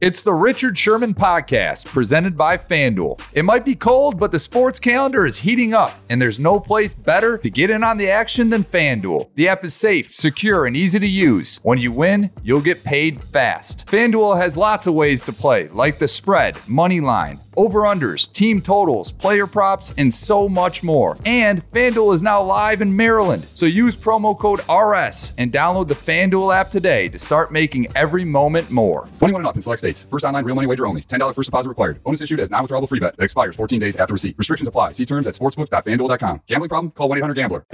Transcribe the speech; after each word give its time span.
It's 0.00 0.22
the 0.22 0.32
Richard 0.32 0.78
Sherman 0.78 1.12
Podcast, 1.12 1.84
presented 1.84 2.34
by 2.34 2.56
FanDuel. 2.56 3.20
It 3.34 3.44
might 3.44 3.66
be 3.66 3.74
cold, 3.74 4.18
but 4.18 4.32
the 4.32 4.38
sports 4.38 4.80
calendar 4.80 5.26
is 5.26 5.36
heating 5.36 5.74
up, 5.74 5.92
and 6.08 6.22
there's 6.22 6.38
no 6.38 6.58
place 6.58 6.94
better 6.94 7.36
to 7.36 7.50
get 7.50 7.68
in 7.68 7.84
on 7.84 7.98
the 7.98 8.08
action 8.08 8.48
than 8.48 8.64
FanDuel. 8.64 9.28
The 9.34 9.48
app 9.48 9.62
is 9.62 9.74
safe, 9.74 10.14
secure, 10.14 10.64
and 10.64 10.74
easy 10.74 10.98
to 10.98 11.06
use. 11.06 11.60
When 11.62 11.76
you 11.76 11.92
win, 11.92 12.30
you'll 12.42 12.62
get 12.62 12.82
paid 12.82 13.22
fast. 13.24 13.86
FanDuel 13.88 14.40
has 14.40 14.56
lots 14.56 14.86
of 14.86 14.94
ways 14.94 15.22
to 15.26 15.34
play, 15.34 15.68
like 15.68 15.98
the 15.98 16.08
spread, 16.08 16.56
money 16.66 17.00
line, 17.00 17.38
over-unders, 17.58 18.32
team 18.32 18.62
totals, 18.62 19.12
player 19.12 19.46
props, 19.46 19.92
and 19.98 20.14
so 20.14 20.48
much 20.48 20.82
more. 20.82 21.18
And 21.26 21.68
FanDuel 21.72 22.14
is 22.14 22.22
now 22.22 22.42
live 22.42 22.80
in 22.80 22.96
Maryland, 22.96 23.46
so 23.52 23.66
use 23.66 23.96
promo 23.96 24.38
code 24.38 24.60
RS 24.60 25.34
and 25.36 25.52
download 25.52 25.88
the 25.88 25.94
FanDuel 25.94 26.56
app 26.56 26.70
today 26.70 27.10
to 27.10 27.18
start 27.18 27.52
making 27.52 27.88
every 27.94 28.24
moment 28.24 28.70
more. 28.70 29.06
21 29.18 29.42
and 29.42 29.46
up 29.46 29.56
in 29.56 29.60
select. 29.60 29.89
First 30.10 30.24
online 30.24 30.44
real 30.44 30.54
money 30.54 30.66
wager 30.66 30.86
only. 30.86 31.02
$10 31.02 31.34
first 31.34 31.48
deposit 31.48 31.68
required. 31.68 32.02
Bonus 32.04 32.20
issued 32.20 32.40
as 32.40 32.50
non-withdrawable 32.50 32.88
free 32.88 33.00
bet 33.00 33.16
that 33.16 33.24
expires 33.24 33.56
14 33.56 33.80
days 33.80 33.96
after 33.96 34.12
receipt. 34.12 34.38
Restrictions 34.38 34.68
apply. 34.68 34.92
See 34.92 35.06
terms 35.06 35.26
at 35.26 35.34
sportsbook.fanduel.com. 35.34 36.42
Gambling 36.46 36.68
problem? 36.68 36.90
Call 36.92 37.10
1-800-GAMBLER. 37.10 37.64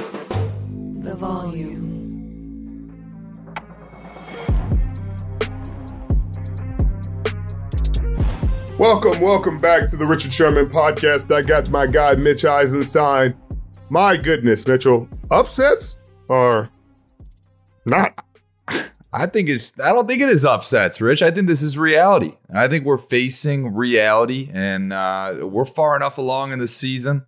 The 1.03 1.15
volume. 1.15 1.87
Welcome, 8.79 9.21
welcome 9.23 9.57
back 9.57 9.89
to 9.89 9.97
the 9.97 10.05
Richard 10.05 10.35
Sherman 10.35 10.69
podcast. 10.69 11.35
I 11.35 11.41
got 11.41 11.71
my 11.71 11.87
guy 11.87 12.15
Mitch 12.15 12.45
Eisenstein. 12.45 13.35
My 13.89 14.19
goodness, 14.19 14.67
Mitchell, 14.67 15.09
upsets 15.31 15.99
are 16.29 16.69
not? 17.87 18.23
I 19.17 19.27
think 19.27 19.49
it's. 19.49 19.79
I 19.81 19.93
don't 19.95 20.07
think 20.07 20.21
it 20.21 20.29
is 20.29 20.45
upsets, 20.45 21.01
Rich. 21.01 21.23
I 21.23 21.31
think 21.31 21.47
this 21.47 21.63
is 21.63 21.79
reality. 21.79 22.35
I 22.55 22.69
think 22.69 22.85
we're 22.85 22.99
facing 22.99 23.75
reality, 23.75 24.51
and 24.53 24.93
uh, 24.93 25.39
we're 25.43 25.65
far 25.65 25.97
enough 25.97 26.19
along 26.19 26.53
in 26.53 26.59
the 26.59 26.69
season. 26.69 27.25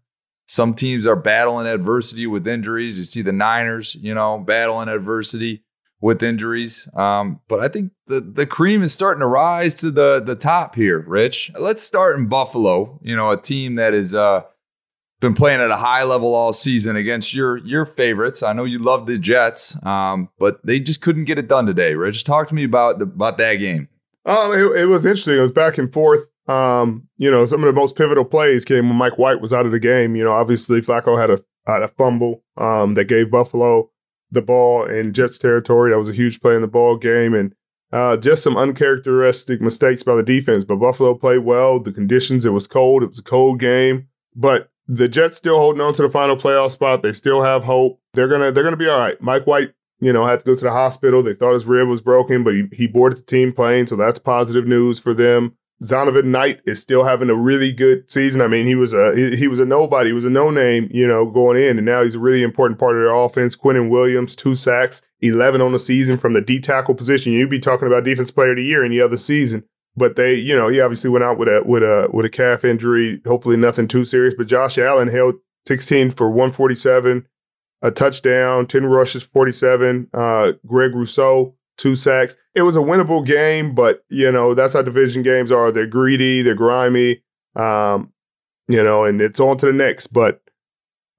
Some 0.47 0.75
teams 0.75 1.07
are 1.07 1.17
battling 1.17 1.67
adversity 1.67 2.27
with 2.27 2.47
injuries. 2.47 2.99
You 2.99 3.05
see 3.05 3.23
the 3.23 3.33
Niners, 3.33 3.95
you 3.95 4.15
know, 4.15 4.39
battling 4.39 4.89
adversity 4.89 5.65
with 6.01 6.23
injuries. 6.23 6.89
Um, 6.95 7.41
but 7.49 7.61
I 7.61 7.69
think 7.69 7.93
the 8.07 8.21
the 8.21 8.47
cream 8.47 8.83
is 8.83 8.93
starting 8.93 9.21
to 9.21 9.27
rise 9.27 9.75
to 9.77 9.91
the 9.91 10.21
the 10.21 10.35
top 10.35 10.75
here, 10.75 11.05
Rich. 11.07 11.53
Let's 11.59 11.83
start 11.83 12.19
in 12.19 12.29
Buffalo. 12.29 12.99
You 13.03 13.17
know, 13.17 13.31
a 13.31 13.41
team 13.41 13.77
that 13.77 13.95
is 13.95 14.15
uh, 14.15 14.43
been 15.21 15.35
playing 15.35 15.61
at 15.61 15.71
a 15.71 15.77
high 15.77 16.05
level 16.05 16.35
all 16.35 16.53
season 16.53 16.97
against 16.97 17.35
your 17.35 17.59
your 17.59 17.85
favorites. 17.85 18.43
I 18.43 18.53
know 18.53 18.65
you 18.65 18.79
love 18.79 19.07
the 19.07 19.19
Jets, 19.19 19.77
um, 19.85 20.29
but 20.39 20.65
they 20.65 20.81
just 20.81 21.01
couldn't 21.01 21.25
get 21.25 21.39
it 21.39 21.49
done 21.49 21.67
today. 21.67 21.95
Rich, 21.95 22.25
talk 22.25 22.49
to 22.49 22.55
me 22.55 22.65
about 22.65 22.99
the, 22.99 23.05
about 23.05 23.39
that 23.39 23.57
game. 23.57 23.89
Um, 24.25 24.53
it, 24.53 24.83
it, 24.83 24.85
was 24.87 25.07
interesting. 25.07 25.37
It 25.37 25.41
was 25.41 25.53
back 25.53 25.79
and 25.79 25.93
forth. 25.93 26.31
Um, 26.47 27.09
you 27.17 27.31
know, 27.31 27.45
some 27.47 27.63
of 27.63 27.67
the 27.67 27.79
most 27.79 27.97
pivotal 27.97 28.25
plays 28.25 28.65
came 28.65 28.89
when 28.89 28.99
Mike 28.99 29.19
White 29.19 29.41
was 29.41 29.53
out 29.53 29.67
of 29.67 29.73
the 29.73 29.81
game. 29.81 30.17
You 30.17 30.25
know, 30.25 30.33
obviously 30.33 30.81
Flacco 30.81 31.19
had 31.19 31.31
a 31.31 31.39
had 31.67 31.83
a 31.83 31.89
fumble 31.89 32.43
um, 32.57 32.95
that 32.95 33.07
gave 33.07 33.31
Buffalo 33.31 33.91
the 34.31 34.43
ball 34.43 34.85
in 34.85 35.13
Jets 35.13 35.39
territory. 35.39 35.91
That 35.91 35.99
was 35.99 36.09
a 36.09 36.15
huge 36.15 36.41
play 36.41 36.55
in 36.55 36.63
the 36.63 36.69
ball 36.69 36.97
game, 36.97 37.35
and 37.35 37.55
uh, 37.93 38.17
just 38.17 38.43
some 38.43 38.57
uncharacteristic 38.57 39.61
mistakes 39.61 40.03
by 40.03 40.15
the 40.15 40.23
defense. 40.23 40.65
But 40.65 40.77
Buffalo 40.77 41.15
played 41.15 41.41
well. 41.41 41.81
The 41.81 41.93
conditions, 41.93 42.45
it 42.45 42.51
was 42.51 42.67
cold. 42.67 43.03
It 43.03 43.09
was 43.09 43.19
a 43.19 43.25
cold 43.25 43.61
game, 43.61 44.09
but 44.37 44.71
the 44.89 45.07
Jets 45.07 45.37
still 45.37 45.59
holding 45.59 45.83
on 45.83 45.93
to 45.93 46.03
the 46.03 46.09
final 46.09 46.35
playoff 46.35 46.71
spot. 46.71 47.03
They 47.03 47.13
still 47.13 47.43
have 47.43 47.65
hope. 47.65 48.01
They're 48.15 48.29
gonna 48.29 48.51
they're 48.51 48.65
gonna 48.65 48.77
be 48.77 48.89
all 48.89 48.99
right. 48.99 49.21
Mike 49.21 49.47
White, 49.47 49.75
you 50.01 50.13
know, 50.13 50.25
had 50.25 50.41
to 50.41 50.47
go 50.47 50.55
to 50.55 50.65
the 50.65 50.73
hospital. 50.73 51.23
They 51.23 51.35
thought 51.35 51.53
his 51.53 51.67
rib 51.67 51.89
was 51.89 52.01
broken, 52.01 52.43
but 52.43 52.55
he, 52.55 52.69
he 52.73 52.87
boarded 52.87 53.19
the 53.19 53.23
team 53.23 53.53
plane, 53.53 53.87
so 53.87 53.97
that's 53.97 54.19
positive 54.19 54.67
news 54.67 54.99
for 54.99 55.13
them. 55.13 55.57
Zonovan 55.83 56.25
Knight 56.25 56.61
is 56.65 56.81
still 56.81 57.05
having 57.05 57.31
a 57.31 57.35
really 57.37 57.73
good 57.73 58.11
season. 58.11 58.41
I 58.41 58.49
mean, 58.49 58.67
he 58.67 58.75
was 58.75 58.93
a 58.93 59.15
he, 59.15 59.37
he 59.37 59.47
was 59.47 59.61
a 59.61 59.67
nobody, 59.67 60.11
he 60.11 60.15
was 60.15 60.25
a 60.25 60.31
no 60.31 60.51
name, 60.51 60.89
you 60.91 61.07
know, 61.07 61.27
going 61.27 61.63
in, 61.63 61.79
and 61.79 61.87
now 61.87 62.03
he's 62.03 62.17
a 62.17 62.19
really 62.19 62.43
important 62.43 62.81
part 62.81 62.97
of 62.97 63.03
their 63.03 63.15
offense. 63.15 63.55
Quinnen 63.55 63.91
Williams, 63.91 64.35
two 64.35 64.55
sacks, 64.55 65.03
eleven 65.21 65.61
on 65.61 65.73
the 65.73 65.79
season 65.79 66.19
from 66.19 66.33
the 66.33 66.41
D 66.41 66.59
tackle 66.59 66.95
position. 66.95 67.33
You'd 67.33 67.51
be 67.51 67.61
talking 67.61 67.87
about 67.87 68.05
defense 68.05 68.31
player 68.31 68.51
of 68.51 68.57
the 68.57 68.65
year 68.65 68.83
any 68.83 69.01
other 69.01 69.19
season, 69.19 69.65
but 69.99 70.17
they, 70.17 70.35
you 70.35 70.57
know, 70.57 70.69
he 70.69 70.81
obviously 70.81 71.11
went 71.11 71.25
out 71.25 71.39
with 71.39 71.49
a 71.49 71.63
with 71.65 71.83
a 71.83 72.09
with 72.13 72.25
a 72.25 72.31
calf 72.31 72.65
injury. 72.65 73.21
Hopefully, 73.27 73.57
nothing 73.57 73.89
too 73.89 74.05
serious. 74.05 74.35
But 74.37 74.47
Josh 74.47 74.79
Allen 74.79 75.09
held 75.09 75.35
sixteen 75.67 76.11
for 76.11 76.31
one 76.31 76.53
forty 76.53 76.75
seven, 76.75 77.27
a 77.83 77.91
touchdown, 77.91 78.67
ten 78.67 78.87
rushes, 78.87 79.23
forty 79.23 79.53
seven. 79.53 80.09
Uh, 80.15 80.53
Greg 80.67 80.95
Rousseau 80.95 81.55
two 81.79 81.97
sacks. 81.97 82.37
It 82.55 82.63
was 82.63 82.77
a 82.77 82.81
winnable 82.81 83.25
game, 83.25 83.75
but 83.75 84.05
you 84.09 84.31
know 84.31 84.53
that's 84.53 84.75
how 84.75 84.83
division 84.83 85.23
games 85.23 85.51
are. 85.51 85.73
They're 85.73 85.87
greedy, 85.87 86.43
they're 86.43 86.55
grimy, 86.55 87.23
um, 87.57 88.13
you 88.67 88.83
know, 88.83 89.05
and 89.05 89.23
it's 89.23 89.41
on 89.41 89.57
to 89.59 89.67
the 89.67 89.73
next. 89.73 90.09
But 90.09 90.43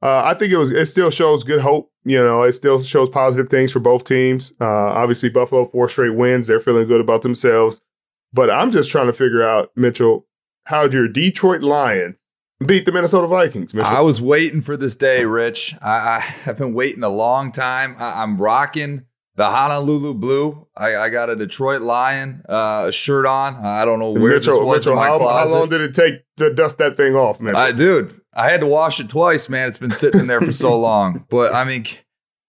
uh, 0.01 0.21
I 0.25 0.33
think 0.35 0.51
it 0.53 0.57
was. 0.57 0.71
It 0.71 0.85
still 0.85 1.09
shows 1.09 1.43
good 1.43 1.61
hope. 1.61 1.91
You 2.03 2.23
know, 2.23 2.43
it 2.43 2.53
still 2.53 2.81
shows 2.81 3.09
positive 3.09 3.49
things 3.49 3.71
for 3.71 3.79
both 3.79 4.03
teams. 4.03 4.53
Uh, 4.61 4.65
obviously, 4.65 5.29
Buffalo 5.29 5.65
four 5.65 5.89
straight 5.89 6.15
wins. 6.15 6.47
They're 6.47 6.59
feeling 6.59 6.87
good 6.87 7.01
about 7.01 7.23
themselves. 7.23 7.81
But 8.31 8.49
I'm 8.49 8.71
just 8.71 8.91
trying 8.91 9.07
to 9.07 9.13
figure 9.13 9.41
out, 9.41 9.71
Mitchell, 9.75 10.27
how 10.65 10.83
did 10.83 10.93
your 10.93 11.07
Detroit 11.07 11.61
Lions 11.61 12.25
beat 12.65 12.85
the 12.85 12.91
Minnesota 12.91 13.27
Vikings. 13.27 13.73
Mitchell? 13.73 13.91
I 13.91 14.01
was 14.01 14.21
waiting 14.21 14.61
for 14.61 14.77
this 14.77 14.95
day, 14.95 15.25
Rich. 15.25 15.75
I, 15.81 16.17
I 16.17 16.19
have 16.19 16.57
been 16.57 16.73
waiting 16.73 17.03
a 17.03 17.09
long 17.09 17.51
time. 17.51 17.95
I, 17.99 18.21
I'm 18.21 18.37
rocking 18.37 19.05
the 19.35 19.49
Honolulu 19.49 20.15
blue. 20.15 20.67
I, 20.75 20.95
I 20.97 21.09
got 21.09 21.29
a 21.29 21.35
Detroit 21.35 21.81
Lion 21.81 22.43
uh, 22.47 22.91
shirt 22.91 23.25
on. 23.25 23.65
I 23.65 23.85
don't 23.85 23.99
know 23.99 24.11
where 24.11 24.33
Mitchell, 24.33 24.53
this 24.53 24.63
was 24.63 24.85
Mitchell, 24.85 24.93
in 24.93 24.99
my 24.99 25.07
how, 25.07 25.17
closet. 25.17 25.53
how 25.53 25.59
long 25.59 25.69
did 25.69 25.81
it 25.81 25.93
take 25.93 26.23
to 26.37 26.53
dust 26.53 26.77
that 26.79 26.97
thing 26.97 27.15
off, 27.15 27.39
man? 27.39 27.55
I, 27.55 27.71
dude, 27.71 28.19
I 28.33 28.49
had 28.49 28.59
to 28.61 28.67
wash 28.67 28.99
it 28.99 29.09
twice, 29.09 29.49
man. 29.49 29.69
It's 29.69 29.77
been 29.77 29.91
sitting 29.91 30.21
in 30.21 30.27
there 30.27 30.41
for 30.41 30.51
so 30.51 30.77
long. 30.79 31.25
But 31.29 31.53
I 31.55 31.63
mean, 31.63 31.85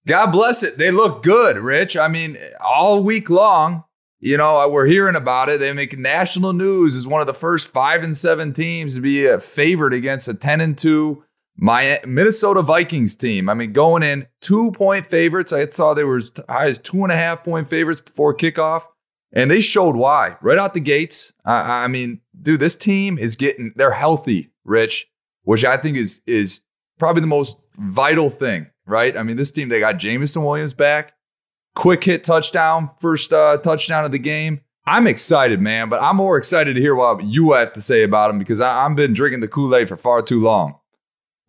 God 0.07 0.33
bless 0.33 0.63
it. 0.63 0.79
They 0.79 0.91
look 0.91 1.23
good, 1.23 1.59
Rich. 1.59 1.97
I 1.97 2.09
mean, 2.09 2.37
all 2.61 3.03
week 3.03 3.31
long, 3.31 3.85
you 4.21 4.37
know, 4.37 4.61
uh, 4.61 4.69
we're 4.69 4.87
hearing 4.87 5.17
about 5.17 5.49
it. 5.49 5.61
They 5.61 5.73
make 5.73 5.99
national 5.99 6.53
news 6.53 6.95
as 6.95 7.07
one 7.07 7.23
of 7.23 7.27
the 7.27 7.35
first 7.35 7.69
five 7.69 8.03
and 8.03 8.17
seven 8.17 8.53
teams 8.53 8.95
to 8.95 9.01
be 9.01 9.27
a 9.27 9.41
favored 9.41 9.95
against 9.95 10.29
a 10.29 10.35
ten 10.35 10.61
and 10.61 10.77
two 10.77 11.25
My 11.57 11.99
Minnesota 12.07 12.63
Vikings 12.63 13.17
team. 13.17 13.49
I 13.49 13.55
mean, 13.55 13.73
going 13.73 14.03
in 14.03 14.27
two 14.41 14.73
point 14.73 15.07
favorites. 15.07 15.53
I 15.53 15.67
saw 15.67 15.95
they 15.95 16.05
were 16.05 16.19
as 16.19 16.31
high 16.49 16.67
as 16.67 16.79
two 16.79 17.03
and 17.03 17.11
a 17.11 17.17
half 17.17 17.43
point 17.43 17.69
favorites 17.69 18.03
before 18.03 18.37
kickoff, 18.37 18.83
and 19.33 19.51
they 19.51 19.61
showed 19.61 19.97
why 19.97 20.37
right 20.43 20.59
out 20.59 20.75
the 20.75 20.81
gates. 20.81 21.33
I, 21.45 21.85
I 21.85 21.89
mean, 21.89 22.21
dude, 22.41 22.61
this 22.61 22.77
team 22.77 23.19
is 23.19 23.37
getting 23.37 23.73
they're 23.75 23.93
healthy, 23.93 24.51
Rich, 24.65 25.09
which 25.45 25.65
I 25.65 25.79
think 25.79 25.97
is 25.97 26.21
is 26.27 26.61
probably 26.99 27.23
the 27.23 27.27
most 27.27 27.59
vital 27.79 28.29
thing, 28.29 28.71
right? 28.87 29.17
I 29.17 29.23
mean, 29.23 29.39
this 29.39 29.51
team 29.51 29.71
they 29.71 29.81
got 29.81 29.97
Jameson 29.97 30.45
Williams 30.45 30.75
back, 30.75 31.15
quick 31.75 32.05
hit 32.05 32.25
touchdown, 32.25 32.91
first 33.01 33.33
uh, 33.33 33.57
touchdown 33.59 34.05
of 34.05 34.13
the 34.13 34.19
game. 34.19 34.61
I'm 34.87 35.07
excited, 35.07 35.61
man, 35.61 35.89
but 35.89 36.03
I'm 36.03 36.17
more 36.17 36.37
excited 36.37 36.75
to 36.75 36.81
hear 36.81 36.95
what 36.95 37.23
you 37.23 37.53
have 37.53 37.73
to 37.75 37.81
say 37.81 38.03
about 38.03 38.31
him 38.31 38.39
because 38.39 38.61
I, 38.61 38.85
I've 38.85 38.97
been 38.97 39.13
drinking 39.13 39.41
the 39.41 39.49
Kool 39.49 39.75
Aid 39.75 39.89
for 39.89 39.97
far 39.97 40.23
too 40.23 40.41
long. 40.41 40.81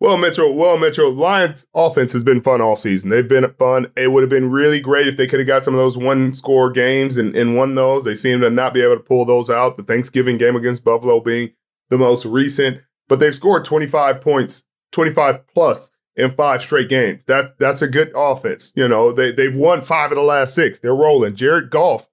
Well, 0.02 0.18
Mitchell, 0.18 0.52
well, 0.52 0.78
Mitchell, 0.78 1.12
Lions 1.12 1.64
offense 1.74 2.12
has 2.12 2.24
been 2.24 2.40
fun 2.40 2.60
all 2.60 2.74
season. 2.74 3.08
They've 3.08 3.28
been 3.28 3.48
fun. 3.56 3.86
It 3.96 4.10
would 4.10 4.24
have 4.24 4.30
been 4.30 4.50
really 4.50 4.80
great 4.80 5.06
if 5.06 5.16
they 5.16 5.28
could 5.28 5.38
have 5.38 5.46
got 5.46 5.64
some 5.64 5.74
of 5.74 5.78
those 5.78 5.96
one 5.96 6.34
score 6.34 6.72
games 6.72 7.16
and, 7.16 7.36
and 7.36 7.56
won 7.56 7.76
those. 7.76 8.04
They 8.04 8.16
seem 8.16 8.40
to 8.40 8.50
not 8.50 8.74
be 8.74 8.82
able 8.82 8.96
to 8.96 9.02
pull 9.02 9.24
those 9.24 9.48
out. 9.48 9.76
The 9.76 9.84
Thanksgiving 9.84 10.38
game 10.38 10.56
against 10.56 10.84
Buffalo 10.84 11.20
being 11.20 11.50
the 11.88 11.98
most 11.98 12.24
recent, 12.24 12.80
but 13.08 13.20
they've 13.20 13.34
scored 13.34 13.64
25 13.64 14.20
points, 14.20 14.64
25 14.90 15.46
plus 15.46 15.92
in 16.16 16.32
five 16.32 16.62
straight 16.62 16.88
games. 16.88 17.24
That 17.26 17.58
that's 17.58 17.82
a 17.82 17.88
good 17.88 18.12
offense. 18.14 18.72
You 18.74 18.88
know, 18.88 19.12
they 19.12 19.32
they've 19.32 19.56
won 19.56 19.82
five 19.82 20.12
of 20.12 20.16
the 20.16 20.22
last 20.22 20.54
six. 20.54 20.80
They're 20.80 20.94
rolling. 20.94 21.36
Jared 21.36 21.70
Goff 21.70 22.08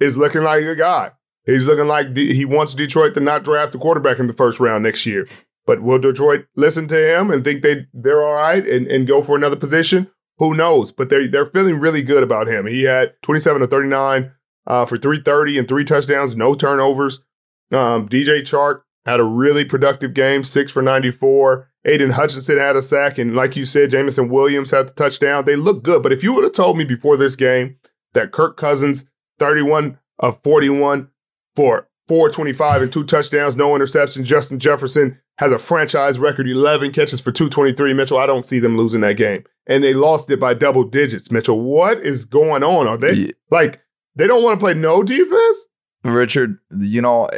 is 0.00 0.16
looking 0.16 0.42
like 0.42 0.64
a 0.64 0.76
guy. 0.76 1.12
He's 1.44 1.66
looking 1.66 1.86
like 1.86 2.16
he 2.16 2.44
wants 2.44 2.74
Detroit 2.74 3.14
to 3.14 3.20
not 3.20 3.42
draft 3.42 3.74
a 3.74 3.78
quarterback 3.78 4.18
in 4.18 4.26
the 4.26 4.34
first 4.34 4.60
round 4.60 4.84
next 4.84 5.06
year. 5.06 5.26
But 5.66 5.82
will 5.82 5.98
Detroit 5.98 6.46
listen 6.56 6.88
to 6.88 7.18
him 7.18 7.30
and 7.30 7.42
think 7.42 7.62
they 7.62 7.86
they're 7.92 8.22
all 8.22 8.34
right 8.34 8.66
and, 8.66 8.86
and 8.86 9.06
go 9.06 9.22
for 9.22 9.36
another 9.36 9.56
position? 9.56 10.10
Who 10.38 10.54
knows? 10.54 10.92
But 10.92 11.08
they're 11.08 11.26
they're 11.26 11.46
feeling 11.46 11.80
really 11.80 12.02
good 12.02 12.22
about 12.22 12.48
him. 12.48 12.66
He 12.66 12.84
had 12.84 13.14
27 13.22 13.62
to 13.62 13.66
39 13.66 14.32
uh, 14.66 14.84
for 14.84 14.96
330 14.96 15.58
and 15.58 15.66
three 15.68 15.84
touchdowns, 15.84 16.36
no 16.36 16.54
turnovers. 16.54 17.24
Um, 17.72 18.08
DJ 18.08 18.40
Chark 18.42 18.82
had 19.06 19.20
a 19.20 19.24
really 19.24 19.64
productive 19.64 20.14
game, 20.14 20.44
six 20.44 20.70
for 20.70 20.82
94. 20.82 21.68
Aidan 21.84 22.10
Hutchinson 22.10 22.58
had 22.58 22.76
a 22.76 22.82
sack, 22.82 23.18
and 23.18 23.34
like 23.34 23.56
you 23.56 23.64
said, 23.64 23.90
Jameson 23.90 24.28
Williams 24.28 24.70
had 24.70 24.88
the 24.88 24.92
touchdown. 24.92 25.44
They 25.44 25.56
look 25.56 25.82
good. 25.82 26.02
But 26.02 26.12
if 26.12 26.22
you 26.22 26.34
would 26.34 26.44
have 26.44 26.52
told 26.52 26.76
me 26.76 26.84
before 26.84 27.16
this 27.16 27.36
game 27.36 27.76
that 28.14 28.32
Kirk 28.32 28.56
Cousins, 28.56 29.06
31 29.38 29.98
of 30.18 30.42
41 30.42 31.08
for 31.54 31.88
425 32.08 32.82
and 32.82 32.92
two 32.92 33.04
touchdowns, 33.04 33.54
no 33.54 33.70
interceptions. 33.70 34.24
Justin 34.24 34.58
Jefferson 34.58 35.18
has 35.38 35.52
a 35.52 35.58
franchise 35.58 36.18
record 36.18 36.48
11 36.48 36.92
catches 36.92 37.20
for 37.20 37.30
223. 37.30 37.94
Mitchell, 37.94 38.18
I 38.18 38.26
don't 38.26 38.44
see 38.44 38.58
them 38.58 38.76
losing 38.76 39.02
that 39.02 39.16
game. 39.16 39.44
And 39.66 39.84
they 39.84 39.94
lost 39.94 40.30
it 40.30 40.40
by 40.40 40.54
double 40.54 40.84
digits. 40.84 41.30
Mitchell, 41.30 41.60
what 41.60 41.98
is 41.98 42.24
going 42.24 42.64
on? 42.64 42.88
Are 42.88 42.96
they 42.96 43.12
yeah. 43.12 43.32
like, 43.50 43.80
they 44.16 44.26
don't 44.26 44.42
want 44.42 44.58
to 44.58 44.64
play 44.64 44.74
no 44.74 45.02
defense? 45.02 45.68
Richard, 46.04 46.58
you 46.70 47.02
know, 47.02 47.28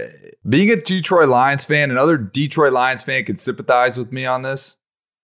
being 0.49 0.71
a 0.71 0.77
Detroit 0.77 1.29
Lions 1.29 1.65
fan, 1.65 1.91
another 1.91 2.17
Detroit 2.19 2.73
Lions 2.73 3.03
fan 3.03 3.25
could 3.25 3.39
sympathize 3.39 3.99
with 3.99 4.13
me 4.13 4.27
on 4.27 4.43
this. 4.43 4.77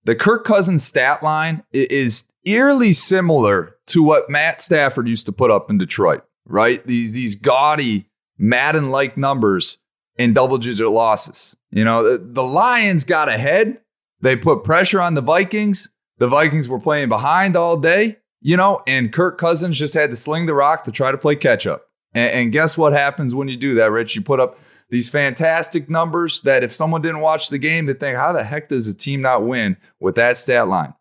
The 0.05 0.15
Kirk 0.15 0.45
Cousins 0.45 0.85
stat 0.85 1.23
line 1.23 1.65
is 1.73 2.25
eerily 2.45 2.93
similar 2.93 3.77
to 3.89 4.03
what 4.03 4.31
Matt 4.31 4.61
Stafford 4.61 5.09
used 5.09 5.27
to 5.27 5.33
put 5.33 5.51
up 5.51 5.69
in 5.69 5.79
Detroit, 5.79 6.25
right? 6.47 6.85
These, 6.87 7.13
these 7.13 7.35
gaudy 7.35 8.07
Madden 8.39 8.91
like 8.91 9.17
numbers 9.17 9.79
and 10.19 10.35
double 10.35 10.59
digit 10.59 10.89
losses. 10.89 11.57
You 11.71 11.85
know, 11.85 12.03
the, 12.03 12.19
the 12.19 12.45
Lions 12.45 13.05
got 13.05 13.29
ahead. 13.29 13.81
They 14.21 14.37
put 14.37 14.65
pressure 14.65 15.01
on 15.01 15.15
the 15.15 15.21
Vikings. 15.21 15.91
The 16.19 16.29
Vikings 16.29 16.69
were 16.69 16.81
playing 16.81 17.09
behind 17.09 17.57
all 17.57 17.77
day, 17.77 18.19
you 18.41 18.57
know, 18.57 18.83
and 18.87 19.13
Kirk 19.13 19.37
Cousins 19.37 19.79
just 19.79 19.93
had 19.93 20.11
to 20.11 20.17
sling 20.17 20.47
the 20.47 20.55
rock 20.55 20.85
to 20.85 20.91
try 20.91 21.11
to 21.11 21.19
play 21.19 21.37
catch 21.37 21.67
up. 21.67 21.86
And, 22.17 22.33
and 22.33 22.53
guess 22.53 22.79
what 22.79 22.95
happens 22.95 23.35
when 23.35 23.47
you 23.47 23.59
do 23.59 23.75
that, 23.75 23.93
Rich? 23.93 24.17
You 24.17 24.23
put 24.23 24.41
up 24.41 24.59
these 24.89 25.09
fantastic 25.09 25.91
numbers 25.91 26.41
that 26.41 26.65
if 26.65 26.73
someone 26.73 27.03
didn't 27.03 27.21
watch 27.21 27.51
the 27.51 27.59
game, 27.59 27.87
they 27.87 27.93
think, 27.93 28.17
how 28.17 28.33
the 28.33 28.43
heck 28.43 28.69
does 28.69 28.89
a 28.89 28.97
team 28.97 29.21
not 29.21 29.45
win 29.45 29.77
with 30.01 30.15
that 30.15 30.39
stat 30.39 30.67
line? 30.67 30.95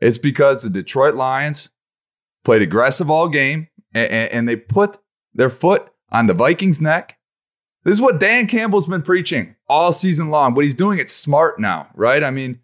It's 0.00 0.18
because 0.18 0.62
the 0.62 0.70
Detroit 0.70 1.14
Lions 1.14 1.70
played 2.44 2.62
aggressive 2.62 3.10
all 3.10 3.28
game 3.28 3.68
and, 3.92 4.10
and 4.10 4.48
they 4.48 4.56
put 4.56 4.96
their 5.34 5.50
foot 5.50 5.90
on 6.10 6.26
the 6.26 6.34
Vikings' 6.34 6.80
neck. 6.80 7.18
This 7.84 7.92
is 7.92 8.00
what 8.00 8.18
Dan 8.18 8.46
Campbell's 8.46 8.88
been 8.88 9.02
preaching 9.02 9.56
all 9.68 9.92
season 9.92 10.30
long, 10.30 10.54
but 10.54 10.62
he's 10.62 10.74
doing 10.74 10.98
it 10.98 11.10
smart 11.10 11.58
now, 11.58 11.88
right? 11.94 12.24
I 12.24 12.30
mean, 12.30 12.60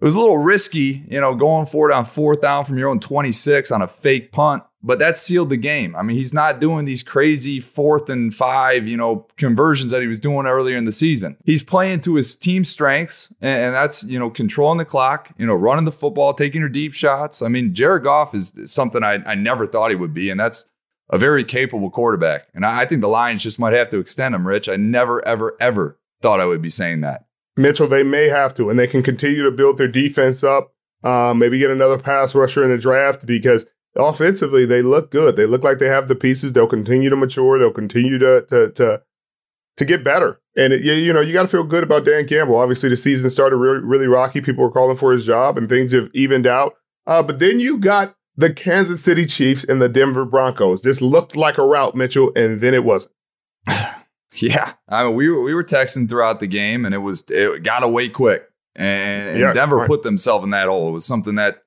it 0.00 0.04
was 0.04 0.14
a 0.14 0.20
little 0.20 0.38
risky, 0.38 1.04
you 1.08 1.20
know, 1.20 1.34
going 1.34 1.66
for 1.66 1.90
it 1.90 1.94
on 1.94 2.04
fourth 2.04 2.42
down 2.42 2.64
from 2.64 2.78
your 2.78 2.88
own 2.88 3.00
26 3.00 3.72
on 3.72 3.82
a 3.82 3.88
fake 3.88 4.30
punt, 4.30 4.62
but 4.84 4.98
that 4.98 5.16
sealed 5.16 5.48
the 5.48 5.56
game. 5.56 5.96
I 5.96 6.02
mean, 6.02 6.16
he's 6.16 6.34
not 6.34 6.60
doing 6.60 6.84
these 6.84 7.02
crazy 7.02 7.58
fourth 7.58 8.10
and 8.10 8.32
five, 8.32 8.86
you 8.86 8.96
know, 8.96 9.26
conversions 9.38 9.90
that 9.90 10.02
he 10.02 10.06
was 10.06 10.20
doing 10.20 10.46
earlier 10.46 10.76
in 10.76 10.84
the 10.84 10.92
season. 10.92 11.38
He's 11.44 11.62
playing 11.62 12.02
to 12.02 12.16
his 12.16 12.36
team 12.36 12.64
strengths, 12.64 13.32
and, 13.40 13.74
that's, 13.74 14.04
you 14.04 14.18
know, 14.18 14.28
controlling 14.28 14.78
the 14.78 14.84
clock, 14.84 15.30
you 15.38 15.46
know, 15.46 15.54
running 15.54 15.86
the 15.86 15.92
football, 15.92 16.34
taking 16.34 16.60
your 16.60 16.68
deep 16.68 16.92
shots. 16.92 17.40
I 17.40 17.48
mean, 17.48 17.74
Jared 17.74 18.04
Goff 18.04 18.34
is 18.34 18.52
something 18.66 19.02
I, 19.02 19.14
I 19.24 19.34
never 19.34 19.66
thought 19.66 19.88
he 19.88 19.96
would 19.96 20.14
be, 20.14 20.28
and 20.28 20.38
that's 20.38 20.66
a 21.10 21.18
very 21.18 21.44
capable 21.44 21.90
quarterback. 21.90 22.48
And 22.54 22.64
I 22.64 22.84
think 22.84 23.00
the 23.00 23.08
Lions 23.08 23.42
just 23.42 23.58
might 23.58 23.72
have 23.72 23.88
to 23.88 23.98
extend 23.98 24.34
him, 24.34 24.46
Rich. 24.46 24.68
I 24.68 24.76
never, 24.76 25.26
ever, 25.26 25.56
ever 25.60 25.98
thought 26.20 26.40
I 26.40 26.46
would 26.46 26.62
be 26.62 26.70
saying 26.70 27.00
that. 27.00 27.24
Mitchell, 27.56 27.88
they 27.88 28.02
may 28.02 28.28
have 28.28 28.52
to, 28.54 28.68
and 28.68 28.78
they 28.78 28.86
can 28.86 29.02
continue 29.02 29.42
to 29.44 29.50
build 29.50 29.78
their 29.78 29.88
defense 29.88 30.44
up. 30.44 30.72
Uh, 31.02 31.34
maybe 31.34 31.58
get 31.58 31.70
another 31.70 31.98
pass 31.98 32.34
rusher 32.34 32.64
in 32.64 32.70
the 32.70 32.78
draft 32.78 33.26
because 33.26 33.66
offensively 33.96 34.66
they 34.66 34.82
look 34.82 35.10
good. 35.10 35.36
They 35.36 35.46
look 35.46 35.64
like 35.64 35.78
they 35.78 35.88
have 35.88 36.08
the 36.08 36.14
pieces. 36.14 36.52
They'll 36.52 36.66
continue 36.66 37.10
to 37.10 37.16
mature. 37.16 37.58
They'll 37.58 37.70
continue 37.70 38.18
to 38.18 38.44
to 38.48 38.70
to, 38.70 39.02
to 39.76 39.84
get 39.84 40.04
better. 40.04 40.40
And 40.56 40.72
it, 40.72 40.82
you 40.82 41.12
know, 41.12 41.20
you 41.20 41.32
got 41.32 41.42
to 41.42 41.48
feel 41.48 41.64
good 41.64 41.82
about 41.82 42.04
Dan 42.04 42.28
Campbell. 42.28 42.56
Obviously, 42.56 42.88
the 42.88 42.96
season 42.96 43.28
started 43.28 43.56
really, 43.56 43.80
really 43.80 44.06
rocky. 44.06 44.40
People 44.40 44.62
were 44.62 44.70
calling 44.70 44.96
for 44.96 45.12
his 45.12 45.26
job, 45.26 45.58
and 45.58 45.68
things 45.68 45.92
have 45.92 46.10
evened 46.14 46.46
out. 46.46 46.74
Uh, 47.06 47.22
but 47.22 47.38
then 47.38 47.58
you 47.60 47.78
got 47.78 48.14
the 48.36 48.52
Kansas 48.52 49.02
City 49.02 49.26
Chiefs 49.26 49.64
and 49.64 49.82
the 49.82 49.88
Denver 49.88 50.24
Broncos. 50.24 50.82
This 50.82 51.00
looked 51.00 51.36
like 51.36 51.58
a 51.58 51.66
route, 51.66 51.94
Mitchell, 51.94 52.32
and 52.36 52.60
then 52.60 52.72
it 52.72 52.84
wasn't. 52.84 53.14
yeah, 54.34 54.74
I 54.88 55.04
mean, 55.04 55.16
we 55.16 55.28
were, 55.28 55.42
we 55.42 55.54
were 55.54 55.64
texting 55.64 56.08
throughout 56.08 56.38
the 56.38 56.46
game, 56.46 56.84
and 56.84 56.94
it 56.94 56.98
was 56.98 57.24
it 57.28 57.64
got 57.64 57.82
away 57.82 58.08
quick, 58.08 58.48
and, 58.76 59.30
and 59.30 59.38
yeah, 59.40 59.52
Denver 59.52 59.78
right. 59.78 59.88
put 59.88 60.04
themselves 60.04 60.44
in 60.44 60.50
that 60.50 60.68
hole. 60.68 60.88
It 60.88 60.92
was 60.92 61.04
something 61.04 61.34
that 61.34 61.63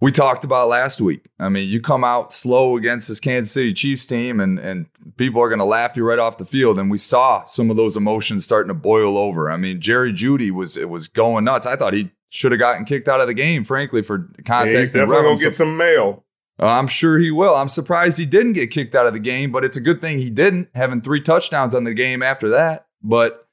we 0.00 0.12
talked 0.12 0.44
about 0.44 0.68
last 0.68 1.00
week. 1.00 1.26
I 1.40 1.48
mean, 1.48 1.68
you 1.68 1.80
come 1.80 2.04
out 2.04 2.32
slow 2.32 2.76
against 2.76 3.08
this 3.08 3.20
Kansas 3.20 3.52
City 3.52 3.72
Chiefs 3.72 4.06
team, 4.06 4.38
and 4.40 4.58
and 4.58 4.86
people 5.16 5.42
are 5.42 5.48
going 5.48 5.58
to 5.58 5.64
laugh 5.64 5.96
you 5.96 6.04
right 6.04 6.18
off 6.18 6.38
the 6.38 6.44
field. 6.44 6.78
And 6.78 6.90
we 6.90 6.98
saw 6.98 7.44
some 7.44 7.70
of 7.70 7.76
those 7.76 7.96
emotions 7.96 8.44
starting 8.44 8.68
to 8.68 8.74
boil 8.74 9.16
over. 9.18 9.50
I 9.50 9.56
mean, 9.56 9.80
Jerry 9.80 10.12
Jeudy 10.12 10.50
was 10.50 10.76
it 10.76 10.88
was 10.88 11.08
going 11.08 11.44
nuts. 11.44 11.66
I 11.66 11.76
thought 11.76 11.94
he 11.94 12.10
should 12.28 12.52
have 12.52 12.58
gotten 12.58 12.84
kicked 12.84 13.08
out 13.08 13.20
of 13.20 13.26
the 13.26 13.34
game, 13.34 13.64
frankly, 13.64 14.02
for 14.02 14.30
contacting. 14.44 14.72
Yeah, 14.72 14.80
he's 14.80 14.92
definitely 14.92 15.22
gonna 15.22 15.36
get 15.36 15.56
some 15.56 15.76
mail. 15.76 16.24
Uh, 16.60 16.66
I'm 16.66 16.88
sure 16.88 17.18
he 17.18 17.30
will. 17.30 17.54
I'm 17.54 17.68
surprised 17.68 18.18
he 18.18 18.26
didn't 18.26 18.54
get 18.54 18.70
kicked 18.70 18.94
out 18.94 19.06
of 19.06 19.12
the 19.12 19.20
game, 19.20 19.52
but 19.52 19.64
it's 19.64 19.76
a 19.76 19.80
good 19.80 20.00
thing 20.00 20.18
he 20.18 20.28
didn't, 20.28 20.68
having 20.74 21.00
three 21.00 21.20
touchdowns 21.20 21.74
on 21.74 21.84
the 21.84 21.94
game 21.94 22.22
after 22.22 22.48
that. 22.48 22.86
But 23.02 23.47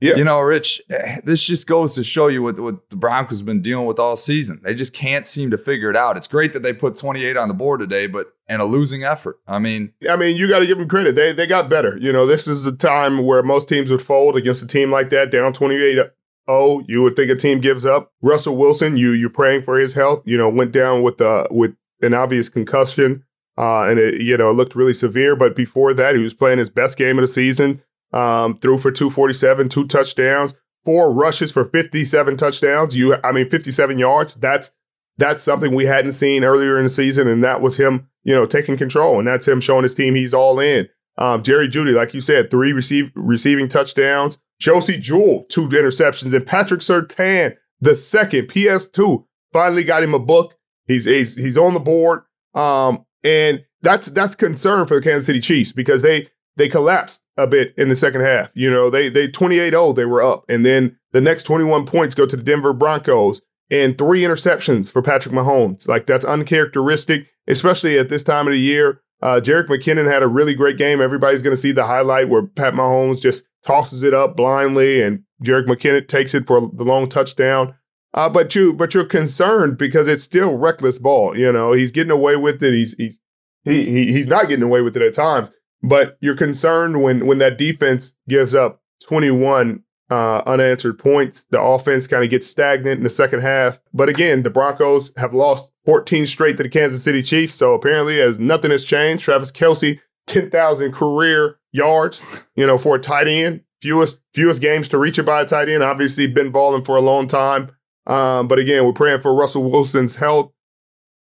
yeah. 0.00 0.16
you 0.16 0.24
know, 0.24 0.40
Rich, 0.40 0.82
eh, 0.90 1.20
this 1.24 1.42
just 1.42 1.66
goes 1.66 1.94
to 1.94 2.04
show 2.04 2.28
you 2.28 2.42
what, 2.42 2.58
what 2.58 2.90
the 2.90 2.96
Broncos 2.96 3.38
have 3.38 3.46
been 3.46 3.62
dealing 3.62 3.86
with 3.86 3.98
all 3.98 4.16
season. 4.16 4.60
They 4.62 4.74
just 4.74 4.92
can't 4.92 5.26
seem 5.26 5.50
to 5.50 5.58
figure 5.58 5.90
it 5.90 5.96
out. 5.96 6.16
It's 6.16 6.26
great 6.26 6.52
that 6.52 6.62
they 6.62 6.72
put 6.72 6.96
28 6.96 7.36
on 7.36 7.48
the 7.48 7.54
board 7.54 7.80
today, 7.80 8.06
but 8.06 8.28
and 8.48 8.62
a 8.62 8.64
losing 8.64 9.04
effort. 9.04 9.38
I 9.46 9.58
mean, 9.58 9.92
I 10.08 10.16
mean, 10.16 10.36
you 10.36 10.48
got 10.48 10.60
to 10.60 10.66
give 10.66 10.78
them 10.78 10.88
credit. 10.88 11.14
They 11.14 11.32
they 11.32 11.46
got 11.46 11.68
better. 11.68 11.96
You 11.98 12.12
know, 12.12 12.26
this 12.26 12.48
is 12.48 12.64
the 12.64 12.72
time 12.72 13.24
where 13.24 13.42
most 13.42 13.68
teams 13.68 13.90
would 13.90 14.02
fold 14.02 14.36
against 14.36 14.62
a 14.62 14.66
team 14.66 14.90
like 14.90 15.10
that, 15.10 15.30
down 15.30 15.52
28 15.52 16.10
oh, 16.48 16.82
you 16.88 17.02
would 17.02 17.14
think 17.14 17.30
a 17.30 17.36
team 17.36 17.60
gives 17.60 17.86
up. 17.86 18.12
Russell 18.22 18.56
Wilson, 18.56 18.96
you 18.96 19.12
you're 19.12 19.30
praying 19.30 19.62
for 19.62 19.78
his 19.78 19.94
health. 19.94 20.22
You 20.26 20.38
know, 20.38 20.48
went 20.48 20.72
down 20.72 21.02
with 21.02 21.20
uh 21.20 21.46
with 21.50 21.76
an 22.00 22.14
obvious 22.14 22.48
concussion, 22.48 23.24
uh, 23.56 23.82
and 23.82 24.00
it 24.00 24.22
you 24.22 24.36
know 24.36 24.50
looked 24.50 24.74
really 24.74 24.94
severe. 24.94 25.36
But 25.36 25.54
before 25.54 25.94
that, 25.94 26.16
he 26.16 26.22
was 26.22 26.34
playing 26.34 26.58
his 26.58 26.70
best 26.70 26.96
game 26.98 27.18
of 27.18 27.22
the 27.22 27.28
season. 27.28 27.82
Um, 28.12 28.58
threw 28.58 28.78
for 28.78 28.90
247, 28.90 29.68
two 29.68 29.86
touchdowns, 29.86 30.54
four 30.84 31.12
rushes 31.12 31.52
for 31.52 31.66
57 31.66 32.36
touchdowns. 32.36 32.96
You, 32.96 33.16
I 33.22 33.32
mean, 33.32 33.50
57 33.50 33.98
yards. 33.98 34.34
That's 34.34 34.70
that's 35.18 35.42
something 35.42 35.74
we 35.74 35.86
hadn't 35.86 36.12
seen 36.12 36.44
earlier 36.44 36.78
in 36.78 36.84
the 36.84 36.88
season, 36.88 37.26
and 37.26 37.42
that 37.42 37.60
was 37.60 37.76
him, 37.76 38.08
you 38.22 38.32
know, 38.32 38.46
taking 38.46 38.76
control, 38.76 39.18
and 39.18 39.26
that's 39.26 39.48
him 39.48 39.60
showing 39.60 39.82
his 39.82 39.94
team 39.94 40.14
he's 40.14 40.32
all 40.32 40.60
in. 40.60 40.88
Um, 41.18 41.42
Jerry 41.42 41.68
Jeudy, 41.68 41.92
like 41.92 42.14
you 42.14 42.20
said, 42.20 42.50
three 42.50 42.72
receive, 42.72 43.10
receiving 43.16 43.68
touchdowns. 43.68 44.38
Josey 44.60 44.98
Jewell, 44.98 45.44
two 45.48 45.68
interceptions, 45.68 46.32
and 46.32 46.46
Patrick 46.46 46.80
Surtain, 46.80 47.56
the 47.80 47.94
second 47.94 48.46
PS2, 48.48 49.24
finally 49.52 49.84
got 49.84 50.02
him 50.02 50.14
a 50.14 50.18
book. 50.18 50.54
He's 50.86 51.04
he's 51.04 51.36
he's 51.36 51.56
on 51.56 51.74
the 51.74 51.80
board, 51.80 52.22
um, 52.54 53.04
and 53.24 53.64
that's 53.82 54.06
that's 54.08 54.34
concern 54.34 54.86
for 54.86 54.94
the 54.94 55.02
Kansas 55.02 55.26
City 55.26 55.40
Chiefs 55.40 55.72
because 55.72 56.02
they 56.02 56.28
they 56.58 56.68
collapsed 56.68 57.24
a 57.36 57.46
bit 57.46 57.72
in 57.78 57.88
the 57.88 57.96
second 57.96 58.20
half. 58.20 58.50
You 58.52 58.70
know, 58.70 58.90
they 58.90 59.08
they 59.08 59.28
28-0, 59.28 59.96
they 59.96 60.04
were 60.04 60.22
up. 60.22 60.44
And 60.48 60.66
then 60.66 60.98
the 61.12 61.20
next 61.20 61.44
21 61.44 61.86
points 61.86 62.14
go 62.14 62.26
to 62.26 62.36
the 62.36 62.42
Denver 62.42 62.72
Broncos 62.72 63.40
and 63.70 63.96
three 63.96 64.22
interceptions 64.22 64.90
for 64.90 65.00
Patrick 65.00 65.34
Mahomes. 65.34 65.88
Like 65.88 66.06
that's 66.06 66.24
uncharacteristic, 66.24 67.28
especially 67.46 67.98
at 67.98 68.08
this 68.08 68.24
time 68.24 68.46
of 68.48 68.52
the 68.52 68.60
year. 68.60 69.00
Uh, 69.20 69.40
Jerick 69.42 69.66
McKinnon 69.66 70.10
had 70.10 70.22
a 70.22 70.28
really 70.28 70.54
great 70.54 70.76
game. 70.76 71.00
Everybody's 71.00 71.42
going 71.42 71.56
to 71.56 71.60
see 71.60 71.72
the 71.72 71.86
highlight 71.86 72.28
where 72.28 72.46
Pat 72.46 72.74
Mahomes 72.74 73.20
just 73.20 73.44
tosses 73.64 74.02
it 74.02 74.14
up 74.14 74.36
blindly 74.36 75.02
and 75.02 75.24
Jerick 75.44 75.66
McKinnon 75.66 76.06
takes 76.06 76.34
it 76.34 76.46
for 76.46 76.70
the 76.72 76.84
long 76.84 77.08
touchdown. 77.08 77.74
Uh, 78.14 78.28
but 78.28 78.54
you, 78.54 78.72
but 78.72 78.94
you're 78.94 79.04
concerned 79.04 79.76
because 79.76 80.08
it's 80.08 80.22
still 80.22 80.54
reckless 80.54 80.98
ball. 80.98 81.36
You 81.36 81.52
know, 81.52 81.72
he's 81.72 81.92
getting 81.92 82.10
away 82.10 82.36
with 82.36 82.62
it. 82.62 82.72
He's 82.72 82.96
he's 82.96 83.20
he, 83.64 83.84
he 83.84 84.12
he's 84.12 84.26
not 84.26 84.48
getting 84.48 84.64
away 84.64 84.80
with 84.80 84.96
it 84.96 85.02
at 85.02 85.14
times. 85.14 85.52
But 85.82 86.18
you're 86.20 86.36
concerned 86.36 87.02
when 87.02 87.26
when 87.26 87.38
that 87.38 87.58
defense 87.58 88.14
gives 88.28 88.54
up 88.54 88.82
21 89.06 89.84
uh, 90.10 90.42
unanswered 90.46 90.98
points. 90.98 91.44
The 91.50 91.60
offense 91.60 92.06
kind 92.06 92.24
of 92.24 92.30
gets 92.30 92.46
stagnant 92.46 92.98
in 92.98 93.04
the 93.04 93.10
second 93.10 93.40
half. 93.40 93.78
But 93.92 94.08
again, 94.08 94.42
the 94.42 94.50
Broncos 94.50 95.12
have 95.16 95.34
lost 95.34 95.70
14 95.84 96.26
straight 96.26 96.56
to 96.56 96.62
the 96.62 96.68
Kansas 96.68 97.02
City 97.02 97.22
Chiefs. 97.22 97.54
So 97.54 97.74
apparently, 97.74 98.20
as 98.20 98.38
nothing 98.38 98.70
has 98.70 98.84
changed, 98.84 99.24
Travis 99.24 99.52
Kelce, 99.52 100.00
10,000 100.26 100.92
career 100.92 101.58
yards, 101.72 102.24
you 102.54 102.66
know, 102.66 102.78
for 102.78 102.96
a 102.96 103.00
tight 103.00 103.28
end. 103.28 103.62
Fewest 103.80 104.20
fewest 104.34 104.60
games 104.60 104.88
to 104.88 104.98
reach 104.98 105.20
it 105.20 105.22
by 105.22 105.42
a 105.42 105.46
tight 105.46 105.68
end. 105.68 105.84
Obviously, 105.84 106.26
been 106.26 106.50
balling 106.50 106.82
for 106.82 106.96
a 106.96 107.00
long 107.00 107.28
time. 107.28 107.70
Um, 108.08 108.48
but 108.48 108.58
again, 108.58 108.84
we're 108.84 108.92
praying 108.92 109.20
for 109.20 109.32
Russell 109.32 109.70
Wilson's 109.70 110.16
health. 110.16 110.52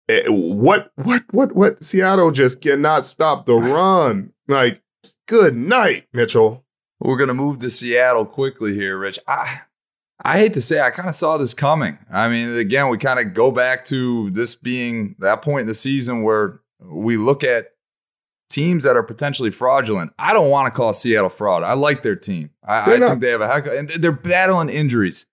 Eh, 0.10 0.24
what 0.28 0.92
what 0.96 1.24
what 1.32 1.56
what? 1.56 1.84
Seattle 1.84 2.32
just 2.32 2.62
cannot 2.62 3.06
stop 3.06 3.46
the 3.46 3.54
run. 3.56 4.34
Like, 4.48 4.82
good 5.28 5.56
night, 5.56 6.08
Mitchell. 6.12 6.66
We're 7.00 7.18
gonna 7.18 7.36
move 7.36 7.60
to 7.60 7.70
Seattle 7.70 8.26
quickly 8.26 8.74
here, 8.74 8.98
Rich. 8.98 9.20
I 9.28 9.62
I 10.26 10.38
hate 10.40 10.56
to 10.56 10.62
say, 10.62 10.82
I 10.82 10.90
kind 10.90 11.08
of 11.08 11.16
saw 11.16 11.38
this 11.38 11.54
coming. 11.54 11.98
I 12.12 12.28
mean, 12.28 12.58
again, 12.58 12.90
we 12.90 12.98
kind 12.98 13.20
of 13.20 13.34
go 13.34 13.52
back 13.52 13.86
to 13.86 14.32
this 14.32 14.56
being 14.56 15.16
that 15.20 15.42
point 15.44 15.62
in 15.62 15.68
the 15.68 15.74
season 15.76 16.24
where 16.24 16.60
we 16.82 17.16
look 17.16 17.44
at 17.44 17.68
teams 18.50 18.84
that 18.84 18.98
are 18.98 19.04
potentially 19.04 19.52
fraudulent. 19.52 20.12
I 20.18 20.34
don't 20.34 20.50
want 20.50 20.66
to 20.66 20.76
call 20.76 20.92
Seattle 20.92 21.30
fraud. 21.30 21.64
I 21.64 21.74
like 21.74 22.02
their 22.02 22.16
team. 22.16 22.50
I, 22.66 22.96
I 22.96 23.00
think 23.00 23.22
they 23.22 23.30
have 23.30 23.42
a 23.42 23.48
heck, 23.48 23.68
of, 23.68 23.74
and 23.74 23.90
they're 23.90 24.12
battling 24.12 24.70
injuries, 24.70 25.28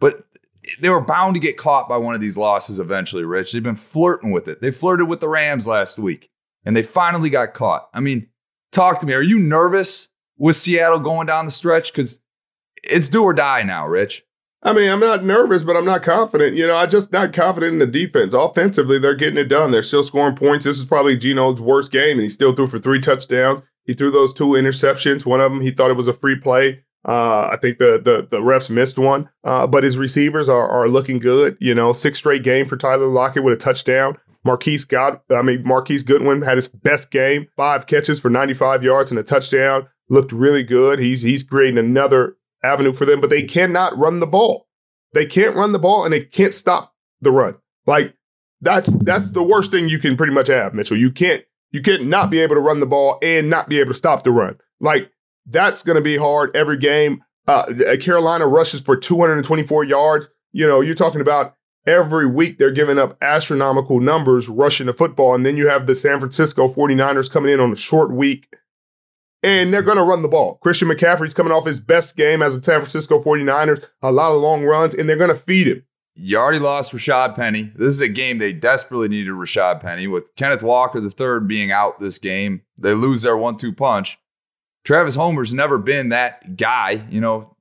but 0.00 0.26
they 0.80 0.88
were 0.88 1.00
bound 1.00 1.34
to 1.34 1.40
get 1.40 1.56
caught 1.56 1.88
by 1.88 1.96
one 1.96 2.14
of 2.14 2.20
these 2.20 2.36
losses 2.36 2.78
eventually. 2.78 3.24
Rich, 3.24 3.52
they've 3.52 3.62
been 3.62 3.76
flirting 3.76 4.30
with 4.30 4.48
it. 4.48 4.60
They 4.60 4.70
flirted 4.70 5.08
with 5.08 5.20
the 5.20 5.28
Rams 5.28 5.66
last 5.66 5.98
week, 5.98 6.30
and 6.64 6.76
they 6.76 6.82
finally 6.82 7.30
got 7.30 7.54
caught. 7.54 7.88
I 7.94 8.00
mean, 8.00 8.28
talk 8.72 9.00
to 9.00 9.06
me. 9.06 9.14
Are 9.14 9.22
you 9.22 9.38
nervous 9.38 10.08
with 10.36 10.56
Seattle 10.56 11.00
going 11.00 11.26
down 11.26 11.44
the 11.44 11.50
stretch? 11.50 11.92
Because 11.92 12.20
it's 12.84 13.08
do 13.08 13.22
or 13.22 13.34
die 13.34 13.62
now, 13.62 13.86
Rich. 13.86 14.24
I 14.62 14.72
mean, 14.72 14.90
I'm 14.90 15.00
not 15.00 15.22
nervous, 15.22 15.62
but 15.62 15.76
I'm 15.76 15.84
not 15.84 16.02
confident. 16.02 16.56
You 16.56 16.66
know, 16.66 16.76
I'm 16.76 16.90
just 16.90 17.12
not 17.12 17.32
confident 17.32 17.74
in 17.74 17.78
the 17.78 17.86
defense. 17.86 18.32
Offensively, 18.32 18.98
they're 18.98 19.14
getting 19.14 19.38
it 19.38 19.48
done. 19.48 19.70
They're 19.70 19.82
still 19.82 20.02
scoring 20.02 20.34
points. 20.34 20.64
This 20.64 20.80
is 20.80 20.86
probably 20.86 21.16
Geno's 21.16 21.60
worst 21.60 21.92
game, 21.92 22.12
and 22.12 22.22
he 22.22 22.28
still 22.28 22.52
threw 22.52 22.66
for 22.66 22.78
three 22.78 23.00
touchdowns. 23.00 23.62
He 23.84 23.94
threw 23.94 24.10
those 24.10 24.34
two 24.34 24.48
interceptions. 24.48 25.24
One 25.24 25.40
of 25.40 25.52
them, 25.52 25.60
he 25.60 25.70
thought 25.70 25.90
it 25.90 25.96
was 25.96 26.08
a 26.08 26.12
free 26.12 26.36
play. 26.36 26.82
Uh, 27.06 27.48
I 27.52 27.56
think 27.60 27.78
the 27.78 28.00
the 28.02 28.26
the 28.28 28.42
refs 28.42 28.68
missed 28.68 28.98
one, 28.98 29.28
uh, 29.44 29.66
but 29.66 29.84
his 29.84 29.96
receivers 29.96 30.48
are 30.48 30.68
are 30.68 30.88
looking 30.88 31.18
good. 31.18 31.56
You 31.60 31.74
know, 31.74 31.92
six 31.92 32.18
straight 32.18 32.42
game 32.42 32.66
for 32.66 32.76
Tyler 32.76 33.06
Lockett 33.06 33.44
with 33.44 33.54
a 33.54 33.56
touchdown. 33.56 34.18
Marquise 34.44 34.84
got, 34.84 35.24
I 35.28 35.42
mean, 35.42 35.62
Marquise 35.64 36.04
Goodwin 36.04 36.42
had 36.42 36.56
his 36.56 36.68
best 36.68 37.10
game, 37.10 37.48
five 37.56 37.88
catches 37.88 38.20
for 38.20 38.30
95 38.30 38.84
yards 38.84 39.10
and 39.10 39.18
a 39.18 39.24
touchdown 39.24 39.88
looked 40.08 40.32
really 40.32 40.62
good. 40.62 40.98
He's 40.98 41.22
he's 41.22 41.42
creating 41.42 41.78
another 41.78 42.36
avenue 42.62 42.92
for 42.92 43.04
them, 43.04 43.20
but 43.20 43.30
they 43.30 43.42
cannot 43.42 43.96
run 43.98 44.20
the 44.20 44.26
ball. 44.26 44.68
They 45.12 45.26
can't 45.26 45.56
run 45.56 45.72
the 45.72 45.78
ball 45.78 46.04
and 46.04 46.12
they 46.12 46.20
can't 46.20 46.54
stop 46.54 46.94
the 47.20 47.32
run. 47.32 47.56
Like 47.86 48.14
that's 48.60 48.90
that's 49.02 49.30
the 49.30 49.42
worst 49.42 49.70
thing 49.70 49.88
you 49.88 49.98
can 49.98 50.16
pretty 50.16 50.32
much 50.32 50.48
have, 50.48 50.74
Mitchell. 50.74 50.96
You 50.96 51.10
can't 51.10 51.44
you 51.72 51.82
can't 51.82 52.06
not 52.06 52.30
be 52.30 52.40
able 52.40 52.54
to 52.54 52.60
run 52.60 52.80
the 52.80 52.86
ball 52.86 53.18
and 53.22 53.50
not 53.50 53.68
be 53.68 53.80
able 53.80 53.92
to 53.92 53.98
stop 53.98 54.22
the 54.22 54.32
run. 54.32 54.58
Like 54.80 55.10
that's 55.46 55.82
going 55.82 55.96
to 55.96 56.02
be 56.02 56.16
hard 56.16 56.54
every 56.56 56.76
game. 56.76 57.22
Uh, 57.46 57.72
Carolina 58.00 58.46
rushes 58.46 58.80
for 58.80 58.96
224 58.96 59.84
yards. 59.84 60.30
You 60.52 60.66
know, 60.66 60.80
you're 60.80 60.94
talking 60.94 61.20
about 61.20 61.56
every 61.86 62.26
week 62.26 62.58
they're 62.58 62.72
giving 62.72 62.98
up 62.98 63.16
astronomical 63.22 64.00
numbers 64.00 64.48
rushing 64.48 64.86
the 64.86 64.92
football. 64.92 65.34
And 65.34 65.46
then 65.46 65.56
you 65.56 65.68
have 65.68 65.86
the 65.86 65.94
San 65.94 66.18
Francisco 66.18 66.68
49ers 66.68 67.30
coming 67.30 67.52
in 67.52 67.60
on 67.60 67.72
a 67.72 67.76
short 67.76 68.10
week 68.12 68.48
and 69.46 69.72
they're 69.72 69.82
going 69.82 69.96
to 69.96 70.02
run 70.02 70.22
the 70.22 70.28
ball. 70.28 70.56
Christian 70.56 70.88
McCaffrey's 70.88 71.34
coming 71.34 71.52
off 71.52 71.66
his 71.66 71.78
best 71.78 72.16
game 72.16 72.42
as 72.42 72.56
a 72.56 72.62
San 72.62 72.80
Francisco 72.80 73.22
49ers, 73.22 73.88
a 74.02 74.10
lot 74.10 74.32
of 74.32 74.40
long 74.40 74.64
runs, 74.64 74.92
and 74.92 75.08
they're 75.08 75.16
going 75.16 75.30
to 75.30 75.36
feed 75.36 75.68
him. 75.68 75.84
You 76.16 76.38
already 76.38 76.58
lost 76.58 76.92
Rashad 76.92 77.36
Penny. 77.36 77.70
This 77.76 77.92
is 77.92 78.00
a 78.00 78.08
game 78.08 78.38
they 78.38 78.52
desperately 78.52 79.08
needed 79.08 79.32
Rashad 79.32 79.80
Penny. 79.80 80.06
With 80.06 80.34
Kenneth 80.34 80.62
Walker 80.62 80.98
III 80.98 81.46
being 81.46 81.70
out 81.70 82.00
this 82.00 82.18
game, 82.18 82.62
they 82.80 82.94
lose 82.94 83.22
their 83.22 83.36
one 83.36 83.56
two 83.56 83.72
punch. 83.72 84.18
Travis 84.86 85.16
Homer's 85.16 85.52
never 85.52 85.78
been 85.78 86.10
that 86.10 86.56
guy, 86.56 87.04
you 87.10 87.20
know, 87.20 87.56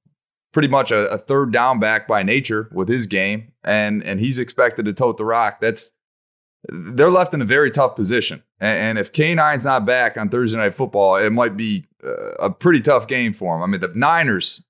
pretty 0.53 0.67
much 0.67 0.91
a, 0.91 1.09
a, 1.11 1.17
third 1.17 1.51
down 1.51 1.79
back 1.79 2.07
by 2.07 2.21
nature 2.21 2.69
with 2.71 2.87
his 2.87 3.07
game, 3.07 3.51
and 3.63 4.03
and 4.03 4.19
he's 4.19 4.37
expected 4.37 4.85
to 4.85 4.93
tote 4.93 5.17
the 5.17 5.25
rock. 5.25 5.59
That's 5.59 5.93
they're 6.69 7.09
left 7.09 7.33
in 7.33 7.41
a 7.41 7.45
very 7.45 7.71
tough 7.71 7.95
position. 7.95 8.43
And, 8.59 8.77
and 8.77 8.97
if 8.99 9.11
K9's 9.11 9.65
not 9.65 9.85
back 9.85 10.17
on 10.17 10.29
Thursday 10.29 10.57
Night 10.57 10.75
Football, 10.75 11.17
it 11.17 11.31
might 11.31 11.57
be 11.57 11.87
uh, 12.03 12.33
a 12.39 12.51
pretty 12.51 12.79
tough 12.79 13.07
game 13.07 13.33
for 13.33 13.55
him. 13.55 13.63
I 13.63 13.65
mean, 13.65 13.81
the 13.81 13.91
Niners 13.95 14.63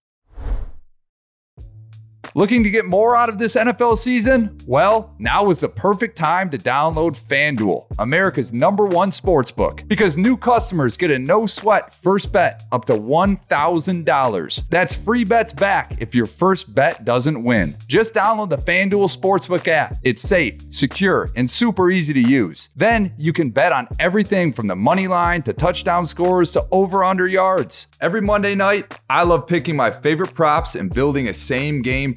Looking 2.37 2.65
to 2.65 2.69
get 2.69 2.83
more 2.83 3.15
out 3.15 3.29
of 3.29 3.39
this 3.39 3.55
NFL 3.55 3.97
season? 3.97 4.59
Well, 4.65 5.15
now 5.19 5.49
is 5.51 5.61
the 5.61 5.69
perfect 5.69 6.17
time 6.17 6.49
to 6.49 6.57
download 6.57 7.15
FanDuel, 7.17 7.85
America's 7.97 8.51
number 8.51 8.85
one 8.85 9.13
sports 9.13 9.51
book, 9.51 9.83
because 9.87 10.17
new 10.17 10.35
customers 10.35 10.97
get 10.97 11.11
a 11.11 11.17
no 11.17 11.47
sweat 11.47 11.93
first 11.93 12.33
bet 12.33 12.65
up 12.73 12.83
to 12.85 12.93
$1,000. 12.93 14.63
That's 14.69 14.93
free 14.93 15.23
bets 15.23 15.53
back 15.53 15.95
if 16.01 16.13
your 16.13 16.25
first 16.25 16.75
bet 16.75 17.05
doesn't 17.05 17.41
win. 17.41 17.77
Just 17.87 18.13
download 18.13 18.49
the 18.49 18.57
FanDuel 18.57 19.15
Sportsbook 19.17 19.69
app. 19.69 19.95
It's 20.03 20.21
safe, 20.21 20.59
secure, 20.69 21.31
and 21.37 21.49
super 21.49 21.89
easy 21.89 22.11
to 22.11 22.19
use. 22.19 22.67
Then 22.75 23.13
you 23.17 23.31
can 23.31 23.49
bet 23.49 23.71
on 23.71 23.87
everything 23.97 24.51
from 24.51 24.67
the 24.67 24.75
money 24.75 25.07
line 25.07 25.41
to 25.43 25.53
touchdown 25.53 26.05
scores 26.05 26.51
to 26.51 26.67
over 26.73 27.01
under 27.01 27.29
yards. 27.29 27.87
Every 28.01 28.21
Monday 28.21 28.55
night, 28.55 28.93
I 29.09 29.23
love 29.23 29.47
picking 29.47 29.77
my 29.77 29.89
favorite 29.89 30.33
props 30.33 30.75
and 30.75 30.93
building 30.93 31.29
a 31.29 31.33
same 31.33 31.81
game. 31.81 32.13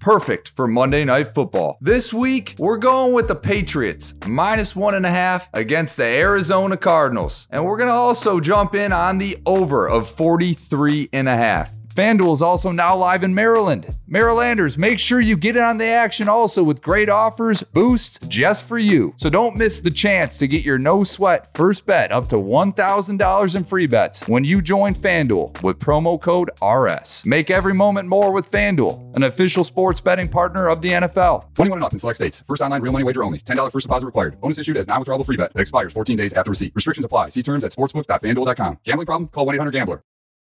Perfect 0.00 0.50
for 0.50 0.66
Monday 0.66 1.02
Night 1.02 1.28
Football. 1.28 1.78
This 1.80 2.12
week, 2.12 2.54
we're 2.58 2.76
going 2.76 3.14
with 3.14 3.26
the 3.26 3.34
Patriots, 3.34 4.12
minus 4.26 4.76
one 4.76 4.94
and 4.94 5.06
a 5.06 5.10
half 5.10 5.48
against 5.54 5.96
the 5.96 6.04
Arizona 6.04 6.76
Cardinals. 6.76 7.48
And 7.50 7.64
we're 7.64 7.78
going 7.78 7.88
to 7.88 7.94
also 7.94 8.38
jump 8.38 8.74
in 8.74 8.92
on 8.92 9.16
the 9.16 9.38
over 9.46 9.88
of 9.88 10.08
43 10.08 11.08
and 11.10 11.26
a 11.26 11.36
half. 11.36 11.72
FanDuel 11.96 12.34
is 12.34 12.42
also 12.42 12.70
now 12.70 12.94
live 12.94 13.24
in 13.24 13.34
Maryland. 13.34 13.96
Marylanders, 14.06 14.76
make 14.76 14.98
sure 14.98 15.18
you 15.18 15.34
get 15.34 15.56
in 15.56 15.62
on 15.62 15.78
the 15.78 15.86
action 15.86 16.28
also 16.28 16.62
with 16.62 16.82
great 16.82 17.08
offers, 17.08 17.62
boosts 17.62 18.18
just 18.28 18.64
for 18.64 18.78
you. 18.78 19.14
So 19.16 19.30
don't 19.30 19.56
miss 19.56 19.80
the 19.80 19.90
chance 19.90 20.36
to 20.36 20.46
get 20.46 20.62
your 20.62 20.76
no 20.76 21.04
sweat 21.04 21.50
first 21.54 21.86
bet 21.86 22.12
up 22.12 22.28
to 22.28 22.36
$1,000 22.36 23.54
in 23.54 23.64
free 23.64 23.86
bets 23.86 24.28
when 24.28 24.44
you 24.44 24.60
join 24.60 24.92
FanDuel 24.92 25.62
with 25.62 25.78
promo 25.78 26.20
code 26.20 26.50
RS. 26.62 27.24
Make 27.24 27.50
every 27.50 27.72
moment 27.72 28.10
more 28.10 28.30
with 28.30 28.50
FanDuel, 28.50 29.16
an 29.16 29.22
official 29.22 29.64
sports 29.64 29.98
betting 29.98 30.28
partner 30.28 30.68
of 30.68 30.82
the 30.82 30.90
NFL. 30.90 31.54
21 31.54 31.78
and 31.78 31.84
up 31.84 31.94
in 31.94 31.98
select 31.98 32.16
states. 32.16 32.42
First 32.46 32.60
online 32.60 32.82
real 32.82 32.92
money 32.92 33.04
wager 33.04 33.24
only. 33.24 33.38
$10 33.38 33.72
first 33.72 33.86
deposit 33.86 34.04
required. 34.04 34.38
Bonus 34.42 34.58
issued 34.58 34.76
as 34.76 34.86
non-withdrawable 34.86 35.24
free 35.24 35.38
bet 35.38 35.54
that 35.54 35.60
expires 35.62 35.94
14 35.94 36.18
days 36.18 36.34
after 36.34 36.50
receipt. 36.50 36.72
Restrictions 36.74 37.06
apply. 37.06 37.30
See 37.30 37.42
terms 37.42 37.64
at 37.64 37.72
sportsbook.fanduel.com. 37.72 38.80
Gambling 38.84 39.06
problem? 39.06 39.28
Call 39.28 39.46
1-800-GAMBLER. 39.46 40.02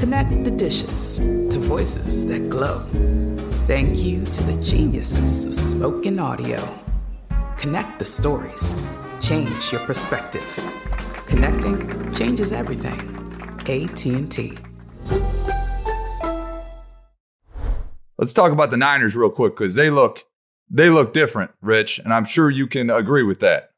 Connect 0.00 0.44
the 0.44 0.50
dishes 0.50 1.18
to 1.18 1.58
voices 1.58 2.26
that 2.28 2.48
glow. 2.48 2.78
Thank 3.66 4.02
you 4.02 4.24
to 4.24 4.42
the 4.44 4.58
geniuses 4.62 5.44
of 5.44 5.52
spoken 5.52 6.18
audio. 6.18 6.66
Connect 7.58 7.98
the 7.98 8.06
stories. 8.06 8.74
Change 9.20 9.70
your 9.70 9.82
perspective. 9.82 10.58
Connecting 11.26 12.14
changes 12.14 12.50
everything. 12.50 12.98
AT&T. 13.68 14.56
Let's 18.16 18.32
talk 18.32 18.52
about 18.52 18.70
the 18.70 18.78
Niners 18.78 19.14
real 19.14 19.28
quick 19.28 19.54
because 19.54 19.74
they 19.74 19.90
look 19.90 20.24
they 20.70 20.88
look 20.88 21.12
different, 21.12 21.50
Rich, 21.60 21.98
and 21.98 22.14
I'm 22.14 22.24
sure 22.24 22.48
you 22.48 22.66
can 22.66 22.88
agree 22.88 23.22
with 23.22 23.40
that. 23.40 23.72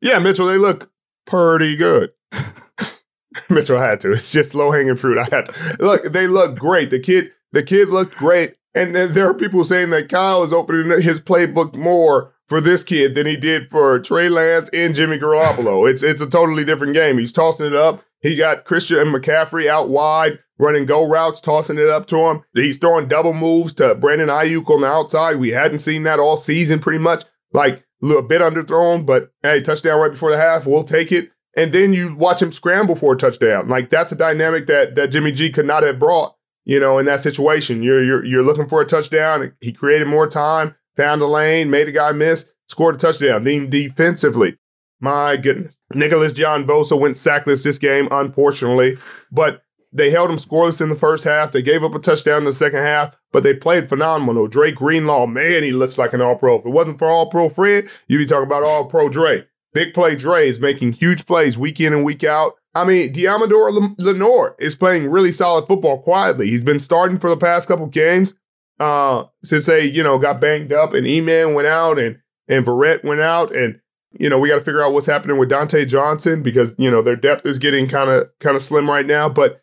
Yeah, 0.00 0.18
Mitchell, 0.18 0.46
they 0.46 0.58
look 0.58 0.90
pretty 1.24 1.76
good. 1.76 2.10
Mitchell 3.50 3.78
had 3.78 4.00
to. 4.00 4.12
It's 4.12 4.32
just 4.32 4.54
low 4.54 4.70
hanging 4.70 4.96
fruit. 4.96 5.18
I 5.18 5.24
had 5.24 5.80
look. 5.80 6.04
They 6.04 6.26
look 6.26 6.58
great. 6.58 6.90
The 6.90 7.00
kid, 7.00 7.32
the 7.52 7.62
kid 7.62 7.88
looked 7.88 8.16
great. 8.16 8.54
And 8.74 8.94
then 8.94 9.12
there 9.12 9.28
are 9.28 9.34
people 9.34 9.64
saying 9.64 9.90
that 9.90 10.08
Kyle 10.08 10.42
is 10.42 10.52
opening 10.52 11.00
his 11.00 11.20
playbook 11.20 11.76
more 11.76 12.34
for 12.46 12.60
this 12.60 12.84
kid 12.84 13.14
than 13.14 13.26
he 13.26 13.36
did 13.36 13.70
for 13.70 13.98
Trey 13.98 14.28
Lance 14.28 14.70
and 14.72 14.94
Jimmy 14.94 15.18
Garoppolo. 15.18 15.88
It's 15.88 16.02
it's 16.02 16.20
a 16.20 16.28
totally 16.28 16.64
different 16.64 16.94
game. 16.94 17.18
He's 17.18 17.32
tossing 17.32 17.66
it 17.66 17.74
up. 17.74 18.04
He 18.20 18.36
got 18.36 18.64
Christian 18.64 18.98
and 18.98 19.14
McCaffrey 19.14 19.68
out 19.68 19.88
wide, 19.88 20.40
running 20.58 20.86
go 20.86 21.06
routes, 21.08 21.40
tossing 21.40 21.78
it 21.78 21.88
up 21.88 22.06
to 22.06 22.16
him. 22.28 22.42
He's 22.54 22.76
throwing 22.76 23.06
double 23.06 23.32
moves 23.32 23.74
to 23.74 23.94
Brandon 23.94 24.28
Aiyuk 24.28 24.68
on 24.70 24.80
the 24.80 24.88
outside. 24.88 25.36
We 25.36 25.50
hadn't 25.50 25.80
seen 25.80 26.02
that 26.04 26.18
all 26.18 26.36
season, 26.36 26.80
pretty 26.80 26.98
much. 26.98 27.24
Like 27.52 27.84
a 28.02 28.06
little 28.06 28.22
bit 28.22 28.40
underthrown, 28.40 29.06
but 29.06 29.32
hey, 29.42 29.60
touchdown 29.60 30.00
right 30.00 30.10
before 30.10 30.30
the 30.30 30.38
half. 30.38 30.66
We'll 30.66 30.84
take 30.84 31.12
it. 31.12 31.30
And 31.58 31.72
then 31.72 31.92
you 31.92 32.14
watch 32.14 32.40
him 32.40 32.52
scramble 32.52 32.94
for 32.94 33.14
a 33.14 33.16
touchdown. 33.16 33.68
Like 33.68 33.90
that's 33.90 34.12
a 34.12 34.16
dynamic 34.16 34.68
that 34.68 34.94
that 34.94 35.08
Jimmy 35.08 35.32
G 35.32 35.50
could 35.50 35.66
not 35.66 35.82
have 35.82 35.98
brought. 35.98 36.36
You 36.64 36.78
know, 36.78 36.98
in 36.98 37.06
that 37.06 37.20
situation, 37.20 37.82
you're 37.82 38.04
you're 38.04 38.24
you're 38.24 38.42
looking 38.44 38.68
for 38.68 38.80
a 38.80 38.86
touchdown. 38.86 39.52
He 39.60 39.72
created 39.72 40.06
more 40.06 40.28
time, 40.28 40.76
found 40.96 41.20
a 41.20 41.26
lane, 41.26 41.68
made 41.68 41.88
a 41.88 41.92
guy 41.92 42.12
miss, 42.12 42.48
scored 42.68 42.94
a 42.94 42.98
touchdown. 42.98 43.42
Then 43.42 43.68
defensively, 43.68 44.56
my 45.00 45.36
goodness. 45.36 45.80
Nicholas 45.92 46.32
John 46.32 46.64
Bosa 46.64 46.98
went 46.98 47.16
sackless 47.16 47.64
this 47.64 47.78
game, 47.78 48.06
unfortunately, 48.12 48.96
but 49.32 49.62
they 49.92 50.10
held 50.10 50.30
him 50.30 50.36
scoreless 50.36 50.80
in 50.80 50.90
the 50.90 50.96
first 50.96 51.24
half. 51.24 51.50
They 51.50 51.62
gave 51.62 51.82
up 51.82 51.94
a 51.94 51.98
touchdown 51.98 52.38
in 52.38 52.44
the 52.44 52.52
second 52.52 52.82
half, 52.82 53.16
but 53.32 53.42
they 53.42 53.54
played 53.54 53.88
phenomenal. 53.88 54.46
Dre 54.46 54.70
Greenlaw, 54.70 55.26
man, 55.26 55.64
he 55.64 55.72
looks 55.72 55.98
like 55.98 56.12
an 56.12 56.20
all 56.20 56.36
pro. 56.36 56.60
If 56.60 56.66
it 56.66 56.70
wasn't 56.70 57.00
for 57.00 57.08
all 57.08 57.26
pro 57.26 57.48
Fred, 57.48 57.88
you'd 58.06 58.18
be 58.18 58.26
talking 58.26 58.46
about 58.46 58.62
all 58.62 58.84
pro 58.84 59.08
Dre. 59.08 59.46
Big 59.78 59.94
play 59.94 60.16
Dre 60.16 60.48
is 60.48 60.58
making 60.58 60.94
huge 60.94 61.24
plays 61.24 61.56
week 61.56 61.80
in 61.80 61.92
and 61.92 62.04
week 62.04 62.24
out. 62.24 62.54
I 62.74 62.84
mean, 62.84 63.12
Deommodore 63.12 63.96
Lenoir 63.96 64.56
is 64.58 64.74
playing 64.74 65.08
really 65.08 65.30
solid 65.30 65.68
football 65.68 66.02
quietly. 66.02 66.50
He's 66.50 66.64
been 66.64 66.80
starting 66.80 67.20
for 67.20 67.30
the 67.30 67.36
past 67.36 67.68
couple 67.68 67.86
games 67.86 68.34
uh, 68.80 69.26
since 69.44 69.66
they, 69.66 69.84
you 69.84 70.02
know, 70.02 70.18
got 70.18 70.40
banged 70.40 70.72
up 70.72 70.94
and 70.94 71.06
E-Man 71.06 71.54
went 71.54 71.68
out 71.68 71.96
and 71.96 72.18
and 72.48 72.66
Verrett 72.66 73.04
went 73.04 73.20
out 73.20 73.54
and 73.54 73.78
you 74.10 74.28
know, 74.28 74.36
we 74.36 74.48
got 74.48 74.56
to 74.56 74.64
figure 74.64 74.82
out 74.82 74.92
what's 74.92 75.06
happening 75.06 75.38
with 75.38 75.48
Dontae 75.48 75.86
Johnson 75.86 76.42
because, 76.42 76.74
you 76.76 76.90
know, 76.90 77.00
their 77.00 77.14
depth 77.14 77.46
is 77.46 77.60
getting 77.60 77.86
kind 77.86 78.10
of 78.10 78.30
kind 78.40 78.56
of 78.56 78.62
slim 78.62 78.90
right 78.90 79.06
now, 79.06 79.28
but 79.28 79.62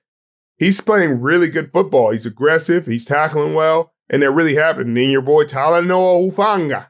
he's 0.58 0.80
playing 0.80 1.20
really 1.20 1.50
good 1.50 1.74
football. 1.74 2.12
He's 2.12 2.26
aggressive, 2.26 2.86
he's 2.86 3.04
tackling 3.04 3.54
well, 3.54 3.92
and 4.10 4.22
they're 4.22 4.32
really 4.32 4.56
happening. 4.56 4.98
And 4.98 5.12
your 5.12 5.22
boy 5.22 5.44
Talanoa 5.44 6.32
Hufanga, 6.32 6.88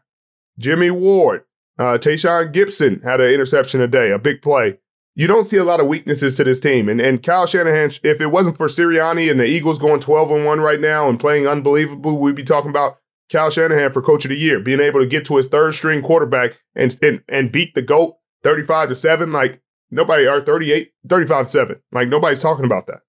Jimmy 0.59 0.91
Ward, 0.91 1.43
uh, 1.77 1.97
Tashaun 1.97 2.53
Gipson 2.53 3.03
had 3.03 3.21
an 3.21 3.29
interception 3.29 3.81
a 3.81 3.87
day, 3.87 4.11
a 4.11 4.19
big 4.19 4.41
play. 4.41 4.79
You 5.15 5.27
don't 5.27 5.45
see 5.45 5.57
a 5.57 5.63
lot 5.63 5.79
of 5.79 5.87
weaknesses 5.87 6.35
to 6.37 6.43
this 6.43 6.59
team. 6.59 6.89
And 6.89 6.99
and 6.99 7.23
Kyle 7.23 7.45
Shanahan, 7.45 7.91
if 8.03 8.19
it 8.19 8.27
wasn't 8.27 8.57
for 8.57 8.67
Sirianni 8.67 9.31
and 9.31 9.39
the 9.39 9.45
Eagles 9.45 9.79
going 9.79 10.01
12 10.01 10.31
and 10.31 10.45
1 10.45 10.61
right 10.61 10.79
now 10.79 11.07
and 11.07 11.19
playing 11.19 11.47
unbelievable, 11.47 12.19
we'd 12.19 12.35
be 12.35 12.43
talking 12.43 12.69
about 12.69 12.97
Kyle 13.31 13.49
Shanahan 13.49 13.91
for 13.91 14.01
coach 14.01 14.25
of 14.25 14.29
the 14.29 14.37
year, 14.37 14.59
being 14.59 14.81
able 14.81 14.99
to 14.99 15.05
get 15.05 15.25
to 15.25 15.37
his 15.37 15.47
third 15.47 15.73
string 15.73 16.01
quarterback 16.01 16.59
and 16.75 16.97
and, 17.01 17.23
and 17.29 17.51
beat 17.51 17.75
the 17.75 17.81
GOAT 17.81 18.17
35 18.43 18.89
to 18.89 18.95
7. 18.95 19.31
Like 19.31 19.61
nobody 19.89 20.27
or 20.27 20.41
38, 20.41 20.91
35 21.07 21.49
7. 21.49 21.81
Like 21.91 22.09
nobody's 22.09 22.41
talking 22.41 22.65
about 22.65 22.87
that. 22.87 23.01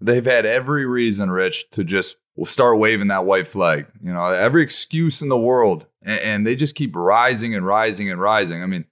They've 0.00 0.24
had 0.24 0.44
every 0.44 0.84
reason, 0.84 1.30
Rich, 1.30 1.70
to 1.70 1.84
just 1.84 2.16
start 2.44 2.78
waving 2.78 3.08
that 3.08 3.24
white 3.24 3.46
flag. 3.46 3.86
You 4.02 4.12
know, 4.12 4.26
every 4.26 4.62
excuse 4.62 5.22
in 5.22 5.28
the 5.28 5.38
world. 5.38 5.86
And, 6.04 6.20
and 6.20 6.46
they 6.46 6.54
just 6.54 6.74
keep 6.74 6.94
rising 6.94 7.54
and 7.54 7.66
rising 7.66 8.10
and 8.10 8.20
rising. 8.20 8.62
I 8.62 8.66
mean, 8.66 8.84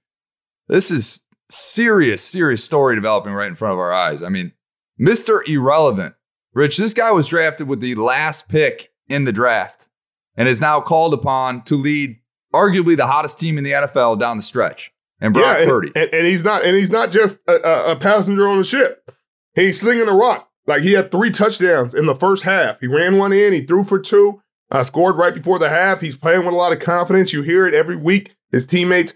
this 0.69 0.91
is 0.91 1.25
serious, 1.51 2.23
serious 2.23 2.65
story 2.65 2.95
developing 2.97 3.33
right 3.33 3.49
in 3.49 3.55
front 3.55 3.75
of 3.75 3.79
our 3.79 3.93
eyes. 3.93 4.23
I 4.23 4.29
mean, 4.29 4.53
Mr. 5.01 5.47
Irrelevant. 5.47 6.15
Rich, 6.55 6.77
this 6.77 6.93
guy 6.93 7.11
was 7.11 7.29
drafted 7.29 7.67
with 7.67 7.81
the 7.81 7.95
last 7.95 8.49
pick 8.49 8.93
in 9.09 9.25
the 9.25 9.33
draft 9.33 9.89
and 10.37 10.49
is 10.49 10.61
now 10.61 10.81
called 10.81 11.15
upon 11.15 11.63
to 11.63 11.77
lead 11.77 12.19
arguably 12.55 12.97
the 12.97 13.07
hottest 13.07 13.41
team 13.41 13.57
in 13.57 13.65
the 13.65 13.73
NFL 13.73 14.19
down 14.19 14.37
the 14.37 14.43
stretch. 14.43 14.93
And 15.21 15.33
Brock 15.33 15.47
yeah, 15.47 15.63
and, 15.63 15.71
Purdy. 15.71 15.93
And, 15.97 16.13
and, 16.13 16.27
he's 16.27 16.45
not 16.45 16.65
and 16.65 16.77
he's 16.77 16.91
not 16.91 17.13
just 17.13 17.39
a, 17.47 17.93
a, 17.93 17.97
passenger 17.97 18.49
on 18.49 18.59
the 18.59 18.65
ship. 18.65 19.11
He's 19.55 19.81
slinging 19.81 20.09
a 20.09 20.13
rock. 20.13 20.51
Like 20.67 20.83
he 20.83 20.93
had 20.93 21.11
three 21.11 21.31
touchdowns 21.31 21.95
in 21.95 22.07
the 22.07 22.15
first 22.15 22.43
half. 22.43 22.81
He 22.81 22.87
ran 22.87 23.17
one 23.17 23.33
in, 23.33 23.53
he 23.53 23.63
threw 23.63 23.85
for 23.85 23.99
two, 23.99 24.42
uh, 24.73 24.83
scored 24.83 25.17
right 25.17 25.35
before 25.35 25.59
the 25.59 25.69
half. 25.69 26.01
He's 26.01 26.17
playing 26.17 26.41
with 26.41 26.55
a 26.55 26.57
lot 26.57 26.73
of 26.73 26.81
confidence. 26.81 27.33
You 27.33 27.43
hear 27.43 27.67
it 27.67 27.75
every 27.75 27.97
week. 27.97 28.35
His 28.51 28.67
teammates 28.67 29.15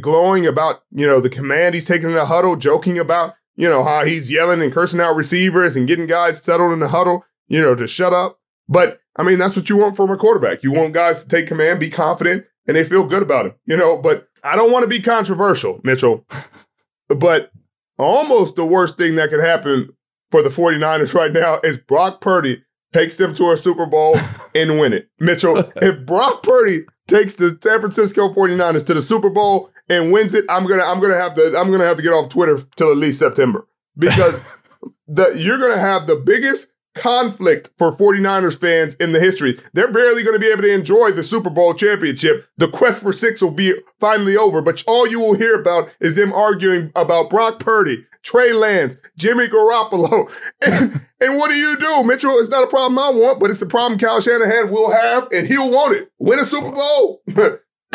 glowing 0.00 0.46
about, 0.46 0.82
you 0.92 1.06
know, 1.06 1.20
the 1.20 1.30
command 1.30 1.74
he's 1.74 1.86
taking 1.86 2.10
in 2.10 2.14
the 2.14 2.26
huddle, 2.26 2.54
joking 2.54 2.98
about, 2.98 3.34
you 3.56 3.68
know, 3.68 3.82
how 3.82 4.04
he's 4.04 4.30
yelling 4.30 4.62
and 4.62 4.72
cursing 4.72 5.00
out 5.00 5.16
receivers 5.16 5.74
and 5.74 5.88
getting 5.88 6.06
guys 6.06 6.40
settled 6.40 6.72
in 6.72 6.78
the 6.78 6.88
huddle, 6.88 7.24
you 7.48 7.60
know, 7.60 7.74
to 7.74 7.86
shut 7.86 8.12
up. 8.12 8.38
But 8.68 9.00
I 9.16 9.24
mean, 9.24 9.38
that's 9.38 9.56
what 9.56 9.68
you 9.68 9.76
want 9.76 9.96
from 9.96 10.10
a 10.10 10.16
quarterback. 10.16 10.62
You 10.62 10.70
want 10.70 10.92
guys 10.92 11.24
to 11.24 11.28
take 11.28 11.48
command, 11.48 11.80
be 11.80 11.90
confident, 11.90 12.44
and 12.68 12.76
they 12.76 12.84
feel 12.84 13.04
good 13.04 13.22
about 13.22 13.46
him, 13.46 13.54
you 13.66 13.76
know. 13.76 13.96
But 13.96 14.28
I 14.44 14.54
don't 14.54 14.70
want 14.70 14.84
to 14.84 14.88
be 14.88 15.00
controversial, 15.00 15.80
Mitchell. 15.82 16.24
but 17.08 17.50
almost 17.98 18.54
the 18.54 18.66
worst 18.66 18.96
thing 18.96 19.16
that 19.16 19.30
could 19.30 19.40
happen 19.40 19.90
for 20.30 20.42
the 20.42 20.50
49ers 20.50 21.14
right 21.14 21.32
now 21.32 21.58
is 21.64 21.78
Brock 21.78 22.20
Purdy 22.20 22.62
takes 22.92 23.16
them 23.16 23.34
to 23.36 23.50
a 23.50 23.56
Super 23.56 23.86
Bowl 23.86 24.16
and 24.54 24.78
win 24.78 24.92
it. 24.92 25.08
Mitchell, 25.18 25.58
if 25.76 26.04
Brock 26.06 26.42
Purdy 26.42 26.84
takes 27.06 27.34
the 27.34 27.58
San 27.62 27.80
Francisco 27.80 28.32
49ers 28.32 28.86
to 28.86 28.94
the 28.94 29.02
Super 29.02 29.30
Bowl 29.30 29.70
and 29.88 30.12
wins 30.12 30.34
it, 30.34 30.44
I'm 30.48 30.66
gonna 30.66 30.84
I'm 30.84 31.00
gonna 31.00 31.18
have 31.18 31.34
to 31.34 31.56
I'm 31.58 31.70
gonna 31.70 31.86
have 31.86 31.96
to 31.96 32.02
get 32.02 32.12
off 32.12 32.28
Twitter 32.28 32.58
till 32.76 32.90
at 32.90 32.96
least 32.96 33.18
September. 33.18 33.66
Because 33.96 34.40
the 35.08 35.32
you're 35.36 35.58
gonna 35.58 35.78
have 35.78 36.06
the 36.06 36.16
biggest 36.16 36.72
conflict 36.94 37.70
for 37.78 37.92
49ers 37.92 38.58
fans 38.60 38.94
in 38.96 39.12
the 39.12 39.20
history. 39.20 39.58
They're 39.72 39.92
barely 39.92 40.22
going 40.22 40.34
to 40.34 40.40
be 40.40 40.50
able 40.50 40.62
to 40.62 40.72
enjoy 40.72 41.12
the 41.12 41.22
Super 41.22 41.50
Bowl 41.50 41.74
championship. 41.74 42.48
The 42.56 42.68
quest 42.68 43.02
for 43.02 43.12
six 43.12 43.40
will 43.40 43.50
be 43.50 43.74
finally 44.00 44.36
over, 44.36 44.60
but 44.60 44.82
all 44.86 45.06
you 45.06 45.20
will 45.20 45.34
hear 45.34 45.54
about 45.54 45.94
is 46.00 46.14
them 46.14 46.32
arguing 46.32 46.90
about 46.96 47.30
Brock 47.30 47.58
Purdy, 47.58 48.06
Trey 48.22 48.52
Lance, 48.52 48.96
Jimmy 49.16 49.48
Garoppolo. 49.48 50.30
And, 50.62 51.00
and 51.20 51.38
what 51.38 51.48
do 51.48 51.56
you 51.56 51.76
do, 51.78 52.04
Mitchell? 52.04 52.38
It's 52.38 52.50
not 52.50 52.64
a 52.64 52.66
problem 52.66 52.98
I 52.98 53.10
want, 53.10 53.40
but 53.40 53.50
it's 53.50 53.60
the 53.60 53.66
problem 53.66 53.98
Kyle 53.98 54.20
Shanahan 54.20 54.70
will 54.70 54.90
have, 54.92 55.28
and 55.32 55.46
he'll 55.46 55.70
want 55.70 55.96
it. 55.96 56.10
Win 56.18 56.38
a 56.38 56.44
Super 56.44 56.70
Bowl. 56.70 57.22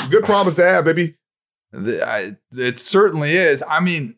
Good 0.10 0.24
promise 0.24 0.56
to 0.56 0.64
have, 0.64 0.86
baby. 0.86 1.16
It 1.74 2.80
certainly 2.80 3.38
is. 3.38 3.64
I 3.70 3.80
mean, 3.80 4.16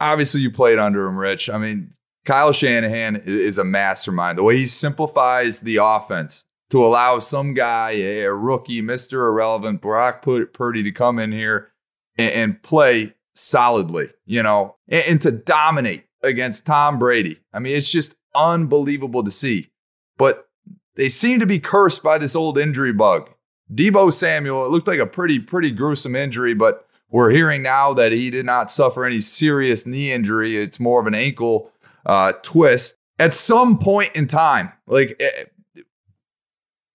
obviously 0.00 0.40
you 0.40 0.50
played 0.50 0.78
under 0.78 1.06
him, 1.06 1.16
Rich. 1.16 1.50
I 1.50 1.58
mean, 1.58 1.94
Kyle 2.24 2.52
Shanahan 2.52 3.22
is 3.24 3.58
a 3.58 3.64
mastermind. 3.64 4.38
The 4.38 4.42
way 4.42 4.56
he 4.56 4.66
simplifies 4.66 5.60
the 5.60 5.76
offense 5.76 6.46
to 6.70 6.84
allow 6.84 7.18
some 7.18 7.54
guy, 7.54 7.92
a 7.92 8.32
rookie, 8.32 8.82
Mr. 8.82 9.28
Irrelevant, 9.28 9.80
Brock 9.80 10.22
Purdy, 10.22 10.82
to 10.82 10.92
come 10.92 11.18
in 11.18 11.32
here 11.32 11.70
and, 12.16 12.62
play 12.62 13.14
solidly, 13.34 14.10
you 14.26 14.42
know, 14.42 14.76
and, 14.88 15.20
to 15.22 15.30
dominate 15.30 16.04
against 16.22 16.66
Tom 16.66 16.98
Brady. 16.98 17.40
I 17.52 17.58
mean, 17.58 17.76
it's 17.76 17.90
just 17.90 18.14
unbelievable 18.34 19.22
to 19.24 19.30
see. 19.30 19.70
But 20.16 20.48
they 20.96 21.08
seem 21.08 21.40
to 21.40 21.46
be 21.46 21.58
cursed 21.58 22.02
by 22.02 22.18
this 22.18 22.36
old 22.36 22.58
injury 22.58 22.92
bug. 22.92 23.30
Deebo 23.72 24.12
Samuel, 24.12 24.64
it 24.64 24.70
looked 24.70 24.88
like 24.88 25.00
a 25.00 25.06
pretty, 25.06 25.38
pretty 25.38 25.70
gruesome 25.70 26.14
injury, 26.14 26.54
but 26.54 26.86
we're 27.10 27.30
hearing 27.30 27.62
now 27.62 27.92
that 27.94 28.12
he 28.12 28.30
did 28.30 28.46
not 28.46 28.70
suffer 28.70 29.04
any 29.04 29.20
serious 29.20 29.86
knee 29.86 30.12
injury. 30.12 30.56
It's 30.56 30.80
more 30.80 31.00
of 31.00 31.06
an 31.06 31.14
ankle 31.14 31.70
uh, 32.06 32.32
twist 32.42 32.96
at 33.18 33.34
some 33.34 33.78
point 33.78 34.14
in 34.16 34.26
time. 34.26 34.72
Like, 34.86 35.16
eh, 35.20 35.44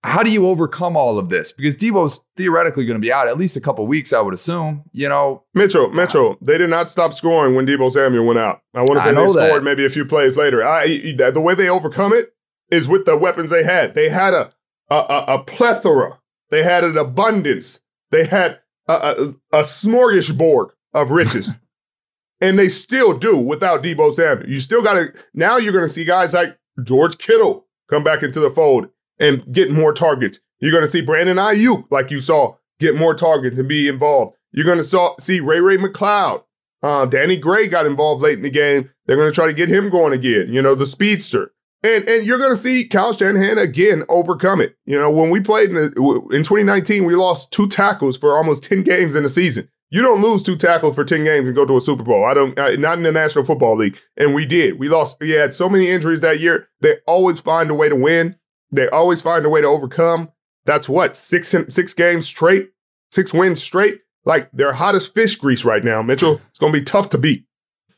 how 0.03 0.23
do 0.23 0.31
you 0.31 0.47
overcome 0.47 0.95
all 0.95 1.19
of 1.19 1.29
this? 1.29 1.51
Because 1.51 1.75
Deebo's 1.75 2.23
theoretically 2.37 2.85
going 2.85 2.95
to 2.95 3.05
be 3.05 3.11
out 3.11 3.27
at 3.27 3.37
least 3.37 3.57
a 3.57 3.61
couple 3.61 3.85
weeks, 3.85 4.13
I 4.13 4.21
would 4.21 4.33
assume. 4.33 4.83
You 4.93 5.09
know, 5.09 5.43
Mitchell, 5.53 5.89
Mitchell, 5.89 6.37
they 6.41 6.57
did 6.57 6.69
not 6.69 6.89
stop 6.89 7.13
scoring 7.13 7.55
when 7.55 7.65
Deebo 7.65 7.91
Samuel 7.91 8.25
went 8.25 8.39
out. 8.39 8.61
I 8.73 8.79
want 8.79 8.99
to 8.99 9.01
say 9.01 9.13
they 9.13 9.27
scored 9.27 9.61
that. 9.61 9.63
maybe 9.63 9.85
a 9.85 9.89
few 9.89 10.05
plays 10.05 10.37
later. 10.37 10.65
I, 10.65 10.85
the 10.87 11.41
way 11.41 11.53
they 11.53 11.69
overcome 11.69 12.13
it 12.13 12.33
is 12.71 12.87
with 12.87 13.05
the 13.05 13.17
weapons 13.17 13.49
they 13.49 13.63
had. 13.63 13.93
They 13.93 14.09
had 14.09 14.33
a 14.33 14.53
a, 14.89 14.95
a, 14.95 15.25
a 15.35 15.43
plethora. 15.43 16.19
They 16.49 16.63
had 16.63 16.83
an 16.83 16.97
abundance. 16.97 17.81
They 18.11 18.25
had 18.25 18.59
a, 18.87 18.93
a, 18.93 19.59
a 19.59 19.63
smorgasbord 19.63 20.69
of 20.93 21.11
riches. 21.11 21.53
and 22.41 22.57
they 22.57 22.69
still 22.69 23.17
do 23.17 23.37
without 23.37 23.83
Deebo 23.83 24.13
Samuel. 24.13 24.49
You 24.49 24.59
still 24.59 24.81
got 24.81 24.93
to, 24.93 25.13
now 25.33 25.57
you're 25.57 25.73
going 25.73 25.85
to 25.85 25.89
see 25.89 26.05
guys 26.05 26.33
like 26.33 26.57
George 26.83 27.17
Kittle 27.17 27.67
come 27.89 28.03
back 28.03 28.23
into 28.23 28.39
the 28.39 28.49
fold 28.49 28.89
and 29.19 29.51
get 29.51 29.71
more 29.71 29.93
targets. 29.93 30.39
You're 30.59 30.71
going 30.71 30.83
to 30.83 30.87
see 30.87 31.01
Brandon 31.01 31.37
Aiyuk, 31.37 31.85
like 31.89 32.11
you 32.11 32.19
saw, 32.19 32.55
get 32.79 32.95
more 32.95 33.13
targets 33.13 33.57
and 33.57 33.67
be 33.67 33.87
involved. 33.87 34.35
You're 34.51 34.65
going 34.65 34.81
to 34.81 35.15
see 35.19 35.39
Ray 35.39 35.59
Ray 35.59 35.77
McCloud. 35.77 36.43
Uh, 36.81 37.05
Danny 37.05 37.35
Gray 37.35 37.67
got 37.67 37.85
involved 37.85 38.21
late 38.21 38.37
in 38.37 38.43
the 38.43 38.49
game. 38.49 38.89
They're 39.05 39.17
going 39.17 39.29
to 39.29 39.35
try 39.35 39.47
to 39.47 39.53
get 39.53 39.69
him 39.69 39.89
going 39.89 40.13
again, 40.13 40.51
you 40.53 40.61
know, 40.61 40.75
the 40.75 40.85
speedster. 40.85 41.51
And 41.81 42.07
and 42.09 42.25
you're 42.25 42.37
going 42.37 42.51
to 42.51 42.57
see 42.57 42.87
Kyle 42.87 43.13
Shanahan 43.13 43.57
again 43.57 44.03
overcome 44.09 44.59
it. 44.59 44.75
You 44.85 44.99
know, 44.99 45.09
when 45.09 45.29
we 45.29 45.39
played 45.39 45.69
in, 45.69 45.75
the, 45.75 46.29
in 46.31 46.43
2019, 46.43 47.05
we 47.05 47.15
lost 47.15 47.53
two 47.53 47.67
tackles 47.67 48.17
for 48.17 48.35
almost 48.35 48.63
10 48.63 48.83
games 48.83 49.15
in 49.15 49.23
the 49.23 49.29
season. 49.29 49.69
You 49.91 50.01
don't 50.03 50.21
lose 50.21 50.43
two 50.43 50.55
tackles 50.55 50.95
for 50.95 51.03
10 51.03 51.23
games 51.23 51.47
and 51.47 51.55
go 51.55 51.65
to 51.65 51.77
a 51.77 51.81
Super 51.81 52.03
Bowl. 52.03 52.23
I 52.25 52.33
don't, 52.35 52.55
not 52.79 52.97
in 52.97 53.03
the 53.03 53.11
National 53.11 53.43
Football 53.43 53.77
League. 53.77 53.97
And 54.17 54.35
we 54.35 54.45
did. 54.45 54.77
We 54.77 54.87
lost, 54.87 55.17
we 55.19 55.31
had 55.31 55.53
so 55.53 55.67
many 55.67 55.89
injuries 55.89 56.21
that 56.21 56.39
year. 56.39 56.67
They 56.81 56.97
always 57.07 57.39
find 57.39 57.71
a 57.71 57.73
way 57.73 57.89
to 57.89 57.95
win. 57.95 58.35
They 58.71 58.87
always 58.89 59.21
find 59.21 59.45
a 59.45 59.49
way 59.49 59.61
to 59.61 59.67
overcome. 59.67 60.31
That's 60.65 60.87
what, 60.87 61.15
six, 61.17 61.55
six 61.69 61.93
games 61.93 62.27
straight, 62.27 62.69
six 63.11 63.33
wins 63.33 63.61
straight. 63.61 64.01
Like 64.25 64.49
they're 64.51 64.73
hot 64.73 64.95
as 64.95 65.07
fish 65.07 65.35
grease 65.35 65.65
right 65.65 65.83
now, 65.83 66.01
Mitchell. 66.01 66.41
It's 66.49 66.59
going 66.59 66.73
to 66.73 66.79
be 66.79 66.83
tough 66.83 67.09
to 67.09 67.17
beat. 67.17 67.45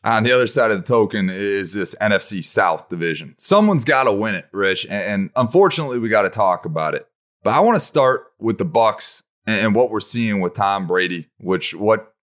On 0.04 0.24
the 0.24 0.32
other 0.32 0.48
side 0.48 0.72
of 0.72 0.78
the 0.78 0.88
token 0.88 1.30
is 1.30 1.74
this 1.74 1.96
NFC 2.02 2.44
South 2.44 2.90
division. 2.90 3.36
Someone's 3.38 3.84
got 3.84 4.04
to 4.06 4.14
win 4.14 4.36
it, 4.36 4.48
Rich, 4.52 4.88
and, 4.90 5.30
unfortunately, 5.36 6.00
we 6.00 6.10
got 6.10 6.24
to 6.24 6.30
talk 6.30 6.66
about 6.66 6.96
it. 6.96 7.08
But 7.44 7.54
I 7.54 7.60
want 7.60 7.76
to 7.76 7.86
start 7.86 8.26
with 8.40 8.58
the 8.58 8.66
Bucks 8.66 9.24
and, 9.46 9.60
and 9.60 9.76
what 9.76 9.92
we're 9.92 10.00
seeing 10.00 10.42
with 10.42 10.54
Tom 10.54 10.88
Brady, 10.88 11.30
which 11.40 11.76
what 11.76 12.14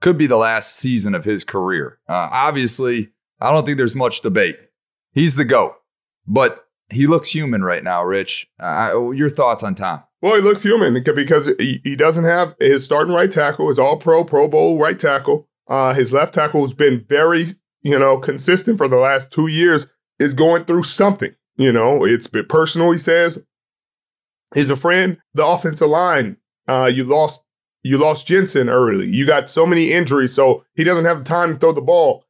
could 0.00 0.18
be 0.18 0.26
the 0.26 0.36
last 0.36 0.76
season 0.76 1.14
of 1.14 1.24
his 1.24 1.44
career. 1.44 1.98
Uh, 2.08 2.28
obviously, 2.30 3.10
I 3.40 3.52
don't 3.52 3.64
think 3.64 3.78
there's 3.78 3.94
much 3.94 4.20
debate. 4.20 4.58
He's 5.12 5.36
the 5.36 5.44
goat, 5.44 5.74
but 6.26 6.63
he 6.94 7.06
looks 7.06 7.28
human 7.28 7.62
right 7.62 7.82
now. 7.84 8.02
Rich, 8.04 8.48
uh, 8.60 9.10
your 9.10 9.30
thoughts 9.30 9.62
on 9.62 9.74
Tom? 9.74 10.02
Well, 10.22 10.36
he 10.36 10.40
looks 10.40 10.62
human 10.62 11.02
because 11.02 11.54
he, 11.58 11.80
he 11.84 11.96
doesn't 11.96 12.24
have 12.24 12.54
his 12.58 12.84
starting 12.84 13.12
right 13.14 13.30
tackle, 13.30 13.68
his 13.68 13.78
all 13.78 13.98
pro, 13.98 14.24
Pro 14.24 14.48
Bowl 14.48 14.78
right 14.78 14.98
tackle. 14.98 15.48
Uh, 15.68 15.94
his 15.94 16.12
left 16.12 16.34
tackle 16.34 16.62
has 16.62 16.72
been 16.72 17.04
very, 17.08 17.46
you 17.82 17.98
know, 17.98 18.18
consistent 18.18 18.78
for 18.78 18.88
the 18.88 18.96
last 18.96 19.32
two 19.32 19.46
years, 19.46 19.86
is 20.18 20.34
going 20.34 20.64
through 20.64 20.84
something. 20.84 21.34
You 21.56 21.72
know, 21.72 22.04
it's 22.04 22.26
been 22.26 22.46
personal, 22.46 22.90
he 22.90 22.98
says. 22.98 23.44
He's 24.54 24.70
a 24.70 24.76
friend. 24.76 25.18
The 25.34 25.46
offensive 25.46 25.88
line, 25.88 26.38
uh, 26.68 26.90
you 26.92 27.04
lost 27.04 27.44
you 27.82 27.98
lost 27.98 28.26
Jensen 28.26 28.70
early. 28.70 29.08
You 29.08 29.26
got 29.26 29.50
so 29.50 29.66
many 29.66 29.92
injuries, 29.92 30.32
so 30.32 30.64
he 30.74 30.84
doesn't 30.84 31.04
have 31.04 31.18
the 31.18 31.24
time 31.24 31.52
to 31.52 31.60
throw 31.60 31.72
the 31.72 31.82
ball. 31.82 32.24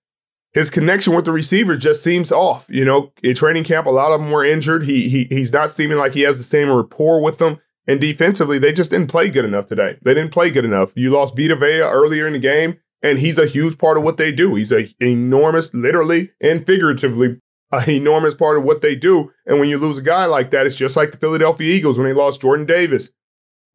His 0.55 0.71
connection 0.71 1.15
with 1.15 1.25
the 1.25 1.33
receiver 1.33 1.77
just 1.77 2.03
seems 2.03 2.31
off. 2.31 2.67
You 2.69 2.85
know, 2.85 3.13
in 3.23 3.35
training 3.35 3.65
camp, 3.65 3.87
a 3.87 3.91
lot 3.91 4.13
of 4.13 4.21
them 4.21 4.31
were 4.31 4.45
injured. 4.45 4.85
He 4.85 5.09
he 5.09 5.25
he's 5.25 5.53
not 5.53 5.73
seeming 5.73 5.99
like 5.99 6.15
he 6.15 6.23
has 6.23 6.39
the 6.39 6.45
same 6.45 6.71
rapport 6.71 7.21
with 7.21 7.39
them. 7.39 7.61
And 7.87 8.01
defensively, 8.01 8.59
they 8.59 8.73
just 8.73 8.91
didn't 8.91 9.11
play 9.11 9.29
good 9.29 9.45
enough 9.45 9.67
today. 9.67 9.99
They 10.03 10.15
didn't 10.15 10.33
play 10.33 10.51
good 10.51 10.65
enough. 10.65 10.93
You 10.95 11.11
lost 11.11 11.37
Vita 11.37 11.57
Vea 11.57 11.81
earlier 11.81 12.27
in 12.27 12.33
the 12.33 12.39
game, 12.39 12.79
and 13.03 13.19
he's 13.19 13.37
a 13.37 13.47
huge 13.47 13.77
part 13.77 13.99
of 13.99 14.05
what 14.05 14.17
they 14.17 14.33
do. 14.33 14.55
He's 14.55 14.73
a 14.73 14.89
enormous, 15.01 15.75
literally 15.75 16.31
and 16.41 16.65
figuratively, 16.65 17.41
an 17.73 17.91
enormous 17.91 18.35
part 18.35 18.57
of 18.57 18.65
what 18.65 18.81
they 18.81 18.95
do. 18.95 19.33
And 19.45 19.59
when 19.59 19.69
you 19.69 19.77
lose 19.77 19.99
a 19.99 20.03
guy 20.03 20.25
like 20.27 20.51
that, 20.53 20.67
it's 20.67 20.77
just 20.77 20.97
like 20.97 21.11
the 21.11 21.19
Philadelphia 21.19 21.75
Eagles 21.75 21.99
when 21.99 22.07
they 22.07 22.15
lost 22.15 22.41
Jordan 22.41 22.65
Davis. 22.65 23.11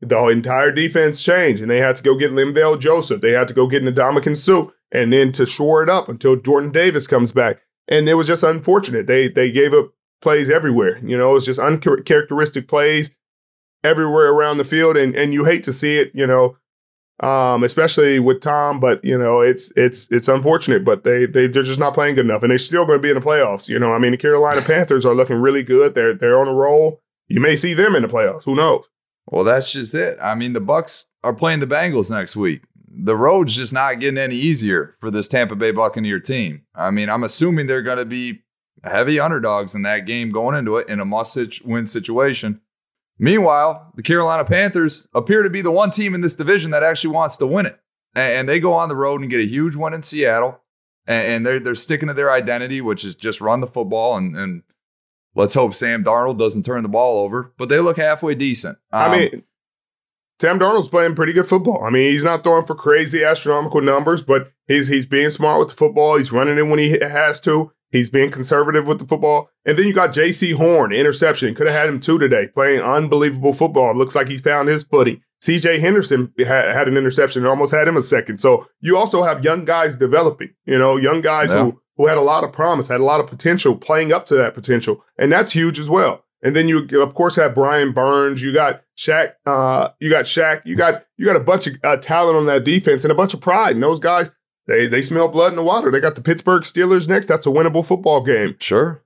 The 0.01 0.27
entire 0.27 0.71
defense 0.71 1.21
changed, 1.21 1.61
and 1.61 1.69
they 1.69 1.79
had 1.79 1.97
to 1.97 2.03
go 2.03 2.15
get 2.15 2.31
Linval 2.31 2.79
Joseph. 2.79 3.19
They 3.19 3.33
had 3.33 3.49
to 3.49 3.53
go 3.53 3.67
get 3.67 3.83
Ndamukong 3.83 4.37
Suh, 4.37 4.71
and 4.91 5.13
then 5.13 5.31
to 5.33 5.45
shore 5.45 5.83
it 5.83 5.89
up 5.89 6.09
until 6.09 6.35
Jordan 6.35 6.71
Davis 6.71 7.07
comes 7.07 7.31
back. 7.31 7.61
And 7.87 8.07
it 8.07 8.15
was 8.15 8.27
just 8.27 8.43
unfortunate. 8.43 9.07
They 9.07 9.27
they 9.27 9.51
gave 9.51 9.73
up 9.73 9.91
plays 10.21 10.49
everywhere. 10.49 10.99
You 10.99 11.17
know, 11.17 11.31
it 11.31 11.35
was 11.35 11.45
just 11.45 11.59
uncharacteristic 11.59 12.67
plays 12.67 13.11
everywhere 13.83 14.31
around 14.31 14.57
the 14.57 14.63
field, 14.63 14.97
and 14.97 15.15
and 15.15 15.33
you 15.33 15.45
hate 15.45 15.63
to 15.63 15.73
see 15.73 15.97
it. 15.97 16.11
You 16.13 16.27
know, 16.27 16.57
um, 17.21 17.63
especially 17.63 18.19
with 18.19 18.41
Tom. 18.41 18.79
But 18.79 19.03
you 19.03 19.17
know, 19.17 19.39
it's 19.39 19.71
it's 19.75 20.07
it's 20.11 20.27
unfortunate. 20.27 20.85
But 20.85 21.03
they 21.03 21.25
they 21.25 21.47
they're 21.47 21.63
just 21.63 21.79
not 21.79 21.93
playing 21.93 22.15
good 22.15 22.25
enough, 22.25 22.43
and 22.43 22.51
they're 22.51 22.57
still 22.57 22.85
going 22.85 22.99
to 22.99 23.03
be 23.03 23.09
in 23.09 23.15
the 23.15 23.25
playoffs. 23.25 23.67
You 23.67 23.79
know, 23.79 23.93
I 23.93 23.99
mean, 23.99 24.11
the 24.11 24.17
Carolina 24.17 24.61
Panthers 24.61 25.05
are 25.05 25.15
looking 25.15 25.37
really 25.37 25.63
good. 25.63 25.95
They're 25.95 26.13
they're 26.13 26.39
on 26.39 26.47
a 26.47 26.53
roll. 26.53 27.01
You 27.27 27.39
may 27.39 27.55
see 27.55 27.73
them 27.73 27.95
in 27.95 28.01
the 28.01 28.07
playoffs. 28.07 28.43
Who 28.45 28.55
knows? 28.55 28.89
Well, 29.27 29.43
that's 29.43 29.71
just 29.71 29.93
it. 29.93 30.17
I 30.21 30.33
mean, 30.33 30.53
the 30.53 30.61
Bucks 30.61 31.05
are 31.23 31.33
playing 31.33 31.59
the 31.59 31.67
Bengals 31.67 32.09
next 32.09 32.35
week. 32.35 32.63
The 33.01 33.15
road's 33.15 33.55
just 33.55 33.71
not 33.73 33.99
getting 33.99 34.17
any 34.17 34.35
easier 34.35 34.95
for 34.99 35.09
this 35.11 35.27
Tampa 35.27 35.55
Bay 35.55 35.71
Buccaneer 35.71 36.19
team. 36.19 36.63
I 36.75 36.91
mean, 36.91 37.09
I'm 37.09 37.23
assuming 37.23 37.67
they're 37.67 37.81
going 37.81 37.97
to 37.97 38.05
be 38.05 38.41
heavy 38.83 39.19
underdogs 39.19 39.75
in 39.75 39.83
that 39.83 40.05
game 40.05 40.31
going 40.31 40.55
into 40.57 40.77
it 40.77 40.89
in 40.89 40.99
a 40.99 41.05
must-win 41.05 41.85
situation. 41.85 42.61
Meanwhile, 43.17 43.91
the 43.95 44.03
Carolina 44.03 44.45
Panthers 44.45 45.07
appear 45.13 45.43
to 45.43 45.49
be 45.49 45.61
the 45.61 45.71
one 45.71 45.91
team 45.91 46.15
in 46.15 46.21
this 46.21 46.35
division 46.35 46.71
that 46.71 46.83
actually 46.83 47.13
wants 47.13 47.35
to 47.37 47.47
win 47.47 47.65
it, 47.65 47.79
and 48.15 48.47
they 48.47 48.59
go 48.59 48.73
on 48.73 48.87
the 48.89 48.95
road 48.95 49.21
and 49.21 49.29
get 49.29 49.41
a 49.41 49.45
huge 49.45 49.75
win 49.75 49.93
in 49.93 50.01
Seattle, 50.01 50.61
and 51.05 51.45
they're 51.45 51.59
they're 51.59 51.75
sticking 51.75 52.07
to 52.07 52.13
their 52.13 52.31
identity, 52.31 52.79
which 52.79 53.03
is 53.03 53.15
just 53.15 53.41
run 53.41 53.59
the 53.59 53.67
football 53.67 54.15
and 54.15 54.37
and 54.37 54.63
let's 55.35 55.53
hope 55.53 55.75
Sam 55.75 56.03
Darnold 56.03 56.37
doesn't 56.37 56.63
turn 56.65 56.83
the 56.83 56.89
ball 56.89 57.23
over. 57.23 57.53
But 57.57 57.67
they 57.69 57.79
look 57.79 57.97
halfway 57.97 58.35
decent. 58.35 58.77
I 58.91 59.05
Um, 59.05 59.11
mean, 59.11 59.43
Sam 60.41 60.57
Darnold's 60.59 60.87
playing 60.87 61.15
pretty 61.15 61.33
good 61.33 61.47
football. 61.47 61.83
I 61.83 61.89
mean, 61.89 62.11
he's 62.11 62.23
not 62.23 62.43
throwing 62.43 62.65
for 62.65 62.75
crazy 62.75 63.23
astronomical 63.23 63.81
numbers, 63.81 64.21
but 64.23 64.51
he's 64.67 64.87
he's 64.87 65.05
being 65.05 65.29
smart 65.29 65.59
with 65.59 65.69
the 65.69 65.75
football. 65.75 66.17
He's 66.17 66.31
running 66.31 66.57
it 66.57 66.63
when 66.67 66.79
he 66.79 66.97
has 66.99 67.39
to. 67.41 67.71
He's 67.91 68.09
being 68.11 68.29
conservative 68.29 68.85
with 68.87 68.99
the 68.99 69.07
football. 69.07 69.49
And 69.65 69.77
then 69.77 69.87
you 69.87 69.93
got 69.93 70.13
Jaycee 70.13 70.53
Horn, 70.53 70.93
interception. 70.93 71.55
Could 71.55 71.67
have 71.67 71.75
had 71.75 71.89
him 71.89 71.99
two 71.99 72.19
today, 72.19 72.47
playing 72.53 72.81
unbelievable 72.81 73.51
football. 73.51 73.95
Looks 73.95 74.13
like 74.15 74.27
he's 74.27 74.41
found 74.41 74.69
his 74.69 74.83
footing. 74.83 75.21
C.J. 75.41 75.79
Henderson 75.79 76.31
had, 76.37 76.73
had 76.75 76.87
an 76.87 76.97
interception 76.97 77.41
and 77.41 77.49
almost 77.49 77.73
had 77.73 77.87
him 77.87 77.97
a 77.97 78.01
second. 78.01 78.39
So 78.39 78.67
you 78.81 78.95
also 78.97 79.23
have 79.23 79.43
young 79.43 79.65
guys 79.65 79.95
developing. 79.95 80.49
You 80.65 80.77
know, 80.77 80.97
young 80.97 81.21
guys 81.21 81.51
Yeah. 81.51 81.63
who 81.63 81.81
who 81.97 82.07
had 82.07 82.17
a 82.17 82.21
lot 82.21 82.45
of 82.45 82.53
promise, 82.53 82.87
had 82.87 83.01
a 83.01 83.03
lot 83.03 83.19
of 83.19 83.27
potential, 83.27 83.75
playing 83.75 84.13
up 84.13 84.25
to 84.27 84.35
that 84.35 84.53
potential, 84.53 85.03
and 85.17 85.29
that's 85.31 85.51
huge 85.51 85.79
as 85.79 85.89
well. 85.89 86.23
And 86.41 86.55
then 86.55 86.67
you, 86.67 86.87
of 87.01 87.13
course, 87.13 87.35
have 87.35 87.53
Brian 87.53 87.91
Burns. 87.91 88.41
You 88.41 88.53
got 88.53 88.83
Shaq. 88.97 89.33
Uh, 89.45 89.89
you 89.99 90.09
got 90.09 90.25
Shaq. 90.25 90.61
You 90.65 90.75
got 90.75 91.05
you 91.17 91.25
got 91.25 91.35
a 91.35 91.41
bunch 91.41 91.67
of 91.67 91.75
uh, 91.83 91.97
talent 91.97 92.37
on 92.37 92.45
that 92.45 92.63
defense 92.63 93.03
and 93.03 93.11
a 93.11 93.15
bunch 93.15 93.33
of 93.33 93.41
pride. 93.41 93.75
And 93.75 93.83
those 93.83 93.99
guys, 93.99 94.29
they 94.67 94.87
they 94.87 95.01
smell 95.01 95.27
blood 95.27 95.51
in 95.51 95.57
the 95.57 95.63
water. 95.63 95.91
They 95.91 95.99
got 95.99 96.15
the 96.15 96.21
Pittsburgh 96.21 96.63
Steelers 96.63 97.09
next. 97.09 97.25
That's 97.25 97.45
a 97.45 97.49
winnable 97.49 97.85
football 97.85 98.23
game. 98.23 98.55
Sure. 98.59 99.03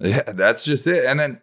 Yeah, 0.00 0.22
that's 0.22 0.64
just 0.64 0.86
it. 0.86 1.04
And 1.04 1.20
then 1.20 1.40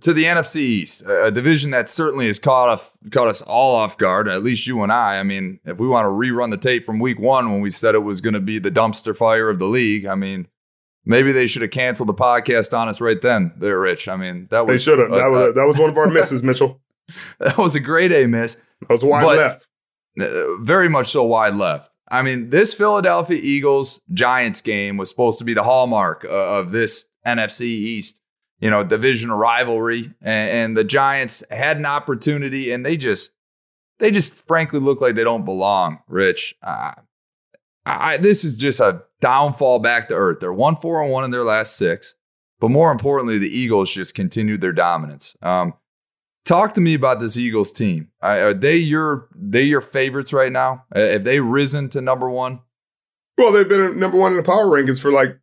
to 0.00 0.12
the 0.12 0.24
NFC 0.24 0.56
East, 0.56 1.02
a 1.06 1.30
division 1.30 1.70
that 1.72 1.88
certainly 1.88 2.26
has 2.26 2.38
caught 2.38 2.68
off, 2.68 2.92
caught 3.10 3.28
us 3.28 3.42
all 3.42 3.74
off 3.74 3.98
guard. 3.98 4.28
At 4.28 4.42
least 4.42 4.66
you 4.66 4.82
and 4.82 4.92
I. 4.92 5.18
I 5.18 5.22
mean, 5.22 5.60
if 5.64 5.78
we 5.78 5.88
want 5.88 6.04
to 6.04 6.10
rerun 6.10 6.50
the 6.50 6.56
tape 6.56 6.84
from 6.84 7.00
Week 7.00 7.18
One 7.18 7.50
when 7.50 7.60
we 7.60 7.70
said 7.70 7.94
it 7.94 8.02
was 8.02 8.20
going 8.20 8.34
to 8.34 8.40
be 8.40 8.58
the 8.58 8.70
dumpster 8.70 9.16
fire 9.16 9.50
of 9.50 9.58
the 9.58 9.66
league, 9.66 10.06
I 10.06 10.14
mean, 10.14 10.46
maybe 11.08 11.32
they 11.32 11.48
should 11.48 11.62
have 11.62 11.72
canceled 11.72 12.08
the 12.08 12.14
podcast 12.14 12.76
on 12.78 12.88
us 12.88 13.00
right 13.00 13.20
then. 13.20 13.52
They're 13.56 13.80
Rich. 13.80 14.06
I 14.06 14.16
mean, 14.16 14.46
that 14.50 14.66
was 14.66 14.74
They 14.74 14.90
should 14.90 15.00
have. 15.00 15.10
That 15.10 15.26
uh, 15.26 15.30
was 15.30 15.54
that 15.54 15.64
was 15.64 15.78
one 15.78 15.90
of 15.90 15.98
our 15.98 16.08
misses, 16.08 16.44
Mitchell. 16.44 16.80
that 17.40 17.58
was 17.58 17.74
a 17.74 17.80
great 17.80 18.12
A 18.12 18.26
miss. 18.26 18.54
That 18.82 18.90
was 18.90 19.04
wide 19.04 19.24
left. 19.24 19.66
Uh, 20.20 20.56
very 20.60 20.88
much 20.88 21.08
so 21.08 21.24
wide 21.24 21.54
left. 21.54 21.96
I 22.10 22.22
mean, 22.22 22.50
this 22.50 22.74
Philadelphia 22.74 23.38
Eagles 23.42 24.00
Giants 24.12 24.60
game 24.60 24.96
was 24.96 25.10
supposed 25.10 25.38
to 25.38 25.44
be 25.44 25.54
the 25.54 25.62
hallmark 25.62 26.24
uh, 26.24 26.58
of 26.58 26.72
this 26.72 27.06
NFC 27.26 27.62
East, 27.62 28.20
you 28.60 28.70
know, 28.70 28.84
division 28.84 29.30
rivalry, 29.30 30.14
and, 30.22 30.50
and 30.50 30.76
the 30.76 30.84
Giants 30.84 31.44
had 31.50 31.76
an 31.76 31.86
opportunity, 31.86 32.70
and 32.72 32.84
they 32.84 32.96
just, 32.96 33.32
they 33.98 34.10
just 34.10 34.32
frankly 34.32 34.80
look 34.80 35.00
like 35.00 35.16
they 35.16 35.24
don't 35.24 35.44
belong. 35.44 35.98
Rich, 36.08 36.54
uh, 36.62 36.92
I, 37.88 38.16
this 38.18 38.44
is 38.44 38.56
just 38.56 38.80
a 38.80 39.02
downfall 39.20 39.78
back 39.78 40.08
to 40.08 40.14
earth. 40.14 40.40
They're 40.40 40.52
one 40.52 40.76
four 40.76 41.02
and 41.02 41.10
one 41.10 41.24
in 41.24 41.30
their 41.30 41.44
last 41.44 41.76
six, 41.76 42.14
but 42.60 42.70
more 42.70 42.92
importantly, 42.92 43.38
the 43.38 43.48
Eagles 43.48 43.92
just 43.92 44.14
continued 44.14 44.60
their 44.60 44.72
dominance. 44.72 45.36
Um, 45.42 45.74
Talk 46.44 46.72
to 46.74 46.80
me 46.80 46.94
about 46.94 47.20
this 47.20 47.36
Eagles 47.36 47.72
team. 47.72 48.08
Are 48.22 48.54
they 48.54 48.76
your 48.76 49.28
they 49.36 49.64
your 49.64 49.82
favorites 49.82 50.32
right 50.32 50.50
now? 50.50 50.84
Uh, 50.94 51.00
Have 51.00 51.24
they 51.24 51.40
risen 51.40 51.90
to 51.90 52.00
number 52.00 52.30
one? 52.30 52.60
Well, 53.36 53.52
they've 53.52 53.68
been 53.68 53.98
number 54.00 54.16
one 54.16 54.32
in 54.32 54.38
the 54.38 54.42
power 54.42 54.64
rankings 54.64 54.98
for 54.98 55.12
like 55.12 55.38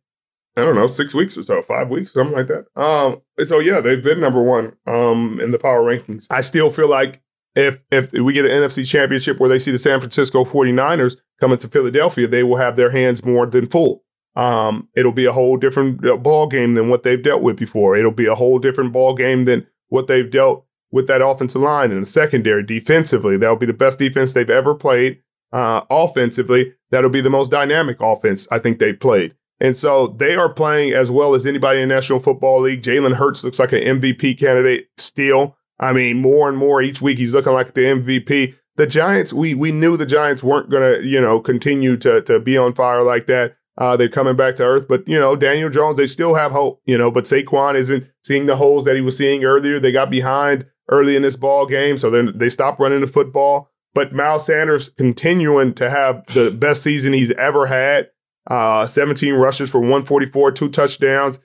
I 0.56 0.62
don't 0.62 0.74
know, 0.74 0.88
six 0.88 1.14
weeks 1.14 1.38
or 1.38 1.44
so, 1.44 1.62
five 1.62 1.90
weeks, 1.90 2.12
something 2.12 2.34
like 2.34 2.48
that. 2.48 2.66
Um, 2.74 3.22
so 3.44 3.60
yeah, 3.60 3.80
they've 3.80 4.02
been 4.02 4.18
number 4.18 4.42
one 4.42 4.76
um 4.88 5.38
in 5.40 5.52
the 5.52 5.60
power 5.60 5.80
rankings. 5.82 6.26
I 6.28 6.40
still 6.40 6.70
feel 6.70 6.88
like 6.88 7.22
if 7.54 7.78
if 7.92 8.10
we 8.12 8.32
get 8.32 8.44
an 8.44 8.50
NFC 8.50 8.84
championship 8.84 9.38
where 9.38 9.48
they 9.48 9.60
see 9.60 9.70
the 9.70 9.78
San 9.78 10.00
Francisco 10.00 10.44
49ers 10.44 11.18
coming 11.40 11.58
to 11.58 11.68
Philadelphia, 11.68 12.26
they 12.26 12.42
will 12.42 12.56
have 12.56 12.76
their 12.76 12.90
hands 12.90 13.24
more 13.24 13.46
than 13.46 13.68
full. 13.68 14.02
Um, 14.34 14.88
it'll 14.94 15.12
be 15.12 15.24
a 15.24 15.32
whole 15.32 15.56
different 15.56 16.06
uh, 16.06 16.16
ball 16.16 16.46
game 16.46 16.74
than 16.74 16.88
what 16.88 17.02
they've 17.02 17.22
dealt 17.22 17.42
with 17.42 17.56
before. 17.56 17.96
It'll 17.96 18.10
be 18.10 18.26
a 18.26 18.34
whole 18.34 18.58
different 18.58 18.92
ball 18.92 19.14
game 19.14 19.44
than 19.44 19.66
what 19.88 20.06
they've 20.06 20.30
dealt 20.30 20.66
with 20.90 21.06
that 21.08 21.22
offensive 21.22 21.62
line 21.62 21.90
and 21.90 22.02
the 22.02 22.06
secondary 22.06 22.62
defensively. 22.62 23.36
That'll 23.36 23.56
be 23.56 23.66
the 23.66 23.72
best 23.72 23.98
defense 23.98 24.34
they've 24.34 24.48
ever 24.48 24.74
played. 24.74 25.20
Uh, 25.52 25.82
offensively, 25.88 26.74
that'll 26.90 27.10
be 27.10 27.20
the 27.20 27.30
most 27.30 27.50
dynamic 27.50 27.98
offense 28.00 28.46
I 28.50 28.58
think 28.58 28.78
they've 28.78 28.98
played. 28.98 29.34
And 29.58 29.74
so 29.74 30.08
they 30.08 30.36
are 30.36 30.52
playing 30.52 30.92
as 30.92 31.10
well 31.10 31.34
as 31.34 31.46
anybody 31.46 31.80
in 31.80 31.88
the 31.88 31.94
National 31.94 32.18
Football 32.18 32.60
League. 32.62 32.82
Jalen 32.82 33.14
Hurts 33.14 33.42
looks 33.42 33.58
like 33.58 33.72
an 33.72 34.00
MVP 34.00 34.38
candidate 34.38 34.88
still. 34.98 35.56
I 35.78 35.92
mean, 35.92 36.20
more 36.20 36.48
and 36.48 36.58
more 36.58 36.82
each 36.82 37.00
week 37.00 37.18
he's 37.18 37.34
looking 37.34 37.52
like 37.52 37.74
the 37.74 37.82
MVP. 37.82 38.54
The 38.76 38.86
Giants, 38.86 39.32
we 39.32 39.54
we 39.54 39.72
knew 39.72 39.96
the 39.96 40.06
Giants 40.06 40.42
weren't 40.42 40.70
gonna, 40.70 40.98
you 40.98 41.20
know, 41.20 41.40
continue 41.40 41.96
to 41.98 42.20
to 42.22 42.38
be 42.38 42.56
on 42.56 42.74
fire 42.74 43.02
like 43.02 43.26
that. 43.26 43.56
Uh, 43.78 43.96
they're 43.96 44.08
coming 44.08 44.36
back 44.36 44.56
to 44.56 44.64
earth, 44.64 44.88
but 44.88 45.06
you 45.06 45.18
know, 45.18 45.36
Daniel 45.36 45.68
Jones, 45.68 45.96
they 45.98 46.06
still 46.06 46.34
have 46.34 46.52
hope, 46.52 46.80
you 46.86 46.96
know. 46.96 47.10
But 47.10 47.24
Saquon 47.24 47.74
isn't 47.74 48.06
seeing 48.22 48.46
the 48.46 48.56
holes 48.56 48.84
that 48.84 48.96
he 48.96 49.02
was 49.02 49.16
seeing 49.16 49.44
earlier. 49.44 49.78
They 49.78 49.92
got 49.92 50.10
behind 50.10 50.66
early 50.88 51.16
in 51.16 51.22
this 51.22 51.36
ball 51.36 51.66
game, 51.66 51.96
so 51.96 52.10
then 52.10 52.32
they 52.34 52.48
stopped 52.48 52.80
running 52.80 53.00
the 53.00 53.06
football. 53.06 53.70
But 53.94 54.12
Miles 54.12 54.46
Sanders 54.46 54.90
continuing 54.90 55.74
to 55.74 55.90
have 55.90 56.26
the 56.26 56.50
best 56.50 56.82
season 56.82 57.12
he's 57.12 57.32
ever 57.32 57.66
had. 57.66 58.10
Uh, 58.48 58.86
17 58.86 59.34
rushes 59.34 59.70
for 59.70 59.80
144, 59.80 60.52
two 60.52 60.68
touchdowns. 60.68 61.40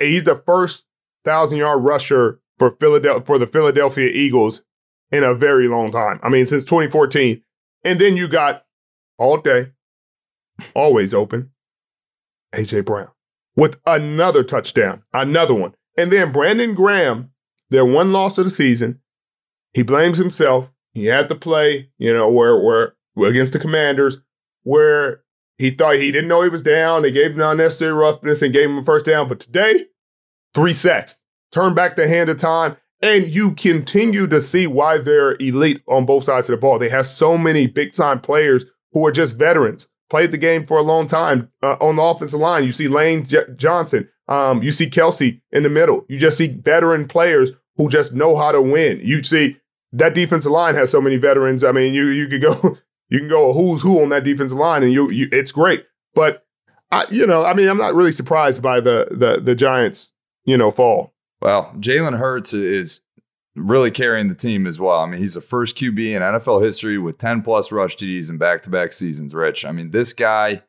He's 0.00 0.24
the 0.24 0.42
first 0.46 0.86
thousand 1.24 1.58
yard 1.58 1.84
rusher 1.84 2.40
for 2.58 2.70
Philadelphia 2.72 3.24
for 3.24 3.38
the 3.38 3.46
Philadelphia 3.46 4.08
Eagles 4.08 4.62
in 5.14 5.24
a 5.24 5.34
very 5.34 5.68
long 5.68 5.90
time. 5.90 6.18
I 6.22 6.28
mean, 6.28 6.46
since 6.46 6.64
2014. 6.64 7.42
And 7.84 8.00
then 8.00 8.16
you 8.16 8.28
got 8.28 8.64
all 9.18 9.36
day, 9.36 9.72
always 10.74 11.12
open, 11.12 11.50
AJ 12.54 12.84
Brown 12.84 13.10
with 13.56 13.80
another 13.86 14.42
touchdown, 14.42 15.02
another 15.12 15.54
one. 15.54 15.74
And 15.96 16.10
then 16.10 16.32
Brandon 16.32 16.74
Graham, 16.74 17.30
their 17.70 17.84
one 17.84 18.12
loss 18.12 18.38
of 18.38 18.44
the 18.44 18.50
season, 18.50 19.00
he 19.72 19.82
blames 19.82 20.18
himself. 20.18 20.70
He 20.92 21.06
had 21.06 21.28
the 21.28 21.34
play, 21.34 21.90
you 21.98 22.12
know, 22.12 22.30
where 22.30 22.56
where 22.58 22.94
against 23.30 23.52
the 23.52 23.58
Commanders, 23.58 24.18
where 24.62 25.22
he 25.58 25.70
thought 25.70 25.96
he 25.96 26.10
didn't 26.10 26.28
know 26.28 26.42
he 26.42 26.48
was 26.48 26.62
down. 26.62 27.02
They 27.02 27.10
gave 27.10 27.32
him 27.32 27.40
unnecessary 27.40 27.92
roughness 27.92 28.42
and 28.42 28.52
gave 28.52 28.70
him 28.70 28.78
a 28.78 28.84
first 28.84 29.06
down. 29.06 29.28
But 29.28 29.40
today, 29.40 29.86
three 30.52 30.72
sacks. 30.72 31.20
Turn 31.52 31.74
back 31.74 31.94
the 31.94 32.08
hand 32.08 32.30
of 32.30 32.38
time. 32.38 32.76
And 33.04 33.28
you 33.28 33.50
continue 33.50 34.26
to 34.28 34.40
see 34.40 34.66
why 34.66 34.96
they're 34.96 35.36
elite 35.38 35.82
on 35.86 36.06
both 36.06 36.24
sides 36.24 36.48
of 36.48 36.54
the 36.54 36.60
ball. 36.60 36.78
They 36.78 36.88
have 36.88 37.06
so 37.06 37.36
many 37.36 37.66
big 37.66 37.92
time 37.92 38.18
players 38.18 38.64
who 38.92 39.06
are 39.06 39.12
just 39.12 39.36
veterans, 39.36 39.88
played 40.08 40.30
the 40.30 40.38
game 40.38 40.64
for 40.64 40.78
a 40.78 40.82
long 40.82 41.06
time 41.06 41.50
uh, 41.62 41.76
on 41.82 41.96
the 41.96 42.02
offensive 42.02 42.40
line. 42.40 42.64
You 42.64 42.72
see 42.72 42.88
Lane 42.88 43.26
J- 43.26 43.44
Johnson, 43.56 44.08
um, 44.26 44.62
you 44.62 44.72
see 44.72 44.88
Kelce 44.88 45.38
in 45.52 45.62
the 45.62 45.68
middle. 45.68 46.06
You 46.08 46.18
just 46.18 46.38
see 46.38 46.46
veteran 46.46 47.06
players 47.06 47.52
who 47.76 47.90
just 47.90 48.14
know 48.14 48.36
how 48.36 48.52
to 48.52 48.62
win. 48.62 49.00
You 49.02 49.22
see 49.22 49.58
that 49.92 50.14
defensive 50.14 50.52
line 50.52 50.74
has 50.74 50.90
so 50.90 51.02
many 51.02 51.16
veterans. 51.16 51.62
I 51.62 51.72
mean, 51.72 51.92
you 51.92 52.06
you 52.06 52.26
could 52.26 52.40
go 52.40 52.78
you 53.10 53.18
can 53.18 53.28
go 53.28 53.50
a 53.50 53.52
who's 53.52 53.82
who 53.82 54.00
on 54.00 54.08
that 54.08 54.24
defensive 54.24 54.56
line, 54.56 54.82
and 54.82 54.94
you, 54.94 55.10
you 55.10 55.28
it's 55.30 55.52
great. 55.52 55.84
But 56.14 56.46
I, 56.90 57.04
you 57.10 57.26
know, 57.26 57.44
I 57.44 57.52
mean, 57.52 57.68
I'm 57.68 57.76
not 57.76 57.94
really 57.94 58.12
surprised 58.12 58.62
by 58.62 58.80
the 58.80 59.08
the 59.10 59.42
the 59.42 59.54
Giants, 59.54 60.14
you 60.46 60.56
know, 60.56 60.70
fall. 60.70 61.13
Well, 61.44 61.74
Jalen 61.78 62.18
Hurts 62.18 62.54
is 62.54 63.02
really 63.54 63.90
carrying 63.90 64.28
the 64.28 64.34
team 64.34 64.66
as 64.66 64.80
well. 64.80 65.00
I 65.00 65.06
mean, 65.06 65.20
he's 65.20 65.34
the 65.34 65.42
first 65.42 65.76
QB 65.76 66.12
in 66.12 66.22
NFL 66.22 66.64
history 66.64 66.96
with 66.96 67.18
10 67.18 67.42
plus 67.42 67.70
rush 67.70 67.96
TDs 67.96 68.30
in 68.30 68.38
back 68.38 68.62
to 68.62 68.70
back 68.70 68.94
seasons, 68.94 69.34
Rich. 69.34 69.66
I 69.66 69.70
mean, 69.70 69.90
this 69.90 70.14
guy 70.14 70.62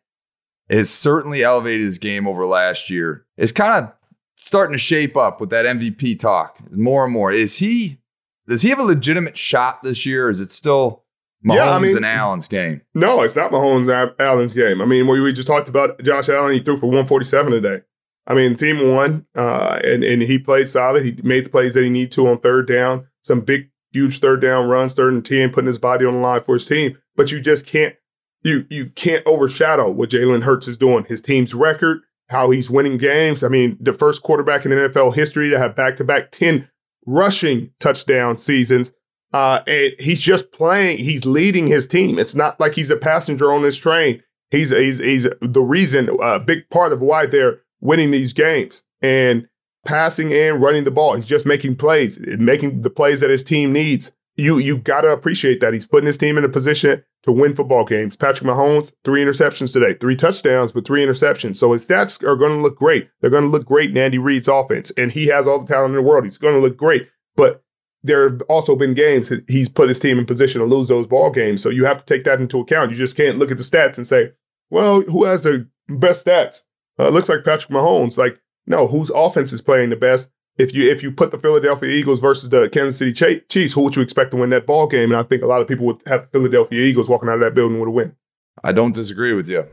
has 0.70 0.90
certainly 0.90 1.44
elevated 1.44 1.86
his 1.86 1.98
game 1.98 2.28
over 2.28 2.46
last 2.46 2.90
year. 2.90 3.26
It's 3.38 3.54
kind 3.54 3.86
of 3.86 3.94
starting 4.36 4.74
to 4.74 4.78
shape 4.78 5.16
up 5.16 5.40
with 5.40 5.50
that 5.52 5.66
MVP 5.66 6.20
talk 6.20 6.60
more 6.70 7.06
and 7.06 7.14
more. 7.14 7.32
Is 7.32 7.58
he, 7.58 8.00
does 8.46 8.62
he 8.62 8.70
have 8.70 8.80
a 8.80 8.84
legitimate 8.84 9.38
shot 9.38 9.82
this 9.82 10.06
year? 10.06 10.30
is 10.30 10.42
it 10.42 10.52
still 10.52 11.06
Mahomes 11.46 11.56
yeah, 11.56 11.72
I 11.72 11.80
mean, 11.80 11.96
and 11.96 12.06
Allen's 12.06 12.50
game? 12.50 12.82
No, 12.94 13.22
it's 13.22 13.36
not 13.36 13.52
Mahomes 13.52 13.90
and 13.90 14.14
Allen's 14.20 14.54
game. 14.54 14.82
I 14.82 14.86
mean, 14.86 15.08
we, 15.08 15.22
we 15.22 15.32
just 15.32 15.48
talked 15.48 15.70
about 15.70 16.04
Josh 16.04 16.28
Allen, 16.28 16.54
he 16.54 16.60
threw 16.60 16.76
for 16.76 16.88
147 16.88 17.54
today. 17.54 17.82
I 18.28 18.34
mean, 18.34 18.56
team 18.56 18.92
won, 18.94 19.28
uh, 19.36 19.80
and 19.84 20.04
and 20.04 20.22
he 20.24 20.40
played 20.40 20.68
solid. 20.68 21.06
He 21.06 21.20
made 21.24 21.46
the 21.46 21.50
plays 21.50 21.74
that 21.76 21.84
he 21.84 21.90
needed 21.90 22.12
to 22.14 22.28
on 22.28 22.40
third 22.40 22.68
down. 22.68 23.08
Some 23.22 23.42
big, 23.42 23.70
huge 23.92 24.20
third 24.20 24.42
down 24.42 24.68
runs, 24.68 24.94
third 24.94 25.14
and 25.14 25.26
ten, 25.26 25.52
putting 25.52 25.68
his 25.68 25.78
body 25.78 26.06
on 26.06 26.16
the 26.16 26.20
line 26.20 26.42
for 26.42 26.56
his 26.56 26.68
team. 26.68 26.98
But 27.16 27.32
you 27.32 27.40
just 27.40 27.68
can't 27.68 27.96
you 28.44 28.66
you 28.70 28.88
can't 28.88 29.26
overshadow 29.26 29.90
what 29.90 30.10
Jalen 30.10 30.44
Hurts 30.44 30.68
is 30.68 30.78
doing. 30.78 31.06
His 31.06 31.22
team's 31.22 31.54
record, 31.54 32.02
how 32.30 32.50
he's 32.50 32.70
winning 32.70 32.98
games. 32.98 33.44
I 33.44 33.48
mean, 33.48 33.78
the 33.80 33.94
first 33.94 34.24
quarterback 34.24 34.66
in 34.66 34.72
NFL 34.72 35.16
history 35.16 35.50
to 35.50 35.60
have 35.60 35.76
back 35.76 35.96
to 35.98 36.04
back 36.04 36.32
ten 36.32 36.70
rushing 37.06 37.72
touchdown 37.80 38.38
seasons. 38.38 38.92
Uh, 39.34 39.62
and 39.68 39.94
he's 40.00 40.22
just 40.22 40.52
playing. 40.52 40.98
He's 41.00 41.26
leading 41.26 41.68
his 41.68 41.88
team. 41.88 42.18
It's 42.18 42.36
not 42.36 42.60
like 42.60 42.76
he's 42.76 42.90
a 42.90 42.96
passenger 42.96 43.52
on 43.52 43.64
this 43.64 43.76
train. 43.76 44.24
He's 44.52 44.70
he's 44.70 45.00
he's 45.00 45.28
the 45.42 45.62
reason, 45.62 46.10
a 46.22 46.40
big 46.40 46.70
part 46.70 46.94
of 46.94 47.02
why 47.02 47.26
they're 47.26 47.62
winning 47.86 48.12
these 48.12 48.34
games 48.34 48.84
and 49.02 49.48
passing 49.86 50.34
and 50.34 50.62
running 50.62 50.84
the 50.84 50.92
ball. 50.92 51.16
He's 51.16 51.26
just 51.26 51.46
making 51.46 51.76
plays, 51.76 52.20
making 52.20 52.82
the 52.82 52.90
plays 52.90 53.20
that 53.22 53.30
his 53.30 53.44
team 53.44 53.72
needs. 53.72 54.12
You 54.36 54.58
you 54.58 54.78
got 54.78 55.02
to 55.02 55.10
appreciate 55.10 55.62
that. 55.62 55.74
He's 55.74 55.86
putting 55.86 56.08
his 56.08 56.18
team 56.18 56.38
in 56.38 56.44
a 56.44 56.50
position 56.50 57.04
to 57.24 57.32
win 57.32 57.56
football 57.56 57.86
games. 57.86 58.16
Patrick 58.16 58.48
Mahomes, 58.48 58.94
three 59.04 59.24
interceptions 59.24 59.74
today, 59.74 59.94
three 59.94 60.16
touchdowns, 60.16 60.72
but 60.72 60.86
three 60.86 61.06
interceptions. 61.06 61.58
So 61.58 61.72
his 61.72 61.88
stats 61.88 62.22
are 62.24 62.36
going 62.36 62.52
to 62.52 62.62
look 62.62 62.78
great. 62.78 63.10
They're 63.22 63.30
going 63.30 63.44
to 63.44 63.50
look 63.50 63.66
great 63.66 63.92
in 63.92 63.98
Andy 63.98 64.18
Reid's 64.18 64.48
offense. 64.48 64.92
And 64.92 65.12
he 65.12 65.28
has 65.28 65.48
all 65.48 65.60
the 65.60 65.72
talent 65.72 65.92
in 65.92 65.96
the 65.96 66.02
world. 66.02 66.26
He's 66.26 66.38
going 66.38 66.54
to 66.54 66.60
look 66.60 66.78
great. 66.78 67.08
But 67.36 67.64
there 68.04 68.30
have 68.30 68.42
also 68.44 68.76
been 68.76 68.94
games 68.94 69.32
he's 69.48 69.70
put 69.70 69.90
his 69.90 70.00
team 70.00 70.20
in 70.20 70.26
position 70.26 70.62
to 70.62 70.68
lose 70.68 70.88
those 70.88 71.08
ball 71.08 71.32
games. 71.32 71.64
So 71.64 71.70
you 71.70 71.86
have 71.86 71.98
to 71.98 72.06
take 72.06 72.24
that 72.26 72.40
into 72.40 72.60
account. 72.60 72.92
You 72.92 72.98
just 72.98 73.18
can't 73.18 73.40
look 73.40 73.50
at 73.50 73.58
the 73.58 73.64
stats 73.64 73.98
and 73.98 74.06
say, 74.06 74.34
well, 74.70 75.02
who 75.02 75.24
has 75.24 75.44
the 75.44 75.68
best 75.90 76.26
stats? 76.26 76.62
Uh, 76.98 77.10
looks 77.10 77.30
like 77.30 77.44
Patrick 77.44 77.72
Mahomes. 77.72 78.18
Like, 78.18 78.42
no, 78.66 78.88
whose 78.88 79.10
offense 79.10 79.54
is 79.54 79.62
playing 79.62 79.90
the 79.90 79.96
best? 79.96 80.32
If 80.58 80.74
you 80.74 80.90
if 80.90 81.04
you 81.04 81.12
put 81.12 81.32
the 81.32 81.38
Philadelphia 81.38 81.90
Eagles 81.90 82.22
versus 82.22 82.50
the 82.50 82.70
Kansas 82.70 82.98
City 82.98 83.42
Chiefs, 83.50 83.74
who 83.74 83.82
would 83.82 83.96
you 83.96 84.02
expect 84.02 84.32
to 84.32 84.38
win 84.38 84.52
that 84.52 84.66
ball 84.66 84.88
game? 84.88 85.12
And 85.12 85.20
I 85.20 85.24
think 85.24 85.44
a 85.44 85.48
lot 85.48 85.62
of 85.62 85.68
people 85.68 85.86
would 85.86 86.02
have 86.08 86.22
the 86.22 86.28
Philadelphia 86.28 86.82
Eagles 86.82 87.10
walking 87.10 87.28
out 87.28 87.36
of 87.36 87.42
that 87.42 87.54
building 87.54 87.80
with 87.80 87.90
a 87.90 87.92
win. 87.92 88.16
I 88.64 88.72
don't 88.72 88.96
disagree 88.96 89.34
with 89.34 89.50
you. 89.50 89.66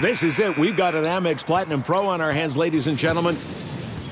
This 0.00 0.22
is 0.24 0.38
it. 0.40 0.58
We've 0.58 0.76
got 0.76 0.94
an 0.94 1.04
Amex 1.04 1.46
Platinum 1.46 1.82
Pro 1.82 2.06
on 2.06 2.20
our 2.20 2.32
hands, 2.32 2.56
ladies 2.56 2.88
and 2.88 2.98
gentlemen. 2.98 3.38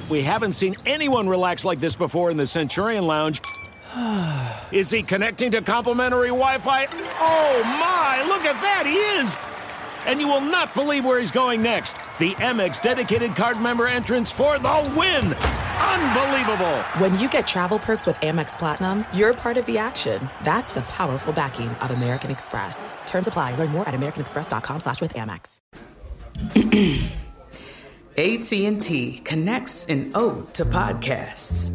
We 0.08 0.22
haven't 0.22 0.52
seen 0.52 0.76
anyone 0.86 1.28
relax 1.28 1.64
like 1.64 1.80
this 1.80 1.96
before 1.96 2.30
in 2.30 2.36
the 2.36 2.46
Centurion 2.46 3.06
Lounge. 3.06 3.40
Is 4.72 4.90
he 4.90 5.02
connecting 5.02 5.50
to 5.52 5.62
complimentary 5.62 6.28
Wi 6.28 6.58
Fi? 6.58 6.86
Oh 7.18 7.62
my, 7.64 8.24
look 8.28 8.44
at 8.44 8.60
that, 8.60 8.84
he 8.86 8.94
is! 8.94 9.53
And 10.06 10.20
you 10.20 10.28
will 10.28 10.40
not 10.40 10.74
believe 10.74 11.04
where 11.04 11.18
he's 11.18 11.30
going 11.30 11.62
next. 11.62 11.98
The 12.18 12.32
Amex 12.34 12.80
dedicated 12.80 13.36
card 13.36 13.60
member 13.60 13.86
entrance 13.86 14.32
for 14.32 14.58
the 14.58 14.92
win. 14.96 15.34
Unbelievable. 15.34 16.76
When 16.98 17.18
you 17.18 17.28
get 17.28 17.46
travel 17.46 17.78
perks 17.78 18.06
with 18.06 18.16
Amex 18.16 18.58
Platinum, 18.58 19.04
you're 19.12 19.34
part 19.34 19.56
of 19.56 19.66
the 19.66 19.78
action. 19.78 20.28
That's 20.42 20.72
the 20.72 20.82
powerful 20.82 21.32
backing 21.32 21.68
of 21.68 21.90
American 21.90 22.30
Express. 22.30 22.92
Terms 23.06 23.26
apply. 23.26 23.54
Learn 23.56 23.70
more 23.70 23.88
at 23.88 23.94
americanexpress.com 23.94 24.80
slash 24.80 25.00
with 25.00 25.14
Amex. 25.14 25.60
AT&T 28.16 29.18
connects 29.24 29.86
an 29.86 30.12
ode 30.14 30.54
to 30.54 30.64
podcasts. 30.64 31.70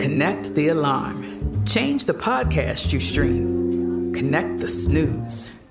Connect 0.00 0.54
the 0.54 0.68
alarm. 0.68 1.64
Change 1.64 2.04
the 2.04 2.12
podcast 2.12 2.92
you 2.92 3.00
stream. 3.00 4.12
Connect 4.12 4.58
the 4.58 4.68
snooze. 4.68 5.63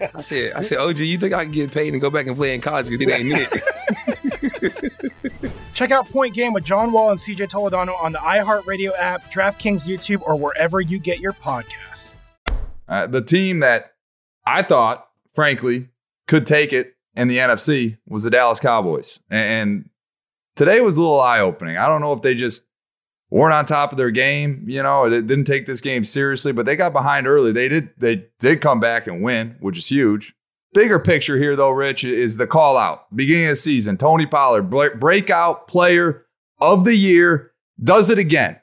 I 0.00 0.20
said, 0.20 0.52
I 0.52 0.60
said, 0.62 0.78
OG, 0.78 0.98
you 0.98 1.18
think 1.18 1.34
I 1.34 1.44
can 1.44 1.50
get 1.50 1.72
paid 1.72 1.92
and 1.92 2.00
go 2.00 2.10
back 2.10 2.26
and 2.26 2.36
play 2.36 2.54
in 2.54 2.60
college 2.60 2.88
because 2.88 3.06
it 3.06 3.10
ain't 3.10 3.32
it? 3.32 3.62
Check 5.74 5.90
out 5.90 6.08
Point 6.08 6.34
Game 6.34 6.52
with 6.52 6.64
John 6.64 6.92
Wall 6.92 7.10
and 7.10 7.18
CJ 7.18 7.50
Toledano 7.50 8.00
on 8.00 8.12
the 8.12 8.18
iHeartRadio 8.18 8.92
app, 8.98 9.30
DraftKings 9.30 9.88
YouTube, 9.88 10.22
or 10.22 10.36
wherever 10.36 10.80
you 10.80 10.98
get 10.98 11.20
your 11.20 11.32
podcasts. 11.32 12.16
Uh, 12.88 13.06
the 13.06 13.22
team 13.22 13.60
that 13.60 13.92
I 14.44 14.62
thought, 14.62 15.08
frankly, 15.34 15.90
could 16.26 16.46
take 16.46 16.72
it 16.72 16.96
in 17.14 17.28
the 17.28 17.38
NFC 17.38 17.98
was 18.06 18.24
the 18.24 18.30
Dallas 18.30 18.60
Cowboys. 18.60 19.20
And 19.30 19.88
today 20.56 20.80
was 20.80 20.96
a 20.96 21.00
little 21.00 21.20
eye 21.20 21.40
opening. 21.40 21.76
I 21.76 21.86
don't 21.86 22.00
know 22.00 22.12
if 22.12 22.22
they 22.22 22.34
just 22.34 22.64
weren't 23.30 23.54
on 23.54 23.66
top 23.66 23.92
of 23.92 23.98
their 23.98 24.10
game, 24.10 24.64
you 24.66 24.82
know, 24.82 25.04
it 25.04 25.26
didn't 25.26 25.44
take 25.44 25.66
this 25.66 25.80
game 25.80 26.04
seriously, 26.04 26.52
but 26.52 26.66
they 26.66 26.76
got 26.76 26.92
behind 26.92 27.26
early. 27.26 27.52
They 27.52 27.68
did 27.68 27.90
they 27.98 28.26
did 28.38 28.60
come 28.60 28.80
back 28.80 29.06
and 29.06 29.22
win, 29.22 29.56
which 29.60 29.78
is 29.78 29.88
huge. 29.88 30.34
Bigger 30.74 30.98
picture 30.98 31.38
here, 31.38 31.56
though, 31.56 31.70
Rich, 31.70 32.04
is 32.04 32.36
the 32.36 32.46
call 32.46 32.76
out. 32.76 33.14
Beginning 33.14 33.44
of 33.44 33.50
the 33.50 33.56
season, 33.56 33.96
Tony 33.96 34.26
Pollard, 34.26 34.70
breakout 34.70 35.66
player 35.66 36.26
of 36.60 36.84
the 36.84 36.94
year, 36.94 37.52
does 37.82 38.10
it 38.10 38.18
again. 38.18 38.60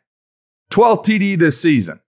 12th 0.71 1.05
TD 1.05 1.37
this 1.37 1.59
season. 1.59 1.99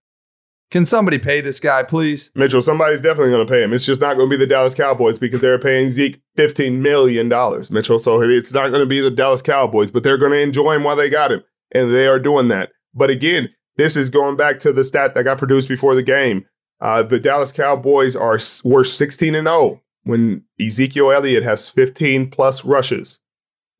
Can 0.69 0.85
somebody 0.85 1.17
pay 1.17 1.39
this 1.39 1.61
guy, 1.61 1.81
please? 1.83 2.29
Mitchell, 2.35 2.61
somebody's 2.61 2.99
definitely 2.99 3.31
going 3.31 3.47
to 3.47 3.51
pay 3.51 3.63
him. 3.63 3.71
It's 3.71 3.85
just 3.85 4.01
not 4.01 4.17
going 4.17 4.29
to 4.29 4.37
be 4.37 4.39
the 4.39 4.49
Dallas 4.49 4.73
Cowboys 4.73 5.17
because 5.17 5.39
they're 5.39 5.57
paying 5.57 5.89
Zeke 5.89 6.21
$15 6.37 6.79
million, 6.79 7.29
Mitchell. 7.71 7.99
So 7.99 8.21
it's 8.21 8.53
not 8.53 8.69
going 8.69 8.81
to 8.81 8.85
be 8.85 8.99
the 8.99 9.09
Dallas 9.09 9.41
Cowboys, 9.41 9.91
but 9.91 10.03
they're 10.03 10.17
going 10.17 10.33
to 10.33 10.41
enjoy 10.41 10.73
him 10.73 10.83
while 10.83 10.97
they 10.97 11.09
got 11.09 11.31
him. 11.31 11.43
And 11.71 11.93
they 11.93 12.08
are 12.08 12.19
doing 12.19 12.47
that. 12.49 12.71
But 12.93 13.10
again, 13.10 13.53
this 13.75 13.95
is 13.95 14.10
going 14.10 14.36
back 14.36 14.60
to 14.60 14.73
the 14.73 14.84
stat 14.84 15.13
that 15.13 15.23
got 15.23 15.38
produced 15.38 15.67
before 15.67 15.95
the 15.95 16.03
game. 16.03 16.45
Uh, 16.80 17.03
the 17.03 17.19
Dallas 17.19 17.51
Cowboys 17.51 18.15
are 18.15 18.39
were 18.63 18.84
16 18.84 19.36
and 19.36 19.47
0 19.47 19.82
when 20.03 20.43
Ezekiel 20.60 21.12
Elliott 21.12 21.43
has 21.43 21.69
15 21.69 22.30
plus 22.30 22.63
rushes. 22.65 23.19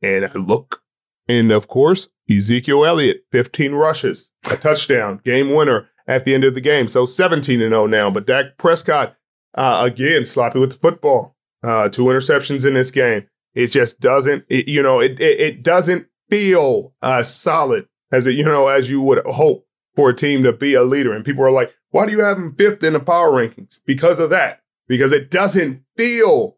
And 0.02 0.26
I 0.26 0.32
look, 0.34 0.82
and 1.28 1.52
of 1.52 1.67
course, 1.67 2.10
Ezekiel 2.30 2.86
Elliott, 2.86 3.23
15 3.32 3.73
rushes, 3.73 4.30
a 4.52 4.58
touchdown, 4.58 5.21
game 5.23 5.54
winner 5.54 5.89
at 6.08 6.26
the 6.26 6.34
end 6.34 6.43
of 6.43 6.54
the 6.54 6.62
game. 6.62 6.88
So 6.88 7.06
17 7.06 7.62
and 7.62 7.71
0 7.71 7.88
now. 7.88 8.10
But 8.10 8.28
Dak 8.28 8.58
Prescott, 8.58 9.15
uh, 9.56 9.82
again, 9.86 10.26
sloppy 10.26 10.60
with 10.60 10.71
the 10.71 10.78
football. 10.78 11.36
Uh, 11.63 11.89
two 11.89 12.04
interceptions 12.06 12.65
in 12.65 12.76
this 12.76 12.91
game. 12.91 13.28
It 13.54 13.67
just 13.67 14.00
doesn't, 14.00 14.45
it, 14.50 14.67
you 14.67 14.84
know, 14.84 15.00
it, 15.00 15.19
it, 15.19 15.39
it 15.39 15.63
doesn't 15.63 16.08
feel 16.29 16.93
uh, 17.01 17.23
solid 17.23 17.87
as 18.11 18.27
it, 18.27 18.35
you 18.35 18.43
know, 18.43 18.67
as 18.67 18.89
you 18.89 19.01
would 19.01 19.25
hope 19.25 19.65
for 19.95 20.09
a 20.09 20.15
team 20.15 20.43
to 20.43 20.53
be 20.53 20.73
a 20.73 20.83
leader. 20.83 21.13
And 21.13 21.25
people 21.25 21.43
are 21.43 21.51
like, 21.51 21.73
why 21.91 22.05
do 22.05 22.11
you 22.11 22.23
have 22.23 22.37
him 22.37 22.55
fifth 22.55 22.83
in 22.83 22.93
the 22.93 22.99
power 22.99 23.31
rankings? 23.31 23.79
Because 23.85 24.19
of 24.19 24.29
that. 24.29 24.61
Because 24.87 25.11
it 25.11 25.31
doesn't 25.31 25.83
feel 25.95 26.57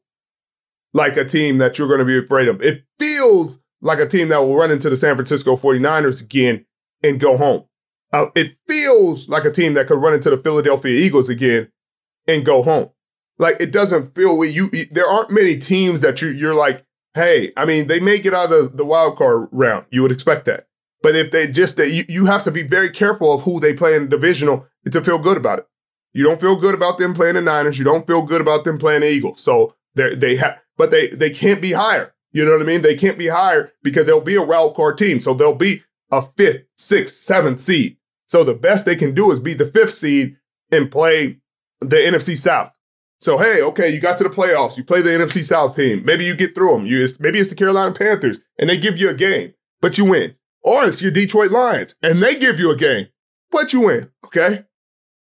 like 0.93 1.17
a 1.17 1.25
team 1.25 1.57
that 1.59 1.77
you're 1.77 1.87
going 1.87 1.99
to 1.99 2.05
be 2.05 2.17
afraid 2.17 2.47
of. 2.47 2.61
It 2.61 2.83
feels 2.99 3.59
like 3.81 3.99
a 3.99 4.07
team 4.07 4.29
that 4.29 4.39
will 4.39 4.55
run 4.55 4.71
into 4.71 4.89
the 4.89 4.97
San 4.97 5.15
Francisco 5.15 5.55
49ers 5.55 6.21
again 6.21 6.65
and 7.03 7.19
go 7.19 7.37
home. 7.37 7.65
Uh, 8.11 8.27
it 8.35 8.55
feels 8.67 9.29
like 9.29 9.45
a 9.45 9.51
team 9.51 9.73
that 9.73 9.87
could 9.87 10.01
run 10.01 10.13
into 10.13 10.29
the 10.29 10.37
Philadelphia 10.37 10.99
Eagles 10.99 11.29
again 11.29 11.71
and 12.27 12.45
go 12.45 12.63
home. 12.63 12.89
Like 13.37 13.57
it 13.59 13.71
doesn't 13.71 14.15
feel 14.15 14.43
you. 14.43 14.69
you 14.73 14.85
there 14.91 15.07
aren't 15.07 15.31
many 15.31 15.57
teams 15.57 16.01
that 16.01 16.21
you 16.21 16.29
you're 16.29 16.55
like, 16.55 16.85
hey. 17.13 17.51
I 17.57 17.65
mean, 17.65 17.87
they 17.87 17.99
may 17.99 18.19
get 18.19 18.33
out 18.33 18.51
of 18.51 18.77
the 18.77 18.85
wild 18.85 19.17
card 19.17 19.47
round. 19.51 19.85
You 19.91 20.01
would 20.01 20.11
expect 20.11 20.45
that, 20.45 20.67
but 21.01 21.15
if 21.15 21.31
they 21.31 21.47
just 21.47 21.77
that 21.77 21.91
you, 21.91 22.05
you 22.07 22.25
have 22.25 22.43
to 22.43 22.51
be 22.51 22.63
very 22.63 22.89
careful 22.89 23.33
of 23.33 23.43
who 23.43 23.59
they 23.59 23.73
play 23.73 23.95
in 23.95 24.03
the 24.03 24.09
divisional 24.09 24.67
to 24.89 25.01
feel 25.01 25.19
good 25.19 25.37
about 25.37 25.59
it. 25.59 25.67
You 26.13 26.23
don't 26.23 26.41
feel 26.41 26.59
good 26.59 26.73
about 26.73 26.97
them 26.97 27.13
playing 27.13 27.35
the 27.35 27.41
Niners. 27.41 27.77
You 27.77 27.85
don't 27.85 28.07
feel 28.07 28.23
good 28.23 28.41
about 28.41 28.63
them 28.63 28.77
playing 28.77 29.01
the 29.01 29.09
Eagles. 29.09 29.41
So 29.41 29.75
they 29.95 30.15
they 30.15 30.35
have, 30.37 30.61
but 30.77 30.91
they 30.91 31.07
they 31.07 31.29
can't 31.29 31.61
be 31.61 31.73
higher. 31.73 32.13
You 32.31 32.45
know 32.45 32.51
what 32.51 32.61
I 32.61 32.65
mean? 32.65 32.81
They 32.81 32.95
can't 32.95 33.17
be 33.17 33.27
higher 33.27 33.71
because 33.83 34.07
they'll 34.07 34.21
be 34.21 34.35
a 34.35 34.43
wild 34.43 34.75
card 34.75 34.97
team. 34.97 35.19
So 35.19 35.33
they'll 35.33 35.55
be 35.55 35.83
a 36.11 36.21
fifth, 36.21 36.63
sixth, 36.77 37.15
seventh 37.15 37.59
seed. 37.61 37.97
So 38.27 38.43
the 38.43 38.53
best 38.53 38.85
they 38.85 38.95
can 38.95 39.15
do 39.15 39.31
is 39.31 39.39
be 39.39 39.53
the 39.53 39.65
fifth 39.65 39.93
seed 39.93 40.37
and 40.71 40.91
play 40.91 41.39
the 41.81 41.95
NFC 41.95 42.37
South. 42.37 42.71
So 43.19 43.37
hey, 43.37 43.61
okay, 43.61 43.89
you 43.89 43.99
got 43.99 44.17
to 44.19 44.23
the 44.23 44.29
playoffs. 44.29 44.77
You 44.77 44.83
play 44.83 45.01
the 45.01 45.09
NFC 45.09 45.43
South 45.43 45.75
team. 45.75 46.03
Maybe 46.05 46.23
you 46.25 46.35
get 46.35 46.55
through 46.55 46.71
them. 46.71 46.85
You 46.85 47.05
maybe 47.19 47.39
it's 47.39 47.49
the 47.49 47.55
Carolina 47.55 47.93
Panthers 47.93 48.39
and 48.57 48.69
they 48.69 48.77
give 48.77 48.97
you 48.97 49.09
a 49.09 49.13
game, 49.13 49.53
but 49.81 49.97
you 49.97 50.05
win. 50.05 50.35
Or 50.63 50.85
it's 50.85 51.01
your 51.01 51.11
Detroit 51.11 51.51
Lions 51.51 51.95
and 52.01 52.23
they 52.23 52.35
give 52.35 52.59
you 52.59 52.71
a 52.71 52.77
game, 52.77 53.07
but 53.51 53.73
you 53.73 53.81
win. 53.81 54.11
Okay. 54.25 54.65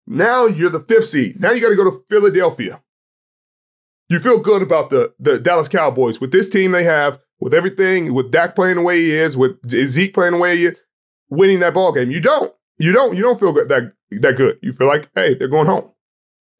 Now 0.06 0.46
you're 0.46 0.70
the 0.70 0.80
fifth 0.80 1.06
seed. 1.06 1.40
Now 1.40 1.52
you 1.52 1.60
got 1.60 1.70
to 1.70 1.76
go 1.76 1.84
to 1.84 2.04
Philadelphia. 2.08 2.82
You 4.08 4.18
feel 4.18 4.38
good 4.38 4.60
about 4.60 4.90
the 4.90 5.14
the 5.18 5.38
Dallas 5.38 5.68
Cowboys 5.68 6.20
with 6.20 6.32
this 6.32 6.48
team 6.48 6.72
they 6.72 6.84
have, 6.84 7.20
with 7.40 7.54
everything, 7.54 8.12
with 8.12 8.30
Dak 8.30 8.54
playing 8.54 8.76
the 8.76 8.82
way 8.82 9.00
he 9.00 9.12
is, 9.12 9.36
with 9.36 9.56
Zeke 9.68 10.12
playing 10.12 10.32
the 10.32 10.38
way 10.38 10.56
he 10.56 10.66
is, 10.66 10.80
winning 11.30 11.60
that 11.60 11.74
ball 11.74 11.92
game. 11.92 12.10
You 12.10 12.20
don't. 12.20 12.52
You 12.76 12.92
don't. 12.92 13.16
You 13.16 13.22
don't 13.22 13.40
feel 13.40 13.52
good, 13.52 13.68
that 13.68 13.92
that 14.10 14.36
good. 14.36 14.58
You 14.62 14.72
feel 14.72 14.88
like, 14.88 15.08
hey, 15.14 15.34
they're 15.34 15.48
going 15.48 15.66
home. 15.66 15.90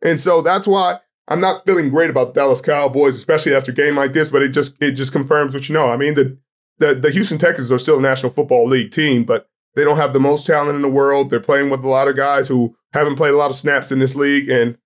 And 0.03 0.21
so 0.21 0.41
that's 0.41 0.67
why 0.67 1.01
I'm 1.29 1.41
not 1.41 1.65
feeling 1.65 1.89
great 1.89 2.11
about 2.11 2.35
the 2.35 2.41
Dallas 2.41 2.61
Cowboys, 2.61 3.15
especially 3.15 3.55
after 3.55 3.73
a 3.73 3.75
game 3.75 3.97
like 3.97 4.13
this. 4.13 4.31
But 4.31 4.43
it 4.43 4.49
just 4.51 4.81
it 4.83 4.93
just 4.93 5.13
confirms 5.13 5.55
what 5.55 5.69
you 5.69 5.73
know. 5.75 5.89
I 5.89 5.97
mean, 5.97 6.15
the 6.15 6.39
the, 6.79 6.95
the 6.95 7.11
Houston 7.11 7.39
Texans 7.39 7.71
are 7.73 7.79
still 7.79 7.99
a 7.99 8.03
National 8.03 8.33
Football 8.33 8.67
League 8.69 8.91
team, 8.91 9.25
but 9.25 9.49
they 9.75 9.85
don't 9.85 9.97
have 9.97 10.13
the 10.13 10.21
most 10.21 10.47
talent 10.47 10.77
in 10.77 10.83
the 10.83 10.89
world. 10.89 11.31
They're 11.31 11.41
playing 11.41 11.71
with 11.71 11.85
a 11.85 11.89
lot 11.89 12.09
of 12.09 12.17
guys 12.17 12.49
who 12.49 12.77
haven't 12.93 13.17
played 13.17 13.33
a 13.33 13.37
lot 13.37 13.51
of 13.51 13.57
snaps 13.57 13.91
in 13.93 13.99
this 14.01 14.15
league, 14.15 14.49
and 14.51 14.77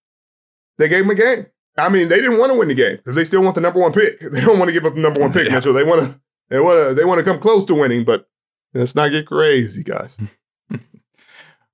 they 0.79 0.89
gave 0.89 1.05
them 1.05 1.11
a 1.11 1.15
game. 1.15 1.47
I 1.77 1.89
mean, 1.89 2.09
they 2.09 2.17
didn't 2.17 2.39
want 2.39 2.53
to 2.53 2.59
win 2.59 2.69
the 2.69 2.75
game 2.75 2.97
because 2.97 3.15
they 3.15 3.25
still 3.25 3.43
want 3.43 3.55
the 3.55 3.61
number 3.61 3.81
one 3.81 3.93
pick. 3.93 4.21
They 4.33 4.41
don't 4.41 4.59
want 4.59 4.69
to 4.69 4.73
give 4.73 4.85
up 4.85 4.95
the 4.95 5.01
number 5.01 5.21
one 5.21 5.33
pick, 5.33 5.49
Yeah. 5.49 5.55
Mitchell. 5.55 5.73
They 5.73 5.85
want 5.85 6.03
to 6.03 6.21
they 6.51 6.61
want 6.61 6.89
to 6.89 6.95
they 6.95 7.05
want 7.05 7.19
to 7.19 7.25
come 7.25 7.39
close 7.41 7.65
to 7.67 7.75
winning, 7.75 8.05
but 8.05 8.29
let's 8.75 8.95
not 8.95 9.11
get 9.11 9.27
crazy, 9.27 9.83
guys. 9.83 10.19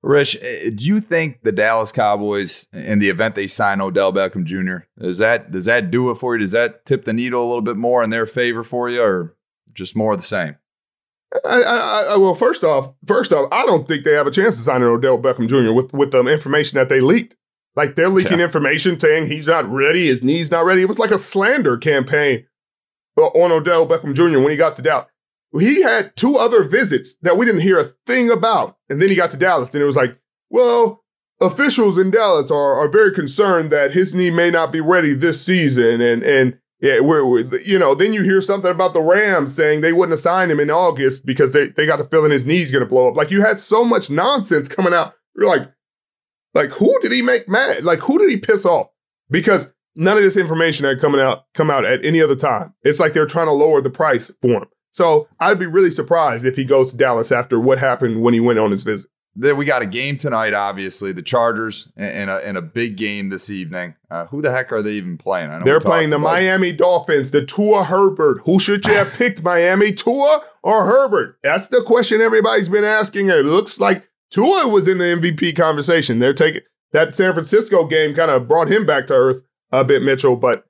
Rich, 0.05 0.37
eh, 0.39 0.69
do 0.69 0.83
you 0.85 0.99
think 1.01 1.41
the 1.41 1.51
Dallas 1.51 1.91
Cowboys, 1.91 2.67
in 2.71 2.99
the 2.99 3.09
event 3.09 3.33
they 3.33 3.47
sign 3.47 3.81
Odell 3.81 4.13
Beckham 4.13 4.43
Jr., 4.45 4.85
does 5.01 5.17
that 5.17 5.49
does 5.51 5.65
that 5.65 5.89
do 5.89 6.11
it 6.11 6.15
for 6.15 6.35
you? 6.35 6.41
Does 6.41 6.51
that 6.51 6.85
tip 6.85 7.05
the 7.05 7.13
needle 7.13 7.41
a 7.43 7.47
little 7.47 7.63
bit 7.63 7.75
more 7.75 8.03
in 8.03 8.11
their 8.11 8.27
favor 8.27 8.63
for 8.63 8.87
you, 8.87 9.01
or 9.01 9.35
just 9.73 9.95
more 9.95 10.13
of 10.13 10.19
the 10.19 10.25
same? 10.25 10.57
I, 11.43 11.61
I, 11.63 12.03
I, 12.13 12.17
well, 12.17 12.35
first 12.35 12.63
off, 12.63 12.93
first 13.07 13.33
off, 13.33 13.49
I 13.51 13.65
don't 13.65 13.87
think 13.87 14.05
they 14.05 14.13
have 14.13 14.27
a 14.27 14.31
chance 14.31 14.57
of 14.59 14.63
signing 14.63 14.87
Odell 14.87 15.17
Beckham 15.17 15.49
Jr. 15.49 15.73
with 15.73 15.91
with 15.91 16.11
the 16.11 16.23
information 16.27 16.77
that 16.77 16.87
they 16.87 17.01
leaked. 17.01 17.35
Like 17.75 17.95
they're 17.95 18.07
leaking 18.07 18.37
Yeah. 18.39 18.45
information 18.45 18.99
saying 18.99 19.25
he's 19.27 19.47
not 19.47 19.67
ready, 19.69 20.05
his 20.05 20.23
knee's 20.23 20.51
not 20.51 20.65
ready. 20.65 20.81
It 20.83 20.87
was 20.87 20.99
like 20.99 21.11
a 21.11 21.17
slander 21.17 21.77
campaign 21.77 22.45
uh, 23.17 23.21
on 23.23 23.51
Odell 23.51 23.87
Beckham 23.87 24.13
Jr. 24.13 24.39
when 24.39 24.51
he 24.51 24.55
got 24.55 24.75
to 24.75 24.81
Dallas. 24.83 25.07
He 25.59 25.81
had 25.81 26.15
two 26.15 26.37
other 26.37 26.63
visits 26.63 27.15
that 27.21 27.37
we 27.37 27.45
didn't 27.45 27.61
hear 27.61 27.79
a 27.79 27.91
thing 28.05 28.29
about, 28.29 28.77
and 28.89 29.01
then 29.01 29.09
he 29.09 29.15
got 29.15 29.31
to 29.31 29.37
Dallas, 29.37 29.73
and 29.73 29.81
it 29.81 29.85
was 29.85 29.95
like, 29.95 30.17
well, 30.49 31.03
officials 31.41 31.97
in 31.97 32.11
Dallas 32.11 32.51
are 32.51 32.75
are 32.75 32.89
very 32.89 33.13
concerned 33.13 33.71
that 33.71 33.93
his 33.93 34.13
knee 34.13 34.29
may 34.29 34.49
not 34.51 34.71
be 34.71 34.81
ready 34.81 35.13
this 35.13 35.43
season, 35.43 36.01
and 36.01 36.23
and 36.23 36.57
yeah, 36.81 36.99
we're, 36.99 37.25
we're 37.25 37.59
you 37.61 37.79
know, 37.79 37.95
then 37.95 38.13
you 38.13 38.21
hear 38.21 38.41
something 38.41 38.69
about 38.69 38.93
the 38.93 39.01
Rams 39.01 39.55
saying 39.55 39.81
they 39.81 39.93
wouldn't 39.93 40.13
assign 40.13 40.51
him 40.51 40.59
in 40.59 40.69
August 40.69 41.25
because 41.25 41.53
they 41.53 41.67
they 41.67 41.85
got 41.85 41.97
the 41.97 42.05
feeling 42.05 42.31
his 42.31 42.45
knee's 42.45 42.71
gonna 42.71 42.85
blow 42.85 43.09
up. 43.09 43.15
Like 43.15 43.31
you 43.31 43.41
had 43.41 43.59
so 43.59 43.83
much 43.83 44.09
nonsense 44.09 44.67
coming 44.67 44.93
out. 44.93 45.13
You're 45.35 45.47
like, 45.47 45.71
like 46.53 46.71
who 46.71 46.97
did 47.01 47.11
he 47.11 47.21
make 47.21 47.47
mad? 47.47 47.83
Like 47.83 47.99
who 47.99 48.19
did 48.19 48.29
he 48.29 48.37
piss 48.37 48.65
off? 48.65 48.87
Because 49.29 49.73
none 49.95 50.17
of 50.17 50.23
this 50.23 50.37
information 50.37 50.85
had 50.85 50.99
coming 50.99 51.21
out 51.21 51.45
come 51.53 51.71
out 51.71 51.85
at 51.85 52.05
any 52.05 52.21
other 52.21 52.35
time. 52.35 52.73
It's 52.83 52.99
like 52.99 53.13
they're 53.13 53.25
trying 53.25 53.47
to 53.47 53.53
lower 53.53 53.81
the 53.81 53.89
price 53.89 54.31
for 54.41 54.51
him. 54.51 54.67
So 54.95 55.27
I'd 55.41 55.59
be 55.59 55.65
really 55.65 55.91
surprised 55.91 56.45
if 56.45 56.55
he 56.55 56.63
goes 56.63 56.91
to 56.91 56.97
Dallas 56.97 57.29
after 57.29 57.59
what 57.59 57.79
happened 57.79 58.21
when 58.21 58.33
he 58.33 58.39
went 58.39 58.59
on 58.59 58.71
his 58.71 58.83
visit. 58.83 59.09
then 59.35 59.57
we 59.57 59.65
got 59.65 59.81
a 59.81 59.85
game 59.85 60.17
tonight, 60.17 60.53
obviously, 60.53 61.11
the 61.11 61.21
Chargers 61.21 61.91
and 61.97 62.29
a, 62.29 62.37
and 62.47 62.57
a 62.57 62.61
big 62.61 62.95
game 62.95 63.27
this 63.27 63.49
evening. 63.49 63.95
Uh, 64.09 64.25
who 64.27 64.41
the 64.41 64.51
heck 64.51 64.71
are 64.71 64.81
they 64.81 64.93
even 64.93 65.17
playing? 65.17 65.49
I 65.51 65.59
know 65.59 65.65
They're 65.65 65.81
playing 65.81 66.11
the 66.11 66.17
Miami 66.17 66.71
Dolphins, 66.71 67.31
the 67.31 67.45
Tua 67.45 67.83
Herbert. 67.83 68.43
Who 68.45 68.57
should 68.57 68.87
you 68.87 68.93
have 68.93 69.11
picked, 69.11 69.43
Miami, 69.43 69.91
Tua 69.91 70.41
or 70.63 70.85
Herbert? 70.85 71.39
That's 71.43 71.67
the 71.67 71.81
question 71.81 72.21
everybody's 72.21 72.69
been 72.69 72.85
asking. 72.85 73.27
It 73.27 73.43
looks 73.43 73.81
like 73.81 74.07
Tua 74.31 74.69
was 74.69 74.87
in 74.87 74.99
the 74.99 75.03
MVP 75.03 75.57
conversation. 75.57 76.19
They're 76.19 76.33
taking 76.33 76.61
that 76.93 77.15
San 77.15 77.33
Francisco 77.33 77.85
game 77.85 78.15
kind 78.15 78.31
of 78.31 78.47
brought 78.47 78.69
him 78.69 78.85
back 78.85 79.07
to 79.07 79.13
earth 79.13 79.41
a 79.73 79.83
bit, 79.83 80.03
Mitchell, 80.03 80.37
but 80.37 80.65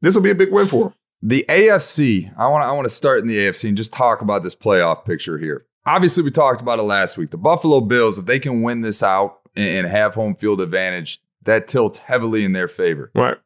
this 0.00 0.14
will 0.14 0.22
be 0.22 0.30
a 0.30 0.34
big 0.34 0.50
win 0.50 0.68
for 0.68 0.86
him. 0.86 0.94
The 1.22 1.44
AFC, 1.48 2.32
I 2.38 2.48
want 2.48 2.62
to 2.62 2.66
I 2.68 2.72
want 2.72 2.84
to 2.86 2.94
start 2.94 3.20
in 3.20 3.26
the 3.26 3.36
AFC 3.36 3.68
and 3.68 3.76
just 3.76 3.92
talk 3.92 4.20
about 4.20 4.42
this 4.42 4.54
playoff 4.54 5.04
picture 5.04 5.38
here. 5.38 5.66
Obviously, 5.86 6.22
we 6.22 6.30
talked 6.30 6.60
about 6.60 6.78
it 6.78 6.82
last 6.82 7.16
week. 7.16 7.30
The 7.30 7.36
Buffalo 7.38 7.80
Bills, 7.80 8.18
if 8.18 8.26
they 8.26 8.38
can 8.38 8.62
win 8.62 8.80
this 8.82 9.02
out 9.02 9.40
and 9.56 9.86
and 9.86 9.86
have 9.88 10.14
home 10.14 10.34
field 10.34 10.60
advantage, 10.60 11.20
that 11.42 11.68
tilts 11.68 11.98
heavily 11.98 12.44
in 12.44 12.52
their 12.52 12.68
favor. 12.68 13.10
Right. 13.14 13.38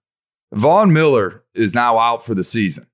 Von 0.52 0.92
Miller 0.92 1.44
is 1.54 1.74
now 1.74 1.98
out 1.98 2.24
for 2.24 2.34
the 2.34 2.42
season. 2.44 2.86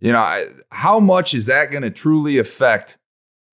You 0.00 0.12
know, 0.12 0.20
I- 0.20 0.46
how 0.70 0.98
much 0.98 1.34
is 1.34 1.46
that 1.46 1.70
going 1.70 1.82
to 1.82 1.90
truly 1.90 2.38
affect 2.38 2.98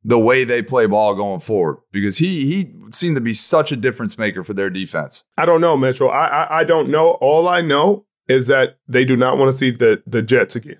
the 0.05 0.20
way 0.20 0.43
they 0.43 0.61
play 0.61 0.86
ball 0.86 1.14
going 1.16 1.39
forward? 1.41 1.78
Because 1.91 2.18
he 2.20 2.45
he 2.45 2.74
seemed 2.91 3.16
to 3.16 3.22
be 3.22 3.34
such 3.34 3.72
a 3.72 3.76
difference 3.76 4.18
maker 4.18 4.43
for 4.43 4.53
their 4.53 4.70
defense. 4.70 5.24
I 5.38 5.45
don't 5.45 5.61
know, 5.61 5.76
Mitchell. 5.76 6.09
I, 6.09 6.28
I 6.28 6.59
I 6.59 6.64
don't 6.64 6.89
know. 6.89 7.11
All 7.22 7.47
I 7.49 7.59
know 7.61 8.05
is 8.28 8.47
that 8.47 8.78
they 8.88 9.05
do 9.05 9.15
not 9.15 9.38
want 9.38 9.51
to 9.51 9.57
see 9.57 9.71
the 9.71 10.01
the 10.07 10.21
Jets 10.21 10.55
again. 10.55 10.80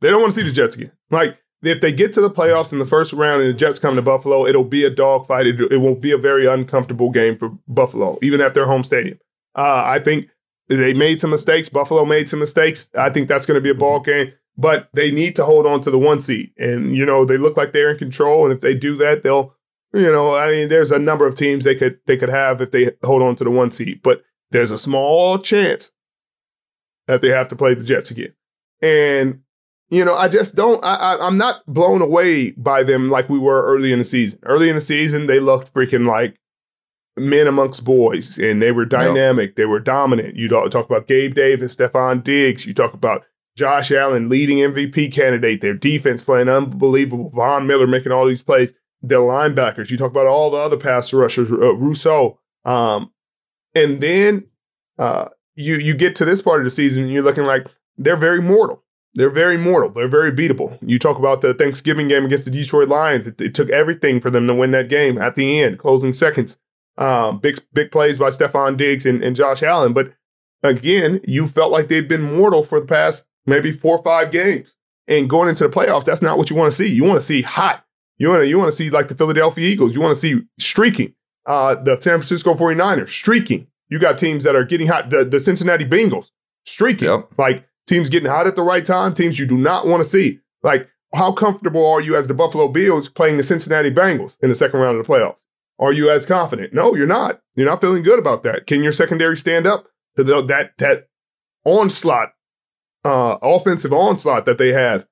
They 0.00 0.10
don't 0.10 0.20
want 0.20 0.34
to 0.34 0.40
see 0.40 0.46
the 0.46 0.54
Jets 0.54 0.76
again. 0.76 0.92
Like 1.10 1.38
if 1.62 1.80
they 1.80 1.92
get 1.92 2.12
to 2.14 2.20
the 2.20 2.30
playoffs 2.30 2.72
in 2.72 2.78
the 2.78 2.86
first 2.86 3.12
round 3.12 3.42
and 3.42 3.50
the 3.50 3.58
Jets 3.58 3.78
come 3.78 3.96
to 3.96 4.02
Buffalo, 4.02 4.46
it'll 4.46 4.64
be 4.64 4.84
a 4.84 4.90
dogfight. 4.90 5.46
It, 5.46 5.60
it 5.72 5.78
won't 5.78 6.02
be 6.02 6.12
a 6.12 6.18
very 6.18 6.46
uncomfortable 6.46 7.10
game 7.10 7.38
for 7.38 7.50
Buffalo, 7.66 8.18
even 8.22 8.40
at 8.40 8.54
their 8.54 8.66
home 8.66 8.84
stadium. 8.84 9.18
Uh, 9.54 9.82
I 9.84 9.98
think 9.98 10.28
they 10.68 10.92
made 10.92 11.20
some 11.20 11.30
mistakes. 11.30 11.68
Buffalo 11.68 12.04
made 12.04 12.28
some 12.28 12.40
mistakes. 12.40 12.90
I 12.96 13.10
think 13.10 13.28
that's 13.28 13.46
going 13.46 13.56
to 13.56 13.60
be 13.60 13.70
a 13.70 13.74
ball 13.74 14.00
game. 14.00 14.32
But 14.58 14.88
they 14.94 15.10
need 15.10 15.36
to 15.36 15.44
hold 15.44 15.66
on 15.66 15.82
to 15.82 15.90
the 15.90 15.98
one 15.98 16.18
seed, 16.18 16.50
and 16.56 16.96
you 16.96 17.04
know 17.04 17.26
they 17.26 17.36
look 17.36 17.58
like 17.58 17.72
they're 17.72 17.90
in 17.90 17.98
control. 17.98 18.44
And 18.44 18.54
if 18.54 18.62
they 18.62 18.74
do 18.74 18.96
that, 18.96 19.22
they'll, 19.22 19.54
you 19.92 20.10
know, 20.10 20.34
I 20.34 20.50
mean, 20.50 20.68
there's 20.70 20.90
a 20.90 20.98
number 20.98 21.26
of 21.26 21.34
teams 21.34 21.64
they 21.64 21.74
could 21.74 21.98
they 22.06 22.16
could 22.16 22.30
have 22.30 22.62
if 22.62 22.70
they 22.70 22.92
hold 23.04 23.20
on 23.20 23.36
to 23.36 23.44
the 23.44 23.50
one 23.50 23.70
seed. 23.70 24.00
But 24.02 24.24
there's 24.50 24.70
a 24.70 24.78
small 24.78 25.36
chance 25.38 25.90
that 27.06 27.20
they 27.20 27.28
have 27.28 27.48
to 27.48 27.56
play 27.56 27.74
the 27.74 27.84
Jets 27.84 28.10
again. 28.10 28.34
And 28.80 29.42
you 29.88 30.04
know, 30.04 30.14
I 30.16 30.28
just 30.28 30.56
don't. 30.56 30.84
I, 30.84 30.94
I 30.94 31.26
I'm 31.26 31.38
not 31.38 31.62
blown 31.66 32.02
away 32.02 32.50
by 32.52 32.82
them 32.82 33.10
like 33.10 33.28
we 33.28 33.38
were 33.38 33.62
early 33.62 33.92
in 33.92 34.00
the 34.00 34.04
season. 34.04 34.38
Early 34.42 34.68
in 34.68 34.74
the 34.74 34.80
season, 34.80 35.26
they 35.26 35.38
looked 35.38 35.72
freaking 35.72 36.06
like 36.06 36.38
men 37.16 37.46
amongst 37.46 37.84
boys, 37.84 38.36
and 38.36 38.60
they 38.60 38.72
were 38.72 38.84
dynamic. 38.84 39.56
They 39.56 39.64
were 39.64 39.80
dominant. 39.80 40.36
You 40.36 40.48
talk 40.48 40.70
talk 40.70 40.86
about 40.86 41.06
Gabe 41.06 41.34
Davis, 41.34 41.76
Stefon 41.76 42.24
Diggs. 42.24 42.66
You 42.66 42.74
talk 42.74 42.94
about 42.94 43.24
Josh 43.56 43.92
Allen, 43.92 44.28
leading 44.28 44.58
MVP 44.58 45.12
candidate. 45.12 45.60
Their 45.60 45.74
defense 45.74 46.22
playing 46.22 46.48
unbelievable. 46.48 47.30
Von 47.30 47.66
Miller 47.66 47.86
making 47.86 48.12
all 48.12 48.26
these 48.26 48.42
plays. 48.42 48.74
Their 49.02 49.18
linebackers. 49.18 49.90
You 49.90 49.96
talk 49.96 50.10
about 50.10 50.26
all 50.26 50.50
the 50.50 50.58
other 50.58 50.76
pass 50.76 51.12
rushers. 51.12 51.50
Uh, 51.50 51.74
Rousseau. 51.74 52.40
Um, 52.64 53.12
and 53.74 54.00
then 54.00 54.48
uh, 54.98 55.28
you 55.56 55.76
you 55.76 55.94
get 55.94 56.14
to 56.16 56.24
this 56.24 56.42
part 56.42 56.60
of 56.60 56.64
the 56.64 56.70
season, 56.70 57.04
and 57.04 57.12
you're 57.12 57.22
looking 57.22 57.44
like 57.44 57.66
they're 57.96 58.16
very 58.16 58.40
mortal. 58.40 58.82
They're 59.14 59.30
very 59.30 59.56
mortal. 59.56 59.90
They're 59.90 60.08
very 60.08 60.30
beatable. 60.30 60.78
You 60.82 60.98
talk 60.98 61.18
about 61.18 61.40
the 61.40 61.54
Thanksgiving 61.54 62.06
game 62.06 62.26
against 62.26 62.44
the 62.44 62.50
Detroit 62.50 62.88
Lions. 62.88 63.26
It, 63.26 63.40
it 63.40 63.54
took 63.54 63.70
everything 63.70 64.20
for 64.20 64.30
them 64.30 64.46
to 64.46 64.54
win 64.54 64.72
that 64.72 64.90
game 64.90 65.16
at 65.16 65.34
the 65.34 65.62
end, 65.62 65.78
closing 65.78 66.12
seconds. 66.12 66.58
Um, 66.98 67.38
big 67.38 67.58
big 67.72 67.90
plays 67.90 68.18
by 68.18 68.28
Stefon 68.28 68.76
Diggs 68.76 69.06
and, 69.06 69.24
and 69.24 69.34
Josh 69.34 69.62
Allen. 69.62 69.92
But 69.94 70.12
again, 70.62 71.20
you 71.24 71.46
felt 71.46 71.72
like 71.72 71.88
they'd 71.88 72.08
been 72.08 72.34
mortal 72.36 72.62
for 72.62 72.78
the 72.78 72.86
past 72.86 73.26
maybe 73.46 73.72
four 73.72 73.98
or 73.98 74.04
five 74.04 74.30
games. 74.30 74.76
And 75.08 75.30
going 75.30 75.48
into 75.48 75.66
the 75.66 75.74
playoffs, 75.74 76.04
that's 76.04 76.22
not 76.22 76.36
what 76.36 76.50
you 76.50 76.56
want 76.56 76.72
to 76.72 76.76
see. 76.76 76.92
You 76.92 77.04
want 77.04 77.20
to 77.20 77.26
see 77.26 77.42
hot. 77.42 77.84
You 78.18 78.28
want 78.28 78.42
to 78.42 78.48
you 78.48 78.58
want 78.58 78.70
to 78.70 78.76
see 78.76 78.90
like 78.90 79.08
the 79.08 79.14
Philadelphia 79.14 79.66
Eagles. 79.66 79.94
You 79.94 80.00
want 80.00 80.14
to 80.14 80.20
see 80.20 80.42
streaking. 80.58 81.14
Uh, 81.46 81.76
the 81.76 81.92
San 82.00 82.18
Francisco 82.18 82.54
49ers 82.54 83.08
streaking. 83.08 83.68
You 83.88 83.98
got 83.98 84.18
teams 84.18 84.44
that 84.44 84.56
are 84.56 84.64
getting 84.64 84.88
hot. 84.88 85.10
The, 85.10 85.24
the 85.24 85.40
Cincinnati 85.40 85.84
Bengals 85.84 86.30
streaking. 86.64 87.24
Like 87.38 87.66
teams 87.86 88.10
getting 88.10 88.28
hot 88.28 88.46
at 88.46 88.56
the 88.56 88.62
right 88.62 88.84
time, 88.84 89.14
teams 89.14 89.38
you 89.38 89.46
do 89.46 89.56
not 89.56 89.86
want 89.86 90.02
to 90.02 90.08
see. 90.08 90.40
Like, 90.62 90.88
how 91.14 91.32
comfortable 91.32 91.86
are 91.86 92.00
you 92.00 92.16
as 92.16 92.26
the 92.26 92.34
Buffalo 92.34 92.68
Bills 92.68 93.08
playing 93.08 93.36
the 93.36 93.42
Cincinnati 93.42 93.90
Bengals 93.90 94.36
in 94.42 94.48
the 94.48 94.54
second 94.54 94.80
round 94.80 94.98
of 94.98 95.06
the 95.06 95.12
playoffs? 95.12 95.42
Are 95.78 95.92
you 95.92 96.10
as 96.10 96.26
confident? 96.26 96.72
No, 96.72 96.94
you're 96.94 97.06
not. 97.06 97.42
You're 97.54 97.68
not 97.68 97.80
feeling 97.80 98.02
good 98.02 98.18
about 98.18 98.42
that. 98.42 98.66
Can 98.66 98.82
your 98.82 98.92
secondary 98.92 99.36
stand 99.36 99.66
up 99.66 99.86
to 100.16 100.24
the, 100.24 100.42
that 100.42 100.72
that 100.78 101.08
onslaught, 101.64 102.32
uh, 103.04 103.38
offensive 103.42 103.92
onslaught 103.92 104.46
that 104.46 104.58
they 104.58 104.72
have? 104.72 105.06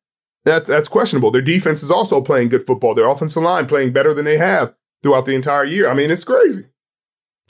That 0.45 0.67
that's 0.67 0.89
questionable. 0.89 1.31
Their 1.31 1.43
defense 1.43 1.83
is 1.83 1.91
also 1.91 2.21
playing 2.21 2.49
good 2.49 2.67
football. 2.67 2.95
Their 2.95 3.09
offensive 3.09 3.43
line 3.43 3.67
playing 3.67 3.93
better 3.93 4.13
than 4.13 4.25
they 4.25 4.39
have 4.39 4.75
throughout 5.03 5.27
the 5.27 5.35
entire 5.35 5.65
year. 5.65 5.89
I 5.89 5.95
mean, 5.95 6.11
it's 6.11 6.25
crazy. 6.25 6.67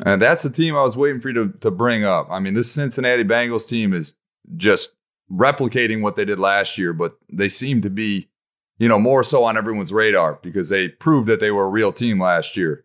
And 0.05 0.21
that's 0.21 0.43
the 0.43 0.51
team 0.51 0.77
I 0.77 0.83
was 0.83 0.97
waiting 0.97 1.21
for 1.21 1.29
you 1.29 1.35
to, 1.35 1.59
to 1.59 1.71
bring 1.71 2.05
up. 2.05 2.27
I 2.31 2.41
mean, 2.41 2.55
this 2.55 2.73
Cincinnati 2.73 3.25
Bengals 3.25 3.69
team 3.69 3.93
is 3.93 4.15
just 4.57 4.91
replicating 5.31 6.03
what 6.03 6.17
they 6.17 6.25
did 6.25 6.39
last 6.39 6.79
year, 6.79 6.93
but 6.93 7.17
they 7.33 7.49
seem 7.49 7.81
to 7.83 7.91
be, 7.91 8.29
you 8.79 8.89
know, 8.89 8.99
more 8.99 9.23
so 9.23 9.45
on 9.45 9.57
everyone's 9.57 9.93
radar 9.93 10.41
because 10.43 10.69
they 10.69 10.89
proved 10.89 11.29
that 11.29 11.41
they 11.41 11.51
were 11.51 11.65
a 11.65 11.71
real 11.71 11.93
team 11.93 12.21
last 12.21 12.57
year. 12.57 12.85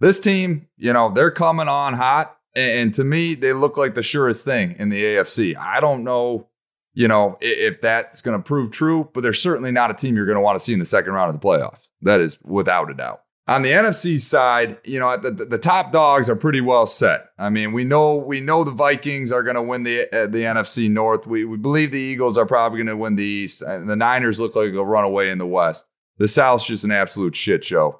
This 0.00 0.20
team, 0.20 0.68
you 0.76 0.92
know, 0.92 1.10
they're 1.10 1.30
coming 1.30 1.68
on 1.68 1.94
hot. 1.94 2.36
And 2.54 2.92
to 2.94 3.04
me, 3.04 3.34
they 3.34 3.54
look 3.54 3.78
like 3.78 3.94
the 3.94 4.02
surest 4.02 4.44
thing 4.44 4.76
in 4.78 4.90
the 4.90 5.02
AFC. 5.02 5.56
I 5.56 5.80
don't 5.80 6.04
know, 6.04 6.48
you 6.92 7.08
know, 7.08 7.38
if 7.40 7.80
that's 7.80 8.20
going 8.20 8.38
to 8.38 8.42
prove 8.42 8.72
true, 8.72 9.08
but 9.14 9.22
they're 9.22 9.32
certainly 9.32 9.72
not 9.72 9.90
a 9.90 9.94
team 9.94 10.16
you're 10.16 10.26
going 10.26 10.36
to 10.36 10.42
want 10.42 10.56
to 10.56 10.60
see 10.62 10.74
in 10.74 10.78
the 10.78 10.84
second 10.84 11.14
round 11.14 11.34
of 11.34 11.40
the 11.40 11.46
playoffs. 11.46 11.80
That 12.02 12.20
is 12.20 12.38
without 12.42 12.90
a 12.90 12.94
doubt. 12.94 13.22
On 13.48 13.62
the 13.62 13.70
NFC 13.70 14.20
side, 14.20 14.78
you 14.84 15.00
know, 15.00 15.16
the, 15.16 15.32
the, 15.32 15.58
top 15.58 15.92
dogs 15.92 16.30
are 16.30 16.36
pretty 16.36 16.60
well 16.60 16.86
set. 16.86 17.26
I 17.38 17.50
mean, 17.50 17.72
we 17.72 17.82
know 17.82 18.14
we 18.14 18.40
know 18.40 18.62
the 18.62 18.70
Vikings 18.70 19.32
are 19.32 19.42
going 19.42 19.56
to 19.56 19.62
win 19.62 19.82
the 19.82 20.02
uh, 20.12 20.28
the 20.28 20.42
NFC 20.44 20.88
North. 20.88 21.26
We 21.26 21.44
we 21.44 21.56
believe 21.56 21.90
the 21.90 21.98
Eagles 21.98 22.38
are 22.38 22.46
probably 22.46 22.78
going 22.78 22.86
to 22.86 22.96
win 22.96 23.16
the 23.16 23.24
East, 23.24 23.60
and 23.62 23.90
the 23.90 23.96
Niners 23.96 24.38
look 24.40 24.54
like 24.54 24.72
they'll 24.72 24.86
run 24.86 25.02
away 25.02 25.28
in 25.28 25.38
the 25.38 25.46
West. 25.46 25.86
The 26.18 26.28
South's 26.28 26.66
just 26.66 26.84
an 26.84 26.92
absolute 26.92 27.34
shit 27.34 27.64
show. 27.64 27.98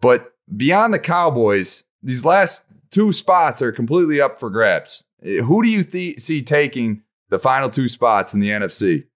But 0.00 0.32
beyond 0.56 0.94
the 0.94 1.00
Cowboys, 1.00 1.82
these 2.00 2.24
last 2.24 2.64
two 2.92 3.12
spots 3.12 3.60
are 3.62 3.72
completely 3.72 4.20
up 4.20 4.38
for 4.38 4.48
grabs. 4.48 5.04
Uh, 5.24 5.42
Who 5.42 5.62
do 5.62 5.68
you 5.68 5.82
th- 5.82 6.20
see 6.20 6.42
taking 6.42 7.02
the 7.30 7.38
final 7.40 7.68
two 7.68 7.88
spots 7.88 8.32
in 8.32 8.38
the 8.38 8.50
NFC? 8.50 9.06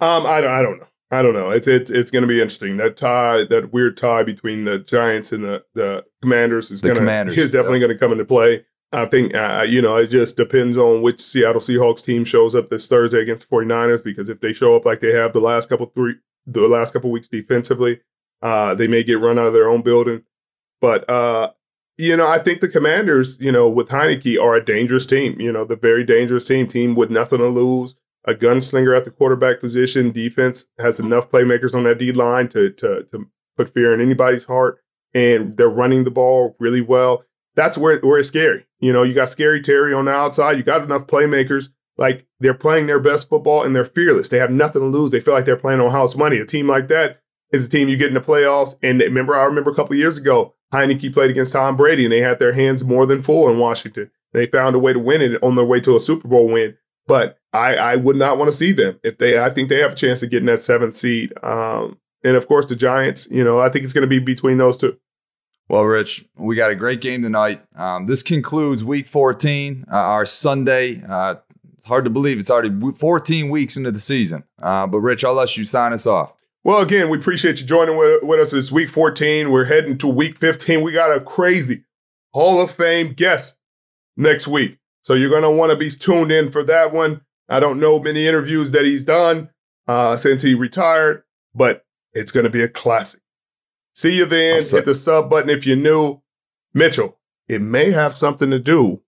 Um, 0.00 0.24
I 0.26 0.40
don't, 0.40 0.50
I 0.50 0.62
don't 0.62 0.80
know. 0.80 0.86
I 1.10 1.22
don't 1.22 1.34
know. 1.34 1.50
It's 1.50 1.68
it's 1.68 1.90
it's 1.90 2.10
going 2.10 2.22
to 2.22 2.28
be 2.28 2.40
interesting. 2.40 2.76
That 2.78 2.96
tie, 2.96 3.44
that 3.44 3.72
weird 3.72 3.96
tie 3.96 4.22
between 4.22 4.64
the 4.64 4.78
Giants 4.78 5.32
and 5.32 5.44
the 5.44 5.64
the 5.74 6.04
Commanders 6.22 6.70
is 6.70 6.82
going 6.82 6.96
to 6.96 7.26
is 7.26 7.52
definitely 7.52 7.80
going 7.80 7.92
to 7.92 7.98
come 7.98 8.12
into 8.12 8.24
play. 8.24 8.64
I 8.92 9.06
think 9.06 9.34
uh, 9.34 9.64
you 9.68 9.82
know 9.82 9.96
it 9.96 10.08
just 10.08 10.36
depends 10.36 10.76
on 10.76 11.02
which 11.02 11.20
Seattle 11.20 11.60
Seahawks 11.60 12.04
team 12.04 12.24
shows 12.24 12.54
up 12.54 12.70
this 12.70 12.86
Thursday 12.88 13.20
against 13.20 13.48
the 13.48 13.56
49ers 13.56 14.02
because 14.02 14.28
if 14.28 14.40
they 14.40 14.52
show 14.52 14.76
up 14.76 14.84
like 14.84 15.00
they 15.00 15.12
have 15.12 15.32
the 15.32 15.40
last 15.40 15.68
couple 15.68 15.86
three 15.86 16.14
the 16.46 16.68
last 16.68 16.92
couple 16.92 17.10
weeks 17.10 17.28
defensively, 17.28 18.00
uh, 18.42 18.74
they 18.74 18.86
may 18.86 19.02
get 19.02 19.20
run 19.20 19.38
out 19.38 19.46
of 19.46 19.52
their 19.52 19.68
own 19.68 19.82
building. 19.82 20.22
But 20.80 21.08
uh, 21.08 21.50
you 21.98 22.16
know, 22.16 22.26
I 22.26 22.38
think 22.38 22.60
the 22.60 22.68
Commanders, 22.68 23.38
you 23.40 23.52
know, 23.52 23.68
with 23.68 23.88
Heinicke 23.90 24.40
are 24.40 24.54
a 24.54 24.64
dangerous 24.64 25.06
team. 25.06 25.40
You 25.40 25.52
know, 25.52 25.64
the 25.64 25.76
very 25.76 26.04
dangerous 26.04 26.46
team, 26.46 26.66
team 26.66 26.94
with 26.94 27.10
nothing 27.10 27.38
to 27.38 27.48
lose 27.48 27.94
a 28.24 28.34
gunslinger 28.34 28.96
at 28.96 29.04
the 29.04 29.10
quarterback 29.10 29.60
position. 29.60 30.10
Defense 30.10 30.66
has 30.78 30.98
enough 30.98 31.30
playmakers 31.30 31.74
on 31.74 31.84
that 31.84 31.98
D 31.98 32.12
line 32.12 32.48
to 32.48 32.70
to 32.70 33.04
to 33.04 33.26
put 33.56 33.72
fear 33.72 33.94
in 33.94 34.00
anybody's 34.00 34.44
heart, 34.44 34.80
and 35.12 35.56
they're 35.56 35.68
running 35.68 36.04
the 36.04 36.10
ball 36.10 36.56
really 36.58 36.80
well. 36.80 37.24
That's 37.54 37.78
where 37.78 37.98
where 38.00 38.18
it's 38.18 38.28
scary. 38.28 38.66
You 38.80 38.92
know, 38.92 39.02
you 39.02 39.14
got 39.14 39.28
scary 39.28 39.60
Terry 39.60 39.94
on 39.94 40.06
the 40.06 40.12
outside. 40.12 40.56
You 40.56 40.62
got 40.62 40.82
enough 40.82 41.06
playmakers. 41.06 41.68
Like 41.96 42.26
they're 42.40 42.54
playing 42.54 42.86
their 42.86 42.98
best 42.98 43.28
football 43.28 43.62
and 43.62 43.74
they're 43.74 43.84
fearless. 43.84 44.28
They 44.28 44.38
have 44.38 44.50
nothing 44.50 44.82
to 44.82 44.86
lose. 44.86 45.12
They 45.12 45.20
feel 45.20 45.34
like 45.34 45.44
they're 45.44 45.56
playing 45.56 45.80
on 45.80 45.92
house 45.92 46.16
money. 46.16 46.38
A 46.38 46.44
team 46.44 46.68
like 46.68 46.88
that 46.88 47.20
is 47.52 47.66
a 47.66 47.70
team 47.70 47.88
you 47.88 47.96
get 47.96 48.08
in 48.08 48.14
the 48.14 48.20
playoffs. 48.20 48.74
And 48.82 49.00
remember, 49.00 49.36
I 49.36 49.44
remember 49.44 49.70
a 49.70 49.74
couple 49.74 49.94
years 49.94 50.18
ago, 50.18 50.54
Heinicke 50.72 51.12
played 51.14 51.30
against 51.30 51.52
Tom 51.52 51.76
Brady 51.76 52.04
and 52.04 52.12
they 52.12 52.20
had 52.20 52.40
their 52.40 52.52
hands 52.52 52.82
more 52.82 53.06
than 53.06 53.22
full 53.22 53.48
in 53.48 53.58
Washington. 53.60 54.10
They 54.32 54.46
found 54.46 54.74
a 54.74 54.80
way 54.80 54.92
to 54.92 54.98
win 54.98 55.22
it 55.22 55.40
on 55.40 55.54
their 55.54 55.64
way 55.64 55.78
to 55.80 55.94
a 55.94 56.00
Super 56.00 56.26
Bowl 56.26 56.48
win. 56.48 56.76
But 57.06 57.38
I, 57.52 57.76
I 57.76 57.96
would 57.96 58.16
not 58.16 58.38
want 58.38 58.50
to 58.50 58.56
see 58.56 58.72
them 58.72 58.98
if 59.02 59.18
they. 59.18 59.38
I 59.38 59.50
think 59.50 59.68
they 59.68 59.80
have 59.80 59.92
a 59.92 59.96
chance 59.96 60.22
of 60.22 60.30
getting 60.30 60.46
that 60.46 60.58
seventh 60.58 60.96
seed. 60.96 61.32
Um, 61.42 61.98
and 62.24 62.36
of 62.36 62.46
course, 62.48 62.66
the 62.66 62.76
Giants. 62.76 63.28
You 63.30 63.44
know, 63.44 63.60
I 63.60 63.68
think 63.68 63.84
it's 63.84 63.92
going 63.92 64.02
to 64.02 64.08
be 64.08 64.18
between 64.18 64.58
those 64.58 64.76
two. 64.76 64.98
Well, 65.68 65.82
Rich, 65.82 66.26
we 66.36 66.56
got 66.56 66.70
a 66.70 66.74
great 66.74 67.00
game 67.00 67.22
tonight. 67.22 67.62
Um, 67.74 68.04
this 68.04 68.22
concludes 68.22 68.84
Week 68.84 69.06
14, 69.06 69.86
uh, 69.90 69.94
our 69.94 70.26
Sunday. 70.26 71.02
Uh, 71.08 71.36
it's 71.78 71.86
hard 71.86 72.04
to 72.04 72.10
believe 72.10 72.38
it's 72.38 72.50
already 72.50 72.92
14 72.92 73.48
weeks 73.48 73.76
into 73.76 73.90
the 73.90 73.98
season. 73.98 74.44
Uh, 74.60 74.86
but 74.86 74.98
Rich, 74.98 75.24
I'll 75.24 75.34
let 75.34 75.56
you 75.56 75.64
sign 75.64 75.94
us 75.94 76.06
off. 76.06 76.34
Well, 76.64 76.80
again, 76.80 77.08
we 77.08 77.18
appreciate 77.18 77.60
you 77.60 77.66
joining 77.66 77.96
with, 77.96 78.22
with 78.22 78.40
us 78.40 78.50
this 78.50 78.72
week 78.72 78.88
14. 78.88 79.50
We're 79.50 79.66
heading 79.66 79.96
to 79.98 80.06
week 80.06 80.38
15. 80.38 80.82
We 80.82 80.92
got 80.92 81.14
a 81.14 81.20
crazy 81.20 81.84
Hall 82.32 82.60
of 82.60 82.70
Fame 82.70 83.12
guest 83.12 83.58
next 84.16 84.48
week. 84.48 84.78
So 85.04 85.14
you're 85.14 85.30
going 85.30 85.42
to 85.42 85.50
want 85.50 85.70
to 85.70 85.76
be 85.76 85.90
tuned 85.90 86.32
in 86.32 86.50
for 86.50 86.62
that 86.64 86.92
one. 86.92 87.20
I 87.48 87.60
don't 87.60 87.78
know 87.78 88.00
many 88.00 88.26
interviews 88.26 88.72
that 88.72 88.86
he's 88.86 89.04
done 89.04 89.50
uh, 89.86 90.16
since 90.16 90.42
he 90.42 90.54
retired, 90.54 91.24
but 91.54 91.84
it's 92.14 92.32
going 92.32 92.44
to 92.44 92.50
be 92.50 92.62
a 92.62 92.68
classic. 92.68 93.20
See 93.94 94.16
you 94.16 94.24
then. 94.24 94.62
Hit 94.62 94.86
the 94.86 94.94
sub 94.94 95.28
button 95.28 95.50
if 95.50 95.66
you're 95.66 95.76
new. 95.76 96.22
Mitchell, 96.72 97.18
it 97.48 97.60
may 97.60 97.92
have 97.92 98.16
something 98.16 98.50
to 98.50 98.58
do 98.58 99.02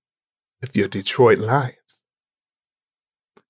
with 0.61 0.77
your 0.77 0.87
Detroit 0.87 1.39
Lions. 1.39 2.03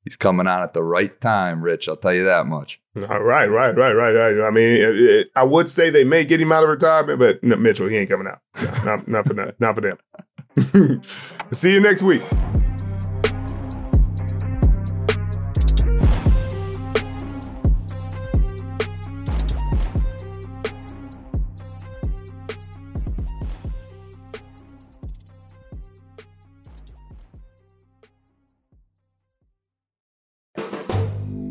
He's 0.04 0.16
coming 0.16 0.46
on 0.46 0.62
at 0.62 0.72
the 0.72 0.84
right 0.84 1.20
time, 1.20 1.62
Rich. 1.62 1.88
I'll 1.88 1.96
tell 1.96 2.14
you 2.14 2.24
that 2.24 2.46
much. 2.46 2.80
All 2.96 3.20
right, 3.20 3.50
right, 3.50 3.76
right, 3.76 3.92
right, 3.92 4.12
right. 4.12 4.46
I 4.46 4.50
mean, 4.50 4.70
it, 4.70 5.00
it, 5.00 5.30
I 5.34 5.42
would 5.42 5.68
say 5.68 5.90
they 5.90 6.04
may 6.04 6.24
get 6.24 6.40
him 6.40 6.52
out 6.52 6.62
of 6.62 6.68
retirement, 6.68 7.18
but 7.18 7.42
no, 7.42 7.56
Mitchell, 7.56 7.88
he 7.88 7.96
ain't 7.96 8.08
coming 8.08 8.28
out. 8.28 8.38
No, 8.62 8.84
not, 8.84 9.08
not 9.08 9.26
for 9.26 9.34
that. 9.34 9.60
Not 9.60 9.74
for 9.74 9.80
them. 9.80 9.98
See 11.52 11.72
you 11.72 11.80
next 11.80 12.02
week. 12.02 12.22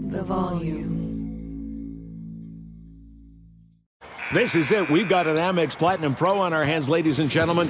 The 0.09 0.23
volume. 0.23 0.95
This 4.33 4.55
is 4.55 4.71
it. 4.71 4.89
We've 4.89 5.07
got 5.07 5.27
an 5.27 5.35
Amex 5.35 5.77
Platinum 5.77 6.15
Pro 6.15 6.39
on 6.39 6.53
our 6.53 6.63
hands, 6.63 6.89
ladies 6.89 7.19
and 7.19 7.29
gentlemen. 7.29 7.69